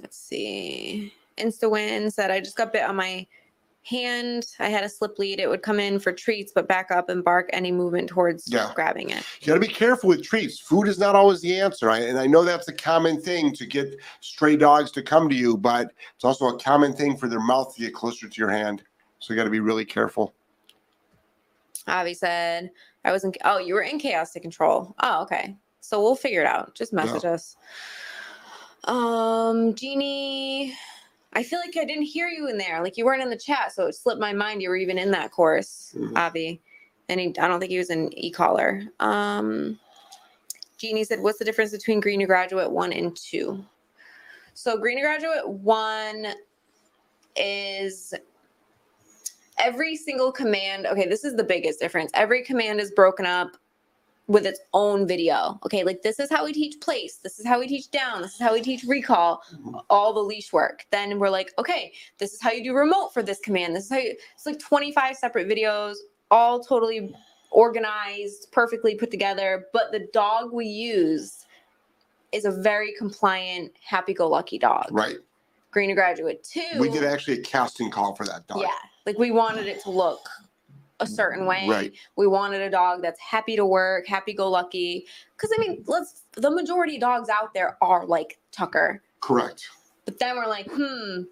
Let's 0.01 0.17
see. 0.17 1.13
Insta 1.37 1.69
InstaWin 1.69 2.11
said 2.11 2.29
I 2.29 2.39
just 2.39 2.57
got 2.57 2.73
bit 2.73 2.83
on 2.83 2.97
my 2.97 3.25
hand. 3.83 4.47
I 4.59 4.69
had 4.69 4.83
a 4.83 4.89
slip 4.89 5.19
lead. 5.19 5.39
It 5.39 5.49
would 5.49 5.61
come 5.61 5.79
in 5.79 5.99
for 5.99 6.11
treats, 6.11 6.51
but 6.53 6.67
back 6.67 6.89
up 6.89 7.09
and 7.09 7.23
bark 7.23 7.49
any 7.53 7.71
movement 7.71 8.09
towards 8.09 8.51
Yeah. 8.51 8.71
grabbing 8.75 9.09
it. 9.09 9.23
You 9.41 9.47
got 9.47 9.55
to 9.55 9.59
be 9.59 9.67
careful 9.67 10.09
with 10.09 10.23
treats. 10.23 10.59
Food 10.59 10.87
is 10.87 10.97
not 10.97 11.15
always 11.15 11.41
the 11.41 11.59
answer. 11.59 11.89
I, 11.89 11.99
and 11.99 12.17
I 12.17 12.25
know 12.25 12.43
that's 12.43 12.67
a 12.69 12.73
common 12.73 13.21
thing 13.21 13.53
to 13.53 13.65
get 13.65 13.97
stray 14.21 14.55
dogs 14.55 14.91
to 14.91 15.01
come 15.01 15.29
to 15.29 15.35
you, 15.35 15.57
but 15.57 15.91
it's 16.15 16.23
also 16.23 16.47
a 16.47 16.59
common 16.59 16.93
thing 16.93 17.17
for 17.17 17.27
their 17.27 17.41
mouth 17.41 17.75
to 17.75 17.81
get 17.81 17.93
closer 17.93 18.29
to 18.29 18.41
your 18.41 18.49
hand. 18.49 18.83
So 19.19 19.33
you 19.33 19.37
got 19.37 19.45
to 19.45 19.49
be 19.49 19.59
really 19.59 19.85
careful. 19.85 20.33
Avi 21.87 22.13
said 22.13 22.71
I 23.03 23.11
was 23.11 23.25
in. 23.25 23.33
Oh, 23.43 23.57
you 23.57 23.73
were 23.73 23.81
in 23.81 23.99
chaos 23.99 24.31
to 24.31 24.39
control. 24.39 24.95
Oh, 25.01 25.23
okay. 25.23 25.57
So 25.81 26.01
we'll 26.01 26.15
figure 26.15 26.39
it 26.41 26.47
out. 26.47 26.75
Just 26.75 26.93
message 26.93 27.25
us. 27.25 27.57
Um, 28.85 29.73
Jeannie, 29.75 30.73
I 31.35 31.43
feel 31.43 31.59
like 31.59 31.77
I 31.77 31.85
didn't 31.85 32.03
hear 32.03 32.27
you 32.27 32.47
in 32.47 32.57
there. 32.57 32.81
Like 32.83 32.97
you 32.97 33.05
weren't 33.05 33.23
in 33.23 33.29
the 33.29 33.37
chat, 33.37 33.73
so 33.73 33.87
it 33.87 33.95
slipped 33.95 34.21
my 34.21 34.33
mind 34.33 34.61
you 34.61 34.69
were 34.69 34.75
even 34.77 34.97
in 34.97 35.11
that 35.11 35.31
course, 35.31 35.93
Mhm. 35.97 36.17
Avi. 36.17 36.61
And 37.09 37.19
he, 37.19 37.27
I 37.39 37.47
don't 37.47 37.59
think 37.59 37.71
he 37.71 37.77
was 37.77 37.89
an 37.89 38.17
e-collar. 38.17 38.83
Um, 38.99 39.79
Jeannie 40.77 41.03
said, 41.03 41.21
"What's 41.21 41.39
the 41.39 41.45
difference 41.45 41.71
between 41.71 41.99
Green 41.99 42.19
to 42.21 42.25
Graduate 42.25 42.71
one 42.71 42.93
and 42.93 43.15
two? 43.15 43.65
So 44.53 44.77
Green 44.77 44.97
to 44.97 45.03
Graduate 45.03 45.47
one 45.47 46.33
is 47.35 48.13
every 49.59 49.95
single 49.95 50.31
command. 50.31 50.87
Okay, 50.87 51.07
this 51.07 51.23
is 51.23 51.35
the 51.35 51.43
biggest 51.43 51.79
difference. 51.79 52.11
Every 52.13 52.43
command 52.43 52.79
is 52.81 52.91
broken 52.91 53.25
up 53.25 53.57
with 54.27 54.45
its 54.45 54.59
own 54.73 55.05
video. 55.07 55.59
Okay, 55.65 55.83
like 55.83 56.01
this 56.01 56.19
is 56.19 56.29
how 56.29 56.45
we 56.45 56.53
teach 56.53 56.79
place, 56.79 57.17
this 57.17 57.39
is 57.39 57.45
how 57.45 57.59
we 57.59 57.67
teach 57.67 57.91
down, 57.91 58.21
this 58.21 58.33
is 58.35 58.39
how 58.39 58.53
we 58.53 58.61
teach 58.61 58.83
recall, 58.83 59.43
Mhm. 59.53 59.83
all 59.89 60.13
the 60.13 60.21
leash 60.21 60.53
work. 60.53 60.85
Then 60.91 61.19
we're 61.19 61.29
like, 61.29 61.53
okay, 61.59 61.93
this 62.19 62.33
is 62.33 62.41
how 62.41 62.51
you 62.51 62.63
do 62.63 62.73
remote 62.73 63.13
for 63.13 63.21
this 63.21 63.39
command. 63.39 63.75
This 63.75 63.85
is 63.85 63.89
how 63.91 63.97
you, 63.97 64.15
it's 64.35 64.45
like 64.45 64.59
25 64.59 65.17
separate 65.17 65.47
videos, 65.47 65.95
all 66.31 66.63
totally 66.63 67.13
organized, 67.51 68.51
perfectly 68.51 68.95
put 68.95 69.11
together. 69.11 69.67
But 69.73 69.91
the 69.91 70.07
dog 70.13 70.53
we 70.53 70.65
use 70.67 71.45
is 72.31 72.45
a 72.45 72.51
very 72.51 72.93
compliant, 72.97 73.73
happy 73.83 74.13
go 74.13 74.27
lucky 74.29 74.57
dog. 74.57 74.87
Right. 74.89 75.17
Green 75.71 75.89
to 75.89 75.95
graduate 75.95 76.43
too. 76.43 76.79
We 76.79 76.89
did 76.89 77.03
actually 77.03 77.39
a 77.39 77.43
casting 77.43 77.91
call 77.91 78.15
for 78.15 78.25
that 78.25 78.47
dog. 78.47 78.61
Yeah. 78.61 78.69
Like 79.05 79.19
we 79.19 79.31
wanted 79.31 79.67
it 79.67 79.81
to 79.83 79.91
look 79.91 80.29
a 81.03 81.07
certain 81.07 81.45
way. 81.45 81.67
Right. 81.67 81.93
We 82.15 82.27
wanted 82.27 82.61
a 82.61 82.69
dog 82.69 83.01
that's 83.01 83.19
happy 83.19 83.55
to 83.55 83.65
work, 83.65 84.07
happy 84.07 84.33
go 84.33 84.49
lucky. 84.49 85.05
Because 85.35 85.51
I 85.55 85.61
mean, 85.61 85.83
let's 85.87 86.23
the 86.33 86.49
majority 86.49 86.95
of 86.95 87.01
dogs 87.01 87.29
out 87.29 87.53
there 87.53 87.77
are 87.81 88.05
like 88.05 88.39
Tucker. 88.51 89.01
Correct. 89.21 89.69
But 90.05 90.19
then 90.19 90.35
we're 90.35 90.47
like, 90.47 90.67
hmm, 90.69 91.23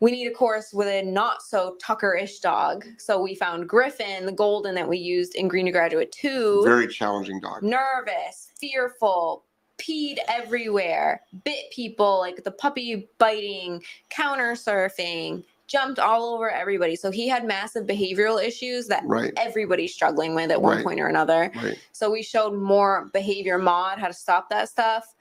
we 0.00 0.10
need 0.12 0.26
a 0.26 0.34
course 0.34 0.72
with 0.72 0.88
a 0.88 1.02
not 1.02 1.42
so 1.42 1.76
Tucker-ish 1.80 2.40
dog. 2.40 2.84
So 2.98 3.20
we 3.20 3.34
found 3.34 3.68
Griffin, 3.68 4.24
the 4.24 4.32
golden 4.32 4.74
that 4.74 4.88
we 4.88 4.98
used 4.98 5.34
in 5.34 5.48
Green 5.48 5.66
to 5.66 5.72
Graduate 5.72 6.12
2. 6.12 6.62
Very 6.64 6.88
challenging 6.88 7.40
dog. 7.40 7.62
nervous, 7.62 8.52
fearful, 8.58 9.44
peed 9.78 10.18
everywhere, 10.28 11.22
bit 11.44 11.70
people, 11.70 12.18
like 12.18 12.44
the 12.44 12.50
puppy 12.50 13.08
biting, 13.18 13.82
counter 14.08 14.52
surfing, 14.52 15.44
jumped 15.70 16.00
all 16.00 16.34
over 16.34 16.50
everybody. 16.50 16.96
So 16.96 17.12
he 17.12 17.28
had 17.28 17.44
massive 17.44 17.86
behavioral 17.86 18.44
issues 18.44 18.88
that 18.88 19.04
Right. 19.06 19.32
everybody's 19.36 19.94
struggling 19.94 20.34
with 20.34 20.50
at 20.50 20.60
one 20.60 20.78
Right. 20.78 20.84
point 20.84 20.98
or 20.98 21.06
another. 21.06 21.52
Right. 21.54 21.78
So 21.92 22.10
we 22.10 22.24
showed 22.24 22.54
more 22.54 23.08
behavior 23.12 23.56
mod, 23.56 24.00
how 24.00 24.08
to 24.08 24.12
stop 24.12 24.48
that 24.50 24.68
stuff. 24.68 25.14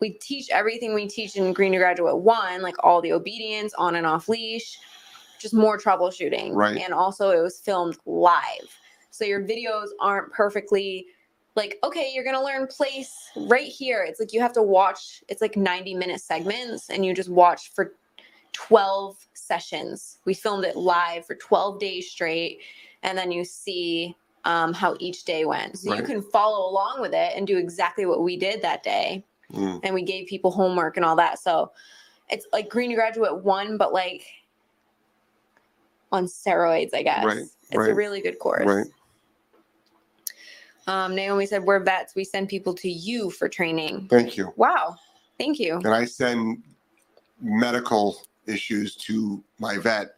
We 0.00 0.10
teach 0.10 0.50
everything 0.50 0.92
we 0.92 1.06
teach 1.08 1.36
in 1.36 1.54
Green 1.54 1.72
to 1.72 1.78
Graduate 1.78 2.18
One, 2.18 2.60
like 2.60 2.74
all 2.84 3.00
the 3.00 3.12
obedience, 3.12 3.72
on 3.72 3.96
and 3.96 4.06
off 4.06 4.28
leash, 4.28 4.78
just 5.38 5.54
more 5.54 5.78
troubleshooting. 5.78 6.50
Right. 6.52 6.76
And 6.76 6.92
also, 6.92 7.30
it 7.30 7.40
was 7.40 7.58
filmed 7.58 7.96
live. 8.04 8.68
So 9.10 9.24
your 9.24 9.40
videos 9.40 9.88
aren't 9.98 10.30
perfectly 10.30 11.06
like, 11.54 11.78
okay, 11.82 12.10
you're 12.12 12.24
going 12.24 12.36
to 12.36 12.44
learn 12.44 12.66
place 12.66 13.14
right 13.34 13.66
here. 13.66 14.04
It's 14.06 14.20
like 14.20 14.34
you 14.34 14.42
have 14.42 14.52
to 14.52 14.62
watch, 14.62 15.24
it's 15.28 15.40
like 15.40 15.56
90 15.56 15.94
minute 15.94 16.20
segments, 16.20 16.90
and 16.90 17.02
you 17.06 17.14
just 17.14 17.30
watch 17.30 17.72
for 17.72 17.94
12 18.56 19.16
sessions. 19.34 20.18
We 20.24 20.32
filmed 20.32 20.64
it 20.64 20.76
live 20.76 21.26
for 21.26 21.34
12 21.34 21.78
days 21.78 22.10
straight. 22.10 22.60
And 23.02 23.16
then 23.16 23.30
you 23.30 23.44
see 23.44 24.16
um, 24.44 24.72
how 24.72 24.96
each 24.98 25.24
day 25.24 25.44
went. 25.44 25.78
So 25.78 25.94
you 25.94 26.02
can 26.02 26.22
follow 26.22 26.70
along 26.70 27.00
with 27.00 27.12
it 27.12 27.32
and 27.36 27.46
do 27.46 27.58
exactly 27.58 28.06
what 28.06 28.22
we 28.22 28.36
did 28.36 28.62
that 28.62 28.82
day. 28.82 29.24
Mm. 29.52 29.80
And 29.82 29.94
we 29.94 30.02
gave 30.02 30.26
people 30.26 30.50
homework 30.50 30.96
and 30.96 31.04
all 31.04 31.16
that. 31.16 31.38
So 31.38 31.72
it's 32.30 32.46
like 32.52 32.68
Green 32.70 32.94
Graduate 32.94 33.44
one, 33.44 33.76
but 33.76 33.92
like 33.92 34.24
on 36.12 36.26
steroids, 36.26 36.94
I 36.94 37.02
guess. 37.02 37.24
Right, 37.24 37.44
It's 37.70 37.88
a 37.88 37.94
really 37.94 38.22
good 38.22 38.38
course. 38.38 38.66
Right. 38.66 38.86
Um, 40.86 41.14
Naomi 41.14 41.46
said, 41.46 41.64
We're 41.64 41.80
vets. 41.80 42.14
We 42.14 42.24
send 42.24 42.48
people 42.48 42.72
to 42.74 42.88
you 42.88 43.30
for 43.30 43.48
training. 43.48 44.06
Thank 44.08 44.36
you. 44.36 44.52
Wow. 44.56 44.96
Thank 45.38 45.58
you. 45.58 45.76
And 45.76 45.88
I 45.88 46.04
send 46.04 46.62
medical 47.40 48.16
issues 48.46 48.94
to 48.96 49.42
my 49.58 49.78
vet 49.78 50.16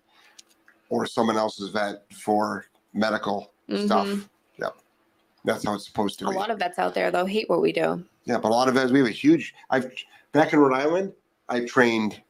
or 0.89 1.07
someone 1.07 1.37
else's 1.37 1.70
vet 1.70 2.03
for 2.12 2.66
medical 2.95 3.53
stuff. 3.85 4.07
Mhm. 4.07 4.29
Yep. 4.59 4.76
That's 5.45 5.64
how 5.64 5.74
it's 5.74 5.87
supposed 5.87 6.18
to 6.20 6.26
A 6.26 6.31
be. 6.31 6.37
A 6.37 6.39
lot 6.39 6.51
of 6.51 6.59
vets 6.59 6.79
out 6.79 6.95
there 6.95 7.11
though 7.11 7.26
hate 7.26 7.49
what 7.49 7.61
we 7.61 7.72
do. 7.72 8.05
Yeah, 8.24 8.39
but 8.39 8.49
a 8.51 8.55
lot 8.55 8.68
of 8.68 8.74
vets, 8.74 8.91
we 8.93 8.99
have 8.99 9.09
a 9.09 9.12
huge. 9.12 9.55
I've 9.70 9.93
back 10.33 10.53
in 10.53 10.59
Rhode 10.59 10.74
Island, 10.76 11.12
I 11.49 11.64
trained 11.64 12.22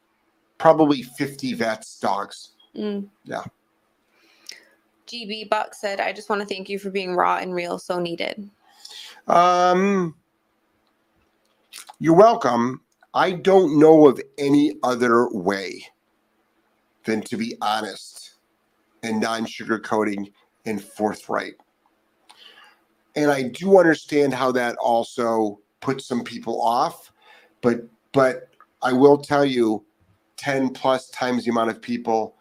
probably 0.57 1.01
50 1.01 1.53
vets 1.53 1.99
dogs. 1.99 2.49
Mm. 2.75 3.07
Yeah. 3.23 3.43
GB 5.07 5.49
Buck 5.49 5.73
said, 5.73 5.99
I 5.99 6.13
just 6.13 6.29
want 6.29 6.41
to 6.41 6.47
thank 6.47 6.69
you 6.69 6.77
for 6.77 6.91
being 6.91 7.15
raw 7.15 7.37
and 7.37 7.53
real, 7.53 7.79
so 7.79 7.99
needed. 7.99 8.47
Um, 9.27 10.15
you're 11.99 12.15
welcome. 12.15 12.81
I 13.19 13.33
don't 13.33 13.77
know 13.77 14.07
of 14.07 14.21
any 14.37 14.77
other 14.81 15.27
way 15.31 15.85
than 17.03 17.19
to 17.23 17.35
be 17.35 17.57
honest 17.61 18.35
and 19.03 19.19
non 19.19 19.45
sugarcoating 19.45 20.31
and 20.65 20.81
forthright. 20.81 21.55
And 23.17 23.29
I 23.29 23.43
do 23.43 23.77
understand 23.77 24.33
how 24.33 24.53
that 24.53 24.77
also 24.77 25.59
puts 25.81 26.05
some 26.05 26.23
people 26.23 26.61
off, 26.61 27.11
but 27.59 27.81
but 28.13 28.51
I 28.81 28.93
will 28.93 29.17
tell 29.17 29.43
you 29.43 29.83
10 30.37 30.69
plus 30.69 31.09
times 31.09 31.43
the 31.43 31.51
amount 31.51 31.71
of 31.71 31.81
people 31.81 32.37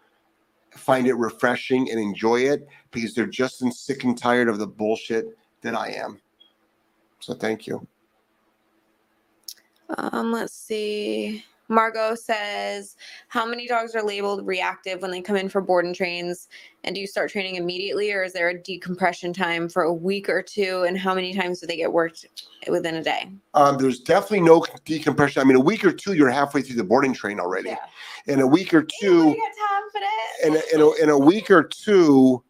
find 0.70 1.08
it 1.08 1.14
refreshing 1.14 1.90
and 1.90 1.98
enjoy 1.98 2.42
it 2.42 2.68
because 2.92 3.14
they're 3.14 3.26
just 3.26 3.64
sick 3.72 4.04
and 4.04 4.16
tired 4.16 4.48
of 4.48 4.60
the 4.60 4.66
bullshit 4.68 5.36
that 5.62 5.74
I 5.74 5.88
am. 5.88 6.20
So 7.18 7.34
thank 7.34 7.66
you. 7.66 7.84
Um, 9.96 10.32
let's 10.32 10.54
see. 10.54 11.44
Margot 11.68 12.14
says, 12.14 12.96
How 13.28 13.46
many 13.46 13.66
dogs 13.66 13.94
are 13.94 14.02
labeled 14.02 14.46
reactive 14.46 15.02
when 15.02 15.10
they 15.10 15.20
come 15.20 15.36
in 15.36 15.48
for 15.48 15.60
board 15.60 15.84
and 15.84 15.94
trains? 15.94 16.48
And 16.84 16.94
do 16.94 17.00
you 17.00 17.06
start 17.06 17.30
training 17.30 17.56
immediately, 17.56 18.10
or 18.12 18.22
is 18.22 18.32
there 18.32 18.48
a 18.48 18.62
decompression 18.62 19.32
time 19.32 19.68
for 19.68 19.82
a 19.82 19.92
week 19.92 20.28
or 20.28 20.42
two? 20.42 20.84
And 20.88 20.96
how 20.96 21.14
many 21.14 21.34
times 21.34 21.60
do 21.60 21.66
they 21.66 21.76
get 21.76 21.92
worked 21.92 22.26
within 22.70 22.96
a 22.96 23.02
day? 23.02 23.28
Um, 23.54 23.76
there's 23.76 24.00
definitely 24.00 24.40
no 24.40 24.64
decompression. 24.84 25.42
I 25.42 25.44
mean, 25.44 25.56
a 25.56 25.60
week 25.60 25.84
or 25.84 25.92
two, 25.92 26.14
you're 26.14 26.30
halfway 26.30 26.62
through 26.62 26.76
the 26.76 26.84
boarding 26.84 27.12
train 27.12 27.38
already. 27.38 27.76
In 28.26 28.40
a 28.40 28.46
week 28.46 28.72
or 28.72 28.86
two, 29.00 29.24
got 29.24 29.34
time 29.34 29.90
for 29.92 30.00
that. 30.00 30.46
in 30.46 30.56
a, 30.56 30.74
in 30.74 30.80
a, 30.80 31.02
in 31.02 31.10
a 31.10 31.18
week 31.18 31.50
or 31.50 31.62
two, 31.62 32.42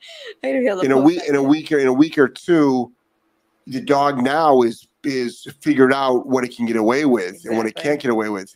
I 0.43 0.53
gotta 0.53 0.61
feel 0.61 0.77
the 0.77 0.85
in 0.85 0.93
a 0.93 0.99
week 0.99 1.23
in 1.29 1.35
a 1.35 1.43
week 1.43 1.73
or 1.73 1.79
in 1.79 1.89
a 1.89 1.93
week 1.93 2.19
or 2.19 2.29
two, 2.29 2.93
the 3.67 3.81
dog 3.81 4.23
now 4.23 4.63
is 4.63 4.89
is 5.05 5.47
figured 5.61 5.93
out 5.93 6.27
what 6.27 6.45
it 6.45 6.55
can 6.55 6.67
get 6.67 6.77
away 6.77 7.05
with 7.05 7.45
and 7.45 7.57
what 7.57 7.67
it 7.67 7.77
can't 7.77 8.01
get 8.01 8.11
away 8.11 8.29
with. 8.29 8.55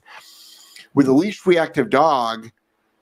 With 0.95 1.09
a 1.09 1.13
leash 1.13 1.47
reactive 1.47 1.91
dog, 1.91 2.51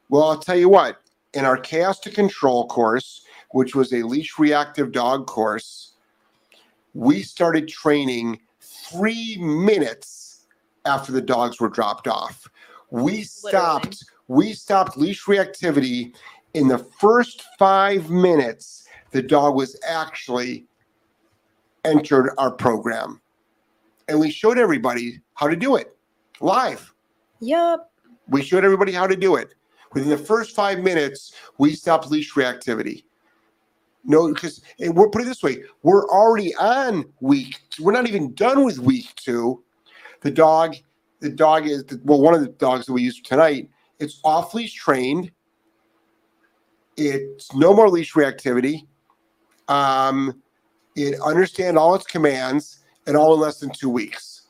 well, 0.08 0.24
I'll 0.24 0.38
tell 0.38 0.56
you 0.56 0.68
what. 0.68 1.00
In 1.34 1.44
our 1.44 1.56
chaos 1.56 2.00
to 2.00 2.10
control 2.10 2.66
course, 2.66 3.24
which 3.50 3.74
was 3.74 3.92
a 3.92 4.02
leash 4.02 4.38
reactive 4.38 4.92
dog 4.92 5.26
course, 5.26 5.94
we 6.94 7.22
started 7.22 7.68
training 7.68 8.40
three 8.60 9.36
minutes 9.38 10.46
after 10.84 11.12
the 11.12 11.20
dogs 11.20 11.60
were 11.60 11.68
dropped 11.68 12.08
off. 12.08 12.48
We 12.90 13.22
stopped. 13.22 14.04
We 14.28 14.52
stopped 14.52 14.96
leash 14.96 15.24
reactivity 15.24 16.14
in 16.54 16.68
the 16.68 16.78
first 16.78 17.44
five 17.58 18.10
minutes. 18.10 18.88
The 19.10 19.22
dog 19.22 19.54
was 19.54 19.78
actually 19.86 20.66
entered 21.84 22.32
our 22.38 22.50
program, 22.50 23.20
and 24.10 24.18
we 24.18 24.30
showed 24.30 24.58
everybody 24.58 25.20
how 25.34 25.48
to 25.48 25.56
do 25.56 25.76
it 25.76 25.96
live. 26.40 26.92
Yep. 27.40 27.90
We 28.28 28.42
showed 28.42 28.64
everybody 28.64 28.92
how 28.92 29.06
to 29.06 29.16
do 29.16 29.36
it. 29.36 29.54
Within 29.92 30.10
the 30.10 30.18
first 30.18 30.54
five 30.54 30.80
minutes, 30.80 31.32
we 31.58 31.74
stopped 31.74 32.10
leash 32.10 32.34
reactivity. 32.34 33.04
No, 34.04 34.32
because 34.32 34.62
and 34.78 34.96
we'll 34.96 35.08
put 35.10 35.22
it 35.22 35.26
this 35.26 35.42
way: 35.42 35.62
we're 35.82 36.08
already 36.08 36.54
on 36.56 37.04
week. 37.20 37.60
We're 37.78 37.92
not 37.92 38.08
even 38.08 38.34
done 38.34 38.64
with 38.64 38.78
week 38.78 39.14
two. 39.16 39.62
The 40.22 40.30
dog, 40.30 40.76
the 41.20 41.30
dog 41.30 41.66
is 41.66 41.84
well, 42.04 42.20
one 42.20 42.34
of 42.34 42.40
the 42.40 42.48
dogs 42.48 42.86
that 42.86 42.92
we 42.92 43.02
used 43.02 43.26
tonight. 43.26 43.68
It's 43.98 44.20
off 44.24 44.54
leash 44.54 44.74
trained. 44.74 45.30
It's 46.96 47.54
no 47.54 47.74
more 47.74 47.90
leash 47.90 48.14
reactivity. 48.14 48.86
Um, 49.68 50.42
it 50.96 51.20
understand 51.20 51.78
all 51.78 51.94
its 51.94 52.06
commands, 52.06 52.79
and 53.06 53.16
all 53.16 53.34
in 53.34 53.40
less 53.40 53.58
than 53.60 53.70
two 53.70 53.88
weeks. 53.90 54.42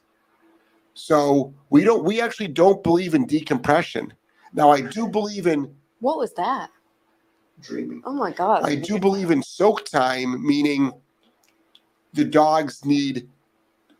So 0.95 1.55
we 1.71 1.85
don't. 1.85 2.05
We 2.05 2.21
actually 2.21 2.49
don't 2.49 2.83
believe 2.83 3.15
in 3.15 3.27
decompression. 3.27 4.13
Now 4.53 4.71
I 4.71 4.81
do 4.81 5.09
believe 5.09 5.47
in 5.47 5.75
What 6.01 6.19
was 6.19 6.33
that? 6.35 6.71
dreaming. 7.61 8.03
Oh 8.05 8.13
my 8.13 8.33
god. 8.33 8.65
I 8.65 8.75
do 8.75 8.99
believe 8.99 9.31
in 9.31 9.43
soak 9.43 9.85
time, 9.85 10.45
meaning 10.47 10.93
the 12.13 12.25
dogs 12.25 12.85
need 12.85 13.29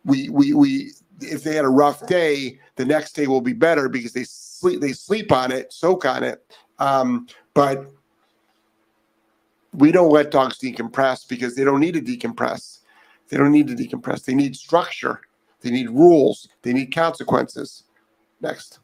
we 0.05 0.29
we 0.29 0.53
we 0.53 0.93
if 1.21 1.43
they 1.43 1.55
had 1.55 1.65
a 1.65 1.69
rough 1.69 2.07
day, 2.07 2.59
the 2.77 2.85
next 2.85 3.13
day 3.13 3.27
will 3.27 3.43
be 3.43 3.53
better 3.53 3.89
because 3.89 4.13
they 4.13 4.25
sleep 4.25 4.81
they 4.81 4.93
sleep 4.93 5.33
on 5.33 5.53
it, 5.53 5.73
soak 5.73 6.05
on 6.05 6.23
it. 6.25 6.45
Um, 6.79 7.27
but 7.55 7.91
we 9.75 9.93
don't 9.93 10.11
let 10.11 10.31
dogs 10.31 10.59
decompress 10.59 11.29
because 11.29 11.55
they 11.55 11.65
don't 11.65 11.81
need 11.81 11.95
to 11.95 12.01
decompress. 12.01 12.80
They 13.31 13.37
don't 13.37 13.53
need 13.53 13.69
to 13.69 13.75
decompress. 13.75 14.25
They 14.25 14.35
need 14.35 14.57
structure. 14.57 15.21
They 15.61 15.71
need 15.71 15.89
rules. 15.91 16.49
They 16.63 16.73
need 16.73 16.95
consequences. 16.95 17.85
Next. 18.41 18.81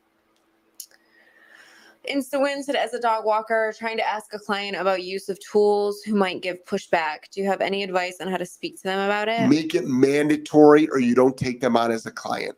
InstaWin 2.08 2.62
said, 2.62 2.76
as 2.76 2.94
a 2.94 3.00
dog 3.00 3.24
walker, 3.24 3.74
trying 3.76 3.96
to 3.96 4.08
ask 4.08 4.32
a 4.32 4.38
client 4.38 4.76
about 4.76 5.02
use 5.02 5.28
of 5.28 5.38
tools 5.40 6.02
who 6.02 6.14
might 6.14 6.40
give 6.40 6.64
pushback. 6.64 7.30
Do 7.32 7.40
you 7.40 7.48
have 7.48 7.60
any 7.60 7.82
advice 7.82 8.18
on 8.20 8.28
how 8.28 8.36
to 8.36 8.46
speak 8.46 8.76
to 8.76 8.82
them 8.84 9.00
about 9.00 9.28
it? 9.28 9.48
Make 9.48 9.74
it 9.74 9.86
mandatory 9.86 10.88
or 10.90 11.00
you 11.00 11.16
don't 11.16 11.36
take 11.36 11.60
them 11.60 11.76
on 11.76 11.90
as 11.90 12.06
a 12.06 12.12
client. 12.12 12.54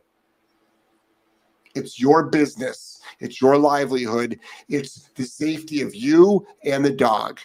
It's 1.75 1.99
your 1.99 2.23
business, 2.23 3.01
it's 3.19 3.41
your 3.41 3.57
livelihood, 3.57 4.39
it's 4.69 5.09
the 5.15 5.23
safety 5.23 5.81
of 5.81 5.95
you 5.95 6.45
and 6.63 6.83
the 6.83 6.91
dog. 6.91 7.39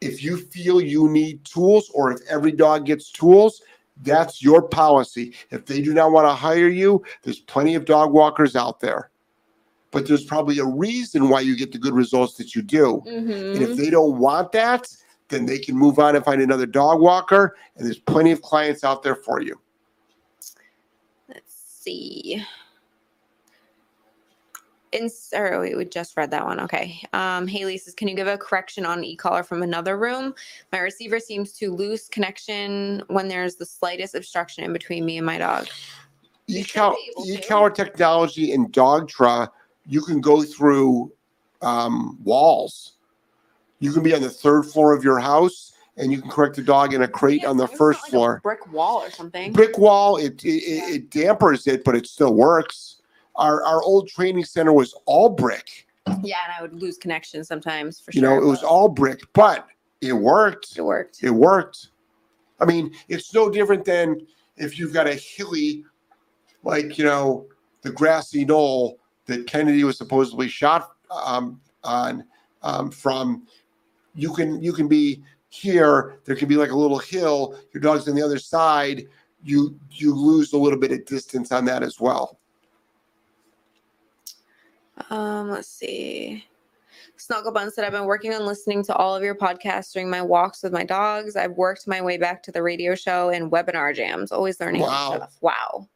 If 0.00 0.22
you 0.22 0.36
feel 0.36 0.80
you 0.80 1.08
need 1.08 1.44
tools 1.44 1.90
or 1.94 2.12
if 2.12 2.20
every 2.28 2.52
dog 2.52 2.86
gets 2.86 3.10
tools, 3.10 3.62
that's 4.02 4.42
your 4.42 4.62
policy. 4.62 5.34
If 5.50 5.64
they 5.66 5.80
do 5.80 5.94
not 5.94 6.12
want 6.12 6.26
to 6.28 6.34
hire 6.34 6.68
you, 6.68 7.02
there's 7.22 7.40
plenty 7.40 7.74
of 7.74 7.84
dog 7.86 8.12
walkers 8.12 8.54
out 8.56 8.80
there. 8.80 9.10
But 9.90 10.06
there's 10.06 10.24
probably 10.24 10.58
a 10.58 10.66
reason 10.66 11.28
why 11.28 11.40
you 11.40 11.56
get 11.56 11.72
the 11.72 11.78
good 11.78 11.94
results 11.94 12.34
that 12.34 12.54
you 12.54 12.60
do. 12.60 13.02
And 13.06 13.62
if 13.62 13.70
Mhm. 13.70 13.76
they 13.76 13.90
don't 13.90 14.18
want 14.18 14.52
that, 14.52 14.94
then 15.28 15.46
they 15.46 15.58
can 15.58 15.76
move 15.76 15.98
on 15.98 16.14
and 16.14 16.24
find 16.24 16.42
another 16.42 16.66
dog 16.66 17.00
walker. 17.00 17.56
And 17.76 17.86
there's 17.86 17.98
plenty 17.98 18.32
of 18.32 18.42
clients 18.42 18.84
out 18.84 19.02
there 19.02 19.14
for 19.14 19.40
you. 19.40 19.58
Let's 21.28 21.54
see. 21.54 22.44
In, 24.96 25.10
or 25.34 25.60
wait, 25.60 25.76
we 25.76 25.84
just 25.84 26.16
read 26.16 26.30
that 26.30 26.44
one. 26.44 26.58
Okay. 26.60 27.00
Um, 27.12 27.46
Haley 27.46 27.76
says, 27.78 27.94
can 27.94 28.08
you 28.08 28.14
give 28.16 28.26
a 28.26 28.38
correction 28.38 28.86
on 28.86 29.04
e-collar 29.04 29.42
from 29.42 29.62
another 29.62 29.98
room? 29.98 30.34
My 30.72 30.78
receiver 30.78 31.20
seems 31.20 31.52
to 31.54 31.70
lose 31.72 32.08
connection 32.08 33.02
when 33.08 33.28
there's 33.28 33.56
the 33.56 33.66
slightest 33.66 34.14
obstruction 34.14 34.64
in 34.64 34.72
between 34.72 35.04
me 35.04 35.18
and 35.18 35.26
my 35.26 35.38
dog. 35.38 35.66
You 36.46 36.60
E-cow- 36.60 36.92
be 36.94 37.10
able 37.12 37.24
to. 37.24 37.32
e-collar 37.32 37.70
technology 37.70 38.52
and 38.52 38.72
Dogtra, 38.72 39.48
you 39.86 40.00
can 40.00 40.20
go 40.20 40.42
through 40.42 41.12
um, 41.62 42.18
walls. 42.24 42.94
You 43.80 43.92
can 43.92 44.02
be 44.02 44.14
on 44.14 44.22
the 44.22 44.30
third 44.30 44.62
floor 44.64 44.94
of 44.94 45.04
your 45.04 45.18
house 45.18 45.72
and 45.98 46.10
you 46.12 46.20
can 46.20 46.30
correct 46.30 46.56
the 46.56 46.62
dog 46.62 46.94
in 46.94 47.02
a 47.02 47.08
crate 47.08 47.42
Yeah, 47.42 47.50
on 47.50 47.56
the 47.56 47.64
as 47.64 47.68
long 47.70 47.72
as 47.72 47.72
it's 47.72 47.78
first 47.78 48.02
like 48.04 48.10
floor. 48.10 48.40
brick 48.42 48.72
wall 48.72 49.02
or 49.02 49.10
something. 49.10 49.52
Brick 49.52 49.76
wall, 49.78 50.16
it, 50.16 50.42
it, 50.44 50.48
it, 50.48 50.94
it 50.94 51.10
dampers 51.10 51.66
it, 51.66 51.84
but 51.84 51.94
it 51.96 52.06
still 52.06 52.34
works. 52.34 52.95
Our, 53.36 53.64
our 53.64 53.82
old 53.82 54.08
training 54.08 54.44
center 54.44 54.72
was 54.72 54.94
all 55.04 55.28
brick. 55.28 55.86
Yeah, 56.22 56.36
and 56.44 56.54
I 56.56 56.62
would 56.62 56.74
lose 56.74 56.96
connection 56.96 57.44
sometimes 57.44 58.00
for 58.00 58.12
sure. 58.12 58.22
You 58.22 58.26
know, 58.26 58.36
it 58.36 58.46
was 58.46 58.62
all 58.62 58.88
brick, 58.88 59.20
but 59.32 59.66
it 60.00 60.12
worked. 60.12 60.76
it 60.76 60.82
worked. 60.82 61.22
It 61.22 61.30
worked. 61.30 61.88
I 62.60 62.64
mean, 62.64 62.94
it's 63.08 63.34
no 63.34 63.50
different 63.50 63.84
than 63.84 64.26
if 64.56 64.78
you've 64.78 64.92
got 64.92 65.06
a 65.06 65.14
hilly, 65.14 65.84
like 66.62 66.96
you 66.98 67.04
know, 67.04 67.46
the 67.82 67.90
grassy 67.90 68.44
knoll 68.44 68.98
that 69.26 69.46
Kennedy 69.46 69.84
was 69.84 69.98
supposedly 69.98 70.48
shot 70.48 70.92
um, 71.10 71.60
on 71.84 72.24
um, 72.62 72.90
from. 72.90 73.46
You 74.14 74.32
can 74.32 74.62
you 74.62 74.72
can 74.72 74.88
be 74.88 75.22
here. 75.48 76.20
There 76.24 76.36
can 76.36 76.48
be 76.48 76.56
like 76.56 76.70
a 76.70 76.76
little 76.76 76.98
hill. 76.98 77.58
Your 77.72 77.80
dog's 77.80 78.08
on 78.08 78.14
the 78.14 78.22
other 78.22 78.38
side. 78.38 79.06
You 79.42 79.78
you 79.90 80.14
lose 80.14 80.52
a 80.52 80.58
little 80.58 80.78
bit 80.78 80.92
of 80.92 81.04
distance 81.04 81.52
on 81.52 81.64
that 81.66 81.82
as 81.82 82.00
well. 82.00 82.38
Um, 85.10 85.50
let's 85.50 85.68
see. 85.68 86.44
Snugglebun 87.18 87.72
said, 87.72 87.84
I've 87.84 87.92
been 87.92 88.04
working 88.04 88.34
on 88.34 88.44
listening 88.44 88.82
to 88.84 88.94
all 88.94 89.16
of 89.16 89.22
your 89.22 89.34
podcasts 89.34 89.92
during 89.92 90.10
my 90.10 90.20
walks 90.20 90.62
with 90.62 90.72
my 90.72 90.84
dogs. 90.84 91.34
I've 91.36 91.52
worked 91.52 91.86
my 91.88 92.00
way 92.02 92.18
back 92.18 92.42
to 92.44 92.52
the 92.52 92.62
radio 92.62 92.94
show 92.94 93.30
and 93.30 93.50
webinar 93.50 93.94
jams, 93.94 94.32
always 94.32 94.60
learning 94.60 94.82
Wow. 94.82 95.14
stuff. 95.16 95.36
Wow. 95.40 95.88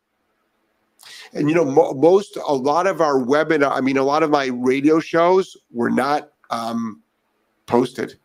And 1.32 1.48
you 1.48 1.54
know, 1.54 1.64
mo- 1.64 1.92
most 1.94 2.36
a 2.36 2.54
lot 2.54 2.86
of 2.86 3.00
our 3.00 3.14
webinar, 3.20 3.70
I 3.72 3.80
mean, 3.80 3.96
a 3.98 4.02
lot 4.02 4.22
of 4.22 4.30
my 4.30 4.46
radio 4.46 4.98
shows 4.98 5.56
were 5.70 5.90
not 5.90 6.30
um, 6.50 7.02
posted. 7.66 8.18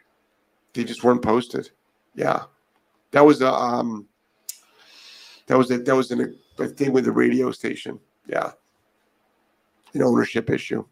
They 0.73 0.83
just 0.83 1.03
weren't 1.03 1.21
posted. 1.21 1.69
Yeah, 2.15 2.43
That 3.11 3.25
was 3.25 3.41
a 3.41 3.51
um, 3.51 4.07
that 5.47 5.57
was 5.57 5.69
a 5.69 5.77
that 5.79 5.95
was 5.95 6.11
an, 6.11 6.37
a 6.59 6.67
thing 6.67 6.93
with 6.93 7.05
the 7.05 7.11
radio 7.11 7.51
station. 7.51 7.99
Yeah, 8.25 8.51
an 9.95 10.03
ownership 10.03 10.49
issue. 10.49 10.83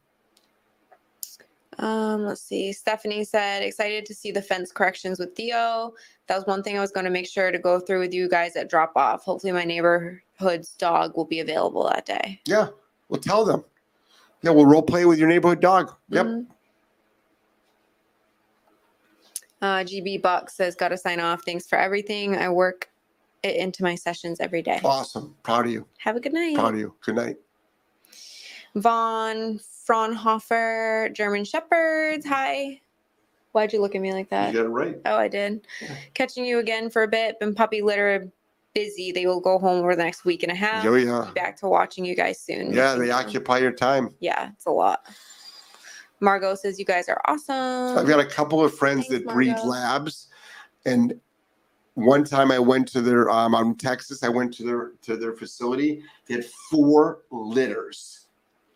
Um, 1.80 2.26
let's 2.26 2.42
see. 2.42 2.72
Stephanie 2.72 3.24
said, 3.24 3.64
excited 3.64 4.06
to 4.06 4.14
see 4.14 4.32
the 4.32 4.42
fence 4.42 4.72
corrections 4.72 5.20
with 5.20 5.36
Theo. 5.36 5.94
That 6.28 6.36
was 6.36 6.46
one 6.46 6.62
thing 6.62 6.78
I 6.78 6.82
was 6.82 6.92
going 6.92 7.06
to 7.06 7.12
make 7.12 7.28
sure 7.28 7.52
to 7.52 7.58
go 7.58 7.80
through 7.80 8.00
with 8.00 8.14
you 8.14 8.30
guys 8.30 8.56
at 8.56 8.70
drop 8.70 8.94
off. 8.96 9.24
Hopefully, 9.24 9.52
my 9.54 9.66
neighborhood's 9.66 10.72
dog 10.76 11.18
will 11.18 11.26
be 11.26 11.40
available 11.40 11.90
that 11.90 12.06
day. 12.06 12.40
Yeah, 12.46 12.68
we'll 13.10 13.20
tell 13.22 13.44
them. 13.44 13.64
Yeah, 14.44 14.52
we'll 14.52 14.66
role 14.66 14.84
play 14.84 15.06
with 15.06 15.18
your 15.18 15.28
neighborhood 15.28 15.62
dog. 15.62 15.94
Yep. 16.10 16.26
Mhm. 16.26 16.48
Uh, 19.62 19.84
GB 19.86 20.22
Buck 20.22 20.50
says, 20.50 20.76
got 20.76 20.90
to 20.90 20.98
sign 20.98 21.22
off. 21.22 21.44
Thanks 21.46 21.66
for 21.66 21.78
everything. 21.78 22.36
I 22.36 22.50
work 22.50 22.90
it 23.44 23.56
into 23.56 23.82
my 23.82 23.96
sessions 23.96 24.42
every 24.42 24.62
day. 24.62 24.82
Awesome. 24.84 25.36
Proud 25.42 25.66
of 25.66 25.72
you. 25.72 25.88
Have 26.00 26.18
a 26.18 26.20
good 26.20 26.34
night. 26.34 26.56
Proud 26.56 26.74
of 26.74 26.80
you. 26.82 26.94
Good 27.02 27.16
night. 27.16 27.38
Von 28.76 29.60
Fraunhofer, 29.86 31.10
German 31.14 31.46
Shepherds. 31.46 32.26
Hi. 32.26 32.80
Why'd 33.52 33.72
you 33.72 33.82
look 33.82 33.94
at 33.94 34.02
me 34.02 34.14
like 34.14 34.30
that? 34.30 34.54
You 34.54 34.60
got 34.60 34.66
it 34.66 34.70
right. 34.70 35.00
Oh, 35.06 35.16
I 35.16 35.28
did. 35.28 35.68
Yeah. 35.82 35.96
Catching 36.16 36.46
you 36.46 36.60
again 36.60 36.90
for 36.90 37.04
a 37.04 37.08
bit. 37.08 37.40
Been 37.40 37.54
puppy 37.54 37.82
litter 37.82 38.32
busy. 38.74 39.12
They 39.12 39.26
will 39.26 39.40
go 39.40 39.60
home 39.60 39.80
over 39.80 39.96
the 39.96 40.04
next 40.04 40.26
week 40.26 40.44
and 40.44 40.52
a 40.52 40.56
half. 40.56 40.86
Oh 40.86 40.96
yeah. 40.96 41.32
Back 41.36 41.58
to 41.58 41.68
watching 41.68 42.06
you 42.06 42.16
guys 42.16 42.40
soon. 42.40 42.74
Yeah, 42.74 42.96
they 42.96 43.12
occupy 43.12 43.60
your 43.60 43.72
time. 43.72 44.14
Yeah, 44.20 44.50
it's 44.54 44.66
a 44.66 44.72
lot. 44.72 45.06
Margot 46.20 46.56
says 46.56 46.80
you 46.80 46.86
guys 46.86 47.10
are 47.10 47.22
awesome. 47.26 47.98
I've 47.98 48.08
got 48.08 48.20
a 48.20 48.26
couple 48.26 48.64
of 48.64 48.74
friends 48.76 49.08
Thanks, 49.08 49.26
that 49.26 49.34
breed 49.34 49.52
Margo. 49.52 49.68
labs, 49.68 50.28
and 50.86 51.20
one 51.96 52.24
time 52.24 52.52
I 52.52 52.60
went 52.60 52.88
to 52.90 53.02
their 53.02 53.30
um 53.30 53.54
I'm 53.54 53.68
in 53.68 53.76
Texas. 53.76 54.24
I 54.24 54.30
went 54.30 54.54
to 54.56 54.64
their 54.64 54.92
to 55.04 55.18
their 55.18 55.34
facility. 55.34 56.04
They 56.26 56.36
had 56.36 56.46
four 56.46 57.20
litters. 57.30 58.23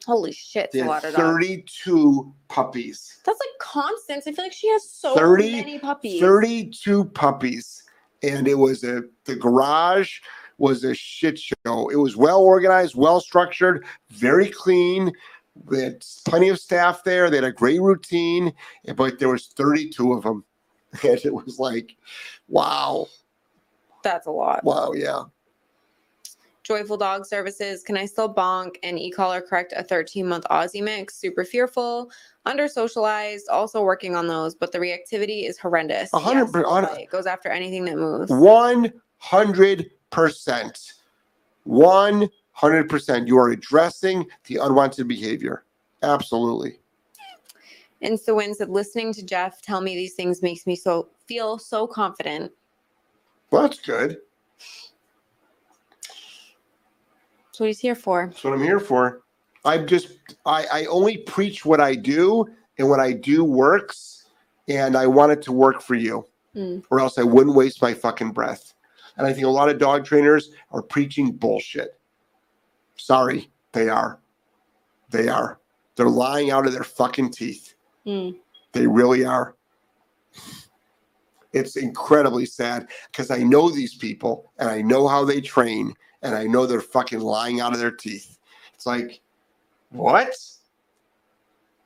Holy 0.07 0.31
shit, 0.31 0.71
They 0.71 0.79
a 0.79 0.83
had 0.83 0.89
lot 0.89 1.03
of 1.03 1.13
dogs. 1.13 1.21
32 1.21 2.33
puppies. 2.47 3.19
That's 3.25 3.39
like 3.41 3.59
Constance. 3.59 4.25
I 4.25 4.31
feel 4.31 4.45
like 4.45 4.53
she 4.53 4.69
has 4.71 4.89
so 4.89 5.13
30 5.15 5.51
many 5.51 5.79
puppies. 5.79 6.21
32 6.21 7.03
puppies. 7.09 7.83
And 8.23 8.47
it 8.47 8.55
was 8.57 8.85
a 8.85 9.03
the 9.25 9.35
garage 9.35 10.19
was 10.57 10.85
a 10.85 10.95
shit 10.95 11.37
show. 11.37 11.89
It 11.89 11.97
was 11.97 12.15
well 12.15 12.41
organized, 12.41 12.95
well 12.95 13.19
structured, 13.19 13.85
very 14.09 14.47
clean. 14.49 15.11
They 15.69 15.83
had 15.83 16.05
plenty 16.25 16.47
of 16.47 16.57
staff 16.57 17.03
there. 17.03 17.29
They 17.29 17.37
had 17.37 17.43
a 17.43 17.51
great 17.51 17.81
routine, 17.81 18.53
but 18.95 19.19
there 19.19 19.29
was 19.29 19.47
32 19.47 20.13
of 20.13 20.23
them. 20.23 20.45
And 21.03 21.19
it 21.25 21.33
was 21.33 21.59
like, 21.59 21.95
wow, 22.47 23.07
That's 24.03 24.25
a 24.25 24.31
lot. 24.31 24.63
wow, 24.63 24.93
yeah. 24.95 25.23
Joyful 26.67 26.97
Dog 26.97 27.25
Services. 27.25 27.81
Can 27.81 27.95
I 27.95 28.05
still 28.05 28.33
bonk 28.33 28.75
and 28.83 28.99
e-collar 28.99 29.39
correct 29.39 29.73
a 29.77 29.83
13 29.83 30.27
month 30.27 30.43
Aussie 30.51 30.83
mix? 30.83 31.15
Super 31.15 31.45
fearful, 31.45 32.11
under 32.45 32.67
socialized, 32.67 33.47
also 33.47 33.81
working 33.81 34.17
on 34.17 34.27
those, 34.27 34.53
but 34.53 34.73
the 34.73 34.77
reactivity 34.77 35.47
is 35.47 35.57
horrendous. 35.57 36.13
A 36.13 36.19
hundred 36.19 36.47
Yes, 36.47 36.51
per- 36.51 36.97
it 36.99 37.09
goes 37.09 37.25
after 37.25 37.47
anything 37.47 37.85
that 37.85 37.95
moves. 37.95 38.29
100%. 38.29 38.99
100%. 41.65 43.27
You 43.27 43.37
are 43.37 43.51
addressing 43.51 44.27
the 44.47 44.57
unwanted 44.57 45.07
behavior. 45.07 45.63
Absolutely. 46.03 46.79
Insta 48.03 48.55
said, 48.55 48.69
listening 48.69 49.13
to 49.13 49.23
Jeff 49.23 49.61
tell 49.61 49.79
me 49.79 49.95
these 49.95 50.15
things 50.15 50.41
makes 50.41 50.67
me 50.67 50.75
so 50.75 51.07
feel 51.27 51.57
so 51.57 51.87
confident. 51.87 52.51
Well, 53.51 53.61
that's 53.61 53.79
good. 53.79 54.17
That's 57.57 57.61
what 57.61 57.67
he's 57.69 57.79
here 57.79 57.95
for. 57.95 58.27
That's 58.27 58.43
what 58.43 58.53
I'm 58.53 58.61
here 58.61 58.79
for. 58.79 59.23
I'm 59.65 59.87
just 59.87 60.19
I, 60.45 60.67
I 60.71 60.85
only 60.85 61.17
preach 61.17 61.65
what 61.65 61.81
I 61.81 61.95
do, 61.95 62.45
and 62.77 62.87
what 62.87 62.99
I 62.99 63.13
do 63.13 63.43
works, 63.43 64.27
and 64.67 64.95
I 64.95 65.07
want 65.07 65.31
it 65.31 65.41
to 65.43 65.51
work 65.51 65.81
for 65.81 65.95
you, 65.95 66.23
Mm. 66.55 66.83
or 66.91 66.99
else 66.99 67.17
I 67.17 67.23
wouldn't 67.23 67.55
waste 67.55 67.81
my 67.81 67.95
fucking 67.95 68.31
breath. 68.31 68.75
And 69.17 69.25
I 69.25 69.33
think 69.33 69.47
a 69.47 69.49
lot 69.49 69.69
of 69.69 69.79
dog 69.79 70.05
trainers 70.05 70.51
are 70.71 70.83
preaching 70.83 71.31
bullshit. 71.31 71.99
Sorry, 72.95 73.49
they 73.71 73.89
are. 73.89 74.19
They 75.09 75.27
are. 75.27 75.59
They're 75.95 76.09
lying 76.09 76.51
out 76.51 76.67
of 76.67 76.73
their 76.73 76.83
fucking 76.83 77.31
teeth. 77.31 77.73
Mm. 78.05 78.35
They 78.73 78.85
really 78.85 79.25
are. 79.25 79.55
It's 81.53 81.75
incredibly 81.75 82.45
sad 82.45 82.87
because 83.11 83.31
I 83.31 83.39
know 83.39 83.71
these 83.71 83.95
people 83.95 84.51
and 84.59 84.69
I 84.69 84.83
know 84.83 85.07
how 85.07 85.25
they 85.25 85.41
train 85.41 85.95
and 86.27 86.35
I 86.35 86.43
know 86.43 86.65
they're 86.65 86.81
fucking 86.81 87.21
lying 87.21 87.61
out 87.61 87.73
of 87.73 87.79
their 87.79 87.91
teeth. 87.91 88.37
It's 88.75 88.85
like, 88.85 89.21
what? 89.91 90.35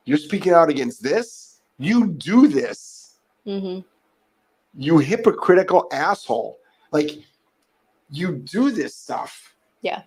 You're 0.05 0.17
speaking 0.17 0.51
out 0.53 0.69
against 0.69 1.03
this? 1.03 1.61
You 1.77 2.07
do 2.07 2.47
this. 2.47 3.19
hmm 3.45 3.79
You 4.75 4.97
hypocritical 4.97 5.87
asshole. 5.91 6.57
Like, 6.91 7.11
you 8.09 8.37
do 8.37 8.71
this 8.71 8.95
stuff. 8.95 9.55
Yeah. 9.81 10.01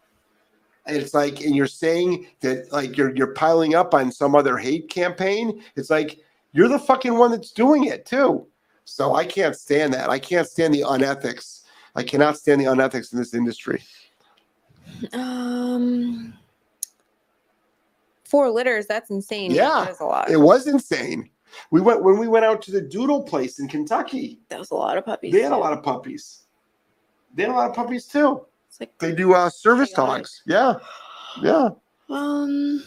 And 0.86 0.96
it's 0.96 1.14
like, 1.14 1.40
and 1.40 1.54
you're 1.54 1.66
saying 1.66 2.26
that 2.40 2.70
like 2.70 2.98
you're 2.98 3.16
you're 3.16 3.34
piling 3.34 3.74
up 3.74 3.94
on 3.94 4.12
some 4.12 4.34
other 4.34 4.58
hate 4.58 4.90
campaign. 4.90 5.62
It's 5.76 5.88
like 5.88 6.18
you're 6.52 6.68
the 6.68 6.78
fucking 6.78 7.16
one 7.16 7.30
that's 7.30 7.52
doing 7.52 7.84
it 7.84 8.04
too. 8.04 8.46
So 8.84 9.14
I 9.14 9.24
can't 9.24 9.56
stand 9.56 9.94
that. 9.94 10.10
I 10.10 10.18
can't 10.18 10.46
stand 10.46 10.74
the 10.74 10.82
unethics. 10.82 11.62
I 11.94 12.02
cannot 12.02 12.36
stand 12.36 12.60
the 12.60 12.66
unethics 12.66 13.12
in 13.14 13.18
this 13.18 13.32
industry. 13.32 13.82
Um, 15.12 16.34
four 18.24 18.50
litters. 18.50 18.86
That's 18.86 19.10
insane. 19.10 19.50
Yeah, 19.50 19.84
that 19.86 20.00
a 20.00 20.04
lot. 20.04 20.30
It 20.30 20.36
was 20.38 20.66
insane. 20.66 21.30
We 21.70 21.80
went 21.80 22.02
when 22.02 22.18
we 22.18 22.26
went 22.28 22.44
out 22.44 22.62
to 22.62 22.72
the 22.72 22.80
Doodle 22.80 23.22
place 23.22 23.58
in 23.60 23.68
Kentucky. 23.68 24.40
that 24.48 24.58
was 24.58 24.70
a 24.70 24.74
lot 24.74 24.98
of 24.98 25.04
puppies. 25.04 25.32
They 25.32 25.40
had 25.42 25.52
a 25.52 25.56
lot 25.56 25.72
of 25.72 25.82
puppies. 25.82 26.40
They 27.34 27.42
had 27.44 27.52
a 27.52 27.54
lot 27.54 27.68
of 27.70 27.76
puppies 27.76 28.06
too. 28.06 28.44
It's 28.68 28.80
like 28.80 28.96
They 28.98 29.14
do 29.14 29.34
uh, 29.34 29.50
service 29.50 29.92
Chaotic. 29.94 30.22
dogs. 30.24 30.42
Yeah, 30.46 30.74
yeah. 31.42 31.68
Um, 32.10 32.82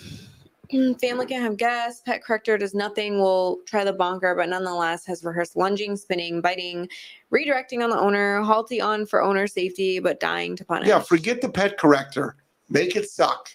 family 0.69 1.25
can 1.25 1.41
have 1.41 1.57
guests. 1.57 2.01
Pet 2.05 2.23
corrector 2.23 2.57
does 2.57 2.73
nothing. 2.73 3.19
Will 3.19 3.59
try 3.65 3.83
the 3.83 3.93
bonker, 3.93 4.35
but 4.35 4.49
nonetheless 4.49 5.05
has 5.05 5.23
rehearsed 5.23 5.55
lunging, 5.55 5.95
spinning, 5.95 6.41
biting, 6.41 6.87
redirecting 7.31 7.83
on 7.83 7.89
the 7.89 7.99
owner, 7.99 8.41
Halti 8.41 8.83
on 8.83 9.05
for 9.05 9.21
owner 9.21 9.47
safety, 9.47 9.99
but 9.99 10.19
dying 10.19 10.55
to 10.55 10.65
punish. 10.65 10.87
Yeah, 10.87 10.99
forget 10.99 11.41
the 11.41 11.49
pet 11.49 11.77
corrector. 11.77 12.35
Make 12.69 12.95
it 12.95 13.09
suck. 13.09 13.49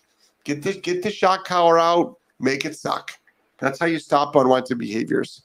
Get 0.45 0.63
the 0.63 0.73
get 0.73 1.03
the 1.03 1.11
shock 1.11 1.45
collar 1.45 1.79
out. 1.79 2.17
Make 2.41 2.65
it 2.65 2.77
suck. 2.77 3.13
That's 3.59 3.79
how 3.79 3.87
you 3.87 3.99
stop 3.99 4.35
unwanted 4.35 4.79
behaviors. 4.79 5.43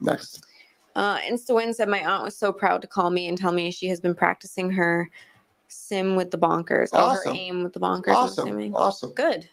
Next. 0.00 0.44
Uh, 0.96 1.18
InstaWin 1.20 1.74
said 1.74 1.88
my 1.88 2.00
aunt 2.00 2.24
was 2.24 2.36
so 2.36 2.52
proud 2.52 2.82
to 2.82 2.88
call 2.88 3.10
me 3.10 3.28
and 3.28 3.38
tell 3.38 3.52
me 3.52 3.70
she 3.70 3.86
has 3.86 4.00
been 4.00 4.14
practicing 4.14 4.70
her 4.70 5.08
sim 5.68 6.16
with 6.16 6.30
the 6.30 6.36
bonkers. 6.38 6.88
Oh, 6.92 7.10
her 7.10 7.18
Awesome. 7.20 7.36
aim 7.36 7.62
with 7.62 7.72
the 7.72 7.80
bonkers. 7.80 8.08
I'm 8.08 8.16
Awesome. 8.16 8.48
assuming. 8.48 8.74
Awesome. 8.74 9.12
Good. 9.12 9.48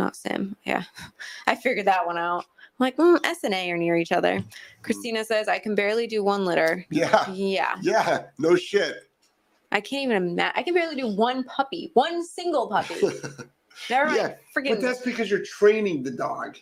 Not 0.00 0.16
sim. 0.16 0.56
Yeah, 0.64 0.84
I 1.46 1.54
figured 1.54 1.86
that 1.86 2.06
one 2.06 2.16
out. 2.16 2.46
I'm 2.46 2.86
like 2.86 2.96
mm, 2.96 3.20
S 3.22 3.44
and 3.44 3.52
A 3.52 3.70
are 3.70 3.76
near 3.76 3.98
each 3.98 4.12
other. 4.12 4.42
Christina 4.80 5.26
says 5.26 5.46
I 5.46 5.58
can 5.58 5.74
barely 5.74 6.06
do 6.06 6.24
one 6.24 6.46
litter. 6.46 6.86
Yeah. 6.88 7.30
Yeah. 7.30 7.76
Yeah. 7.82 8.22
No 8.38 8.56
shit. 8.56 9.10
I 9.72 9.82
can't 9.82 10.04
even 10.04 10.16
imagine. 10.16 10.52
I 10.56 10.62
can 10.62 10.72
barely 10.72 10.96
do 10.96 11.06
one 11.14 11.44
puppy, 11.44 11.90
one 11.92 12.24
single 12.24 12.66
puppy. 12.66 12.94
Never. 13.90 14.16
Yeah, 14.16 14.36
Freaking. 14.56 14.70
but 14.70 14.80
that's 14.80 15.02
because 15.02 15.30
you're 15.30 15.44
training 15.44 16.02
the 16.02 16.10
dog. 16.10 16.56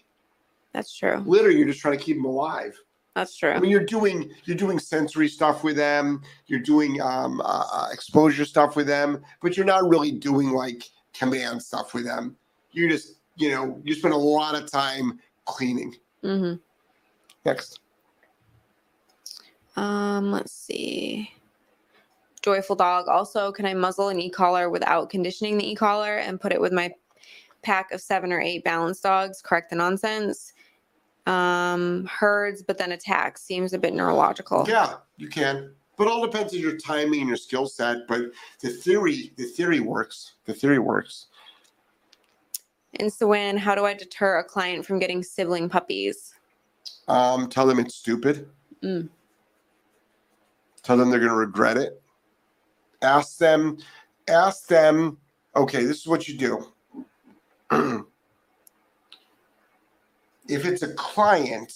that's 0.72 0.92
true. 0.96 1.22
Literally, 1.24 1.58
you're 1.58 1.68
just 1.68 1.80
trying 1.80 1.96
to 1.96 2.04
keep 2.04 2.16
them 2.16 2.24
alive. 2.24 2.76
That's 3.14 3.36
true. 3.36 3.52
I 3.52 3.60
mean, 3.60 3.70
you're 3.70 3.84
doing 3.84 4.32
you're 4.46 4.56
doing 4.56 4.80
sensory 4.80 5.28
stuff 5.28 5.62
with 5.62 5.76
them. 5.76 6.22
You're 6.48 6.58
doing 6.58 7.00
um, 7.00 7.40
uh, 7.40 7.66
uh, 7.72 7.88
exposure 7.92 8.44
stuff 8.44 8.74
with 8.74 8.88
them, 8.88 9.22
but 9.40 9.56
you're 9.56 9.64
not 9.64 9.88
really 9.88 10.10
doing 10.10 10.50
like 10.50 10.82
command 11.14 11.62
stuff 11.62 11.94
with 11.94 12.04
them. 12.04 12.36
You're 12.72 12.90
just 12.90 13.17
you 13.38 13.50
know 13.50 13.80
you 13.84 13.94
spend 13.94 14.14
a 14.14 14.18
lot 14.18 14.54
of 14.54 14.70
time 14.70 15.18
cleaning. 15.44 15.94
hmm 16.22 16.54
Next. 17.44 17.80
Um, 19.76 20.32
let's 20.32 20.52
see. 20.52 21.30
Joyful 22.42 22.76
dog. 22.76 23.08
Also, 23.08 23.52
can 23.52 23.64
I 23.64 23.74
muzzle 23.74 24.08
an 24.08 24.20
e-collar 24.20 24.68
without 24.70 25.08
conditioning 25.08 25.56
the 25.56 25.70
e-collar 25.70 26.16
and 26.18 26.40
put 26.40 26.52
it 26.52 26.60
with 26.60 26.72
my 26.72 26.92
pack 27.62 27.92
of 27.92 28.00
seven 28.00 28.32
or 28.32 28.40
eight 28.40 28.64
balanced 28.64 29.02
dogs? 29.04 29.40
Correct 29.40 29.70
the 29.70 29.76
nonsense. 29.76 30.52
Um, 31.26 32.06
herds, 32.06 32.62
but 32.62 32.76
then 32.76 32.92
attacks 32.92 33.42
seems 33.42 33.72
a 33.72 33.78
bit 33.78 33.94
neurological. 33.94 34.64
Yeah, 34.68 34.94
you 35.16 35.28
can. 35.28 35.74
But 35.96 36.08
all 36.08 36.24
depends 36.24 36.54
on 36.54 36.60
your 36.60 36.76
timing 36.76 37.20
and 37.20 37.28
your 37.28 37.36
skill 37.36 37.66
set. 37.66 38.06
But 38.08 38.32
the 38.60 38.70
theory, 38.70 39.32
the 39.36 39.44
theory 39.44 39.80
works. 39.80 40.34
The 40.44 40.54
theory 40.54 40.78
works. 40.78 41.26
Insta-win. 42.98 43.56
How 43.56 43.74
do 43.74 43.84
I 43.84 43.94
deter 43.94 44.38
a 44.38 44.44
client 44.44 44.84
from 44.86 44.98
getting 44.98 45.22
sibling 45.22 45.68
puppies? 45.68 46.34
Um, 47.06 47.48
tell 47.48 47.66
them 47.66 47.78
it's 47.78 47.94
stupid. 47.94 48.48
Mm. 48.82 49.08
Tell 50.82 50.96
them 50.96 51.10
they're 51.10 51.18
going 51.20 51.30
to 51.30 51.36
regret 51.36 51.76
it. 51.76 52.00
Ask 53.02 53.38
them, 53.38 53.78
ask 54.28 54.66
them, 54.66 55.18
okay, 55.54 55.84
this 55.84 55.98
is 55.98 56.06
what 56.06 56.26
you 56.28 56.36
do. 56.38 56.72
if 60.48 60.64
it's 60.64 60.82
a 60.82 60.94
client, 60.94 61.72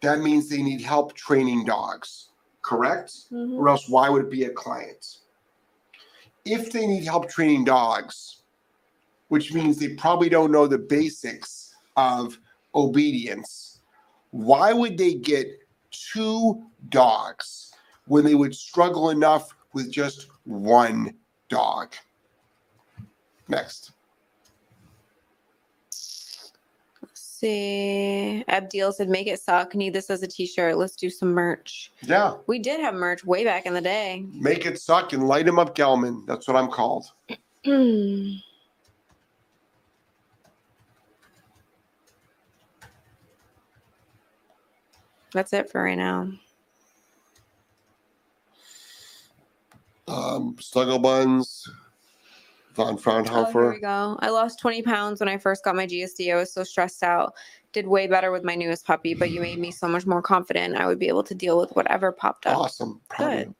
that 0.00 0.20
means 0.20 0.48
they 0.48 0.62
need 0.62 0.80
help 0.80 1.14
training 1.14 1.64
dogs, 1.64 2.30
correct? 2.62 3.12
Mhm. 3.30 3.58
Or 3.58 3.68
else, 3.68 3.88
why 3.88 4.08
would 4.08 4.24
it 4.24 4.30
be 4.30 4.44
a 4.44 4.50
client? 4.50 5.18
If 6.44 6.72
they 6.72 6.86
need 6.86 7.04
help 7.04 7.28
training 7.28 7.64
dogs, 7.64 8.35
which 9.28 9.52
means 9.52 9.78
they 9.78 9.94
probably 9.94 10.28
don't 10.28 10.52
know 10.52 10.66
the 10.66 10.78
basics 10.78 11.74
of 11.96 12.38
obedience, 12.74 13.80
why 14.30 14.72
would 14.72 14.98
they 14.98 15.14
get 15.14 15.46
two 15.90 16.62
dogs 16.90 17.72
when 18.06 18.24
they 18.24 18.34
would 18.34 18.54
struggle 18.54 19.10
enough 19.10 19.54
with 19.72 19.90
just 19.90 20.28
one 20.44 21.14
dog? 21.48 21.94
Next. 23.48 23.92
Let's 27.02 27.20
see. 27.20 28.44
Abdil 28.48 28.92
said, 28.92 29.08
make 29.08 29.26
it 29.26 29.40
suck. 29.40 29.74
Need 29.74 29.92
this 29.94 30.10
as 30.10 30.22
a 30.22 30.26
t 30.26 30.46
shirt. 30.46 30.76
Let's 30.76 30.96
do 30.96 31.10
some 31.10 31.32
merch. 31.32 31.90
Yeah, 32.02 32.34
We 32.46 32.58
did 32.58 32.80
have 32.80 32.94
merch 32.94 33.24
way 33.24 33.44
back 33.44 33.66
in 33.66 33.74
the 33.74 33.80
day. 33.80 34.24
make 34.32 34.66
it 34.66 34.80
suck 34.80 35.12
and 35.12 35.26
light 35.28 35.46
him 35.46 35.58
up, 35.58 35.76
Gellman. 35.76 36.26
That's 36.26 36.46
what 36.48 36.56
I'm 36.56 36.68
called. 36.68 37.06
That's 45.32 45.52
it 45.52 45.70
for 45.70 45.82
right 45.82 45.98
now. 45.98 46.30
Um, 50.08 50.56
Snuggle 50.60 50.98
Buns, 50.98 51.68
Von 52.74 52.98
Oh, 53.06 53.50
here 53.50 53.72
we 53.72 53.80
go. 53.80 54.18
I 54.20 54.28
lost 54.28 54.60
20 54.60 54.82
pounds 54.82 55.20
when 55.20 55.28
I 55.28 55.38
first 55.38 55.64
got 55.64 55.74
my 55.74 55.86
GSD. 55.86 56.32
I 56.32 56.36
was 56.36 56.52
so 56.52 56.62
stressed 56.62 57.02
out. 57.02 57.34
Did 57.72 57.86
way 57.86 58.06
better 58.06 58.30
with 58.30 58.44
my 58.44 58.54
newest 58.54 58.86
puppy, 58.86 59.14
but 59.14 59.30
you 59.30 59.40
made 59.40 59.58
me 59.58 59.70
so 59.70 59.88
much 59.88 60.06
more 60.06 60.22
confident 60.22 60.76
I 60.76 60.86
would 60.86 60.98
be 60.98 61.08
able 61.08 61.24
to 61.24 61.34
deal 61.34 61.58
with 61.58 61.70
whatever 61.72 62.12
popped 62.12 62.46
up. 62.46 62.56
awesome. 62.56 63.00
Proud 63.08 63.46
Good. 63.46 63.54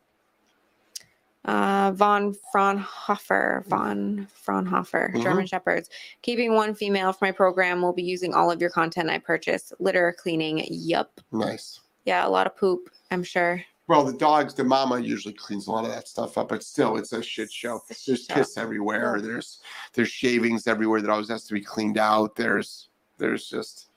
Uh, 1.46 1.92
von 1.92 2.34
Fraunhofer, 2.52 3.64
von 3.68 4.26
Fraunhofer, 4.34 5.12
Mhm. 5.14 5.22
German 5.22 5.46
Shepherds. 5.46 5.88
Keeping 6.22 6.54
one 6.54 6.74
female 6.74 7.12
for 7.12 7.24
my 7.24 7.30
program 7.32 7.80
will 7.82 7.92
be 7.92 8.02
using 8.02 8.34
all 8.34 8.50
of 8.50 8.60
your 8.60 8.70
content 8.70 9.08
I 9.08 9.18
purchased. 9.18 9.72
Litter 9.78 10.12
cleaning. 10.18 10.66
Yup. 10.68 11.20
Nice. 11.30 11.80
Yeah, 12.04 12.26
a 12.26 12.30
lot 12.30 12.46
of 12.48 12.56
poop, 12.56 12.90
I'm 13.12 13.22
sure. 13.22 13.62
Well, 13.88 14.02
the 14.02 14.14
dogs, 14.14 14.54
the 14.54 14.64
mama 14.64 14.98
usually 14.98 15.34
cleans 15.34 15.68
a 15.68 15.70
lot 15.70 15.84
of 15.84 15.92
that 15.92 16.08
stuff 16.08 16.36
up, 16.36 16.48
but 16.48 16.64
still, 16.64 16.96
it's 16.96 17.12
a 17.12 17.22
shit 17.22 17.52
show. 17.52 17.76
A 17.76 17.80
There's 17.88 18.00
shit 18.00 18.18
show. 18.22 18.34
piss 18.34 18.56
everywhere. 18.58 19.20
There's 19.20 19.60
there's 19.92 20.08
shavings 20.08 20.66
everywhere 20.66 21.00
that 21.00 21.08
always 21.10 21.28
has 21.28 21.46
to 21.46 21.54
be 21.54 21.60
cleaned 21.60 21.96
out. 21.96 22.34
There's 22.34 22.88
there's 23.18 23.48
just 23.48 23.90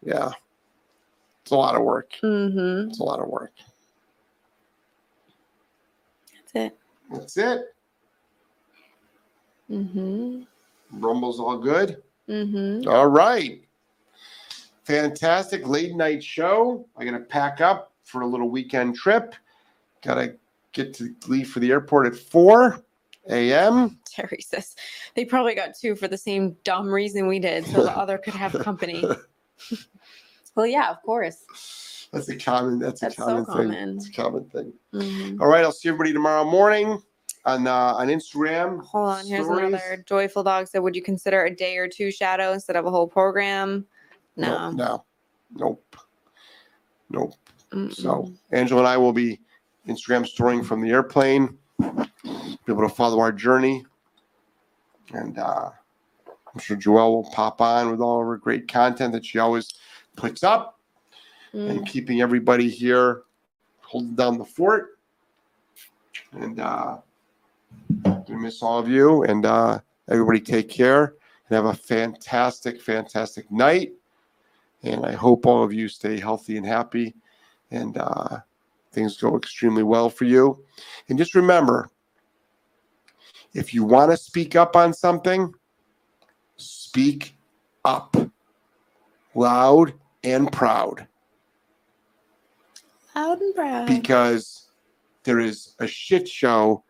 yeah, 0.00 0.30
it's 1.42 1.50
a 1.50 1.56
lot 1.56 1.74
of 1.74 1.82
work. 1.82 2.12
Mm-hmm. 2.22 2.90
It's 2.90 3.00
a 3.00 3.04
lot 3.04 3.18
of 3.18 3.26
work. 3.26 3.50
That's 6.56 6.72
it. 6.72 6.78
That's 7.10 7.36
it. 7.36 7.74
Mm-hmm. 9.70 10.42
Rumble's 10.92 11.40
all 11.40 11.58
good. 11.58 12.02
Mm-hmm. 12.28 12.88
All 12.88 13.08
right. 13.08 13.62
Fantastic 14.84 15.66
late 15.66 15.94
night 15.94 16.22
show. 16.22 16.86
I'm 16.96 17.04
gonna 17.04 17.20
pack 17.20 17.60
up 17.60 17.92
for 18.04 18.22
a 18.22 18.26
little 18.26 18.48
weekend 18.48 18.96
trip. 18.96 19.34
Gotta 20.02 20.36
get 20.72 20.94
to 20.94 21.14
leave 21.26 21.50
for 21.50 21.60
the 21.60 21.70
airport 21.70 22.06
at 22.06 22.16
4 22.16 22.82
a.m. 23.30 23.98
Terry 24.04 24.38
says 24.40 24.76
they 25.14 25.24
probably 25.24 25.54
got 25.54 25.74
two 25.74 25.96
for 25.96 26.06
the 26.08 26.16
same 26.16 26.56
dumb 26.62 26.88
reason 26.88 27.26
we 27.26 27.40
did, 27.40 27.66
so 27.66 27.82
the 27.82 27.90
other 27.98 28.18
could 28.18 28.34
have 28.34 28.52
company. 28.52 29.04
well, 30.54 30.66
yeah, 30.66 30.90
of 30.90 31.02
course. 31.02 31.44
That's 32.12 32.28
a 32.28 32.36
common. 32.36 32.78
That's, 32.78 33.00
That's 33.00 33.14
a 33.18 33.20
so 33.20 33.24
common 33.26 33.44
thing. 33.44 33.54
common. 33.54 33.96
It's 33.96 34.08
a 34.08 34.12
common 34.12 34.44
thing. 34.46 34.72
Mhm. 34.94 35.40
All 35.40 35.48
right, 35.48 35.64
I'll 35.64 35.72
see 35.72 35.88
everybody 35.88 36.12
tomorrow 36.12 36.44
morning 36.44 37.00
on 37.44 37.66
uh, 37.66 37.94
on 37.94 38.08
Instagram. 38.08 38.82
Hold 38.84 39.08
on, 39.08 39.26
here's 39.26 39.46
another 39.46 40.04
joyful 40.06 40.42
dog 40.42 40.68
said, 40.68 40.80
"Would 40.80 40.96
you 40.96 41.02
consider 41.02 41.44
a 41.44 41.54
day 41.54 41.76
or 41.76 41.88
two 41.88 42.10
shadow 42.10 42.52
instead 42.52 42.76
of 42.76 42.86
a 42.86 42.90
whole 42.90 43.06
program?" 43.08 43.86
No. 44.36 44.70
no, 44.70 45.04
nope, 45.54 45.96
nope. 47.10 47.34
Mm-mm. 47.72 47.94
So 47.94 48.32
Angela 48.52 48.80
and 48.80 48.88
I 48.88 48.96
will 48.96 49.12
be 49.12 49.40
Instagram 49.88 50.26
storing 50.26 50.62
from 50.62 50.80
the 50.82 50.90
airplane. 50.90 51.58
Be 51.80 52.72
able 52.72 52.82
to 52.88 52.94
follow 52.94 53.18
our 53.20 53.32
journey, 53.32 53.84
and 55.12 55.38
uh, 55.38 55.70
I'm 56.52 56.60
sure 56.60 56.76
Joelle 56.76 57.10
will 57.10 57.30
pop 57.32 57.60
on 57.60 57.90
with 57.90 58.00
all 58.00 58.20
of 58.20 58.26
her 58.26 58.36
great 58.36 58.68
content 58.68 59.12
that 59.12 59.24
she 59.24 59.38
always 59.38 59.74
puts 60.16 60.42
up. 60.42 60.75
Mm. 61.54 61.70
and 61.70 61.86
keeping 61.86 62.20
everybody 62.20 62.68
here 62.68 63.22
holding 63.80 64.14
down 64.14 64.38
the 64.38 64.44
fort. 64.44 64.98
And 66.32 66.60
uh 66.60 66.98
gonna 68.02 68.38
miss 68.38 68.62
all 68.62 68.78
of 68.78 68.88
you 68.88 69.22
and 69.24 69.46
uh 69.46 69.78
everybody 70.08 70.40
take 70.40 70.68
care 70.68 71.14
and 71.48 71.56
have 71.56 71.66
a 71.66 71.74
fantastic, 71.74 72.80
fantastic 72.80 73.50
night. 73.50 73.92
And 74.82 75.06
I 75.06 75.12
hope 75.12 75.46
all 75.46 75.62
of 75.62 75.72
you 75.72 75.88
stay 75.88 76.18
healthy 76.18 76.56
and 76.56 76.66
happy 76.66 77.14
and 77.70 77.96
uh 77.96 78.38
things 78.92 79.16
go 79.16 79.36
extremely 79.36 79.82
well 79.82 80.10
for 80.10 80.24
you. 80.24 80.64
And 81.08 81.18
just 81.18 81.34
remember, 81.34 81.90
if 83.54 83.72
you 83.72 83.84
want 83.84 84.10
to 84.10 84.16
speak 84.16 84.56
up 84.56 84.74
on 84.74 84.92
something, 84.92 85.52
speak 86.56 87.36
up 87.84 88.16
loud 89.34 89.92
and 90.24 90.50
proud 90.50 91.06
Loud 93.16 93.86
because 93.86 94.68
there 95.24 95.40
is 95.40 95.74
a 95.78 95.86
shit 95.86 96.28
show 96.28 96.84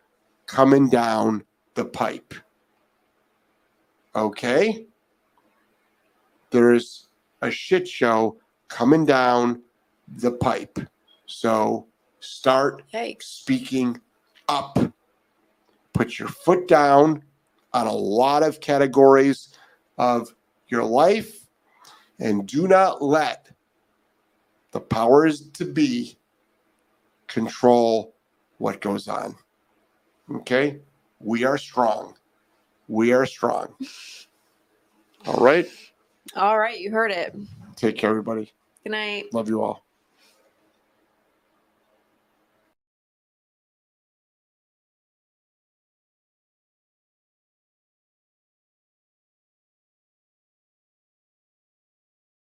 coming 0.46 0.88
down 0.88 1.44
the 1.74 1.84
pipe. 1.84 2.34
Okay? 4.14 4.86
There's 6.50 7.06
a 7.42 7.50
shit 7.50 7.86
show 7.86 8.38
coming 8.66 9.04
down 9.04 9.62
the 10.16 10.32
pipe. 10.32 10.78
So 11.26 11.86
start 12.18 12.82
Yikes. 12.92 13.22
speaking 13.22 14.00
up. 14.48 14.78
Put 15.92 16.18
your 16.18 16.28
foot 16.28 16.66
down 16.66 17.22
on 17.72 17.86
a 17.86 17.92
lot 17.92 18.42
of 18.42 18.60
categories 18.60 19.54
of 19.96 20.34
your 20.68 20.84
life 20.84 21.46
and 22.18 22.46
do 22.48 22.66
not 22.66 23.00
let 23.00 23.48
the 24.76 24.80
powers 24.80 25.48
to 25.52 25.64
be 25.64 26.18
control 27.28 28.14
what 28.58 28.78
goes 28.82 29.08
on. 29.08 29.34
Okay? 30.30 30.80
We 31.18 31.44
are 31.44 31.56
strong. 31.56 32.14
We 32.86 33.14
are 33.14 33.24
strong. 33.24 33.74
All 35.26 35.42
right? 35.42 35.66
All 36.34 36.58
right, 36.58 36.78
you 36.78 36.90
heard 36.90 37.10
it. 37.10 37.34
Take 37.76 37.96
care, 37.96 38.10
everybody. 38.10 38.52
Good 38.84 38.90
night. 38.90 39.32
Love 39.32 39.48
you 39.48 39.62
all. 39.62 39.85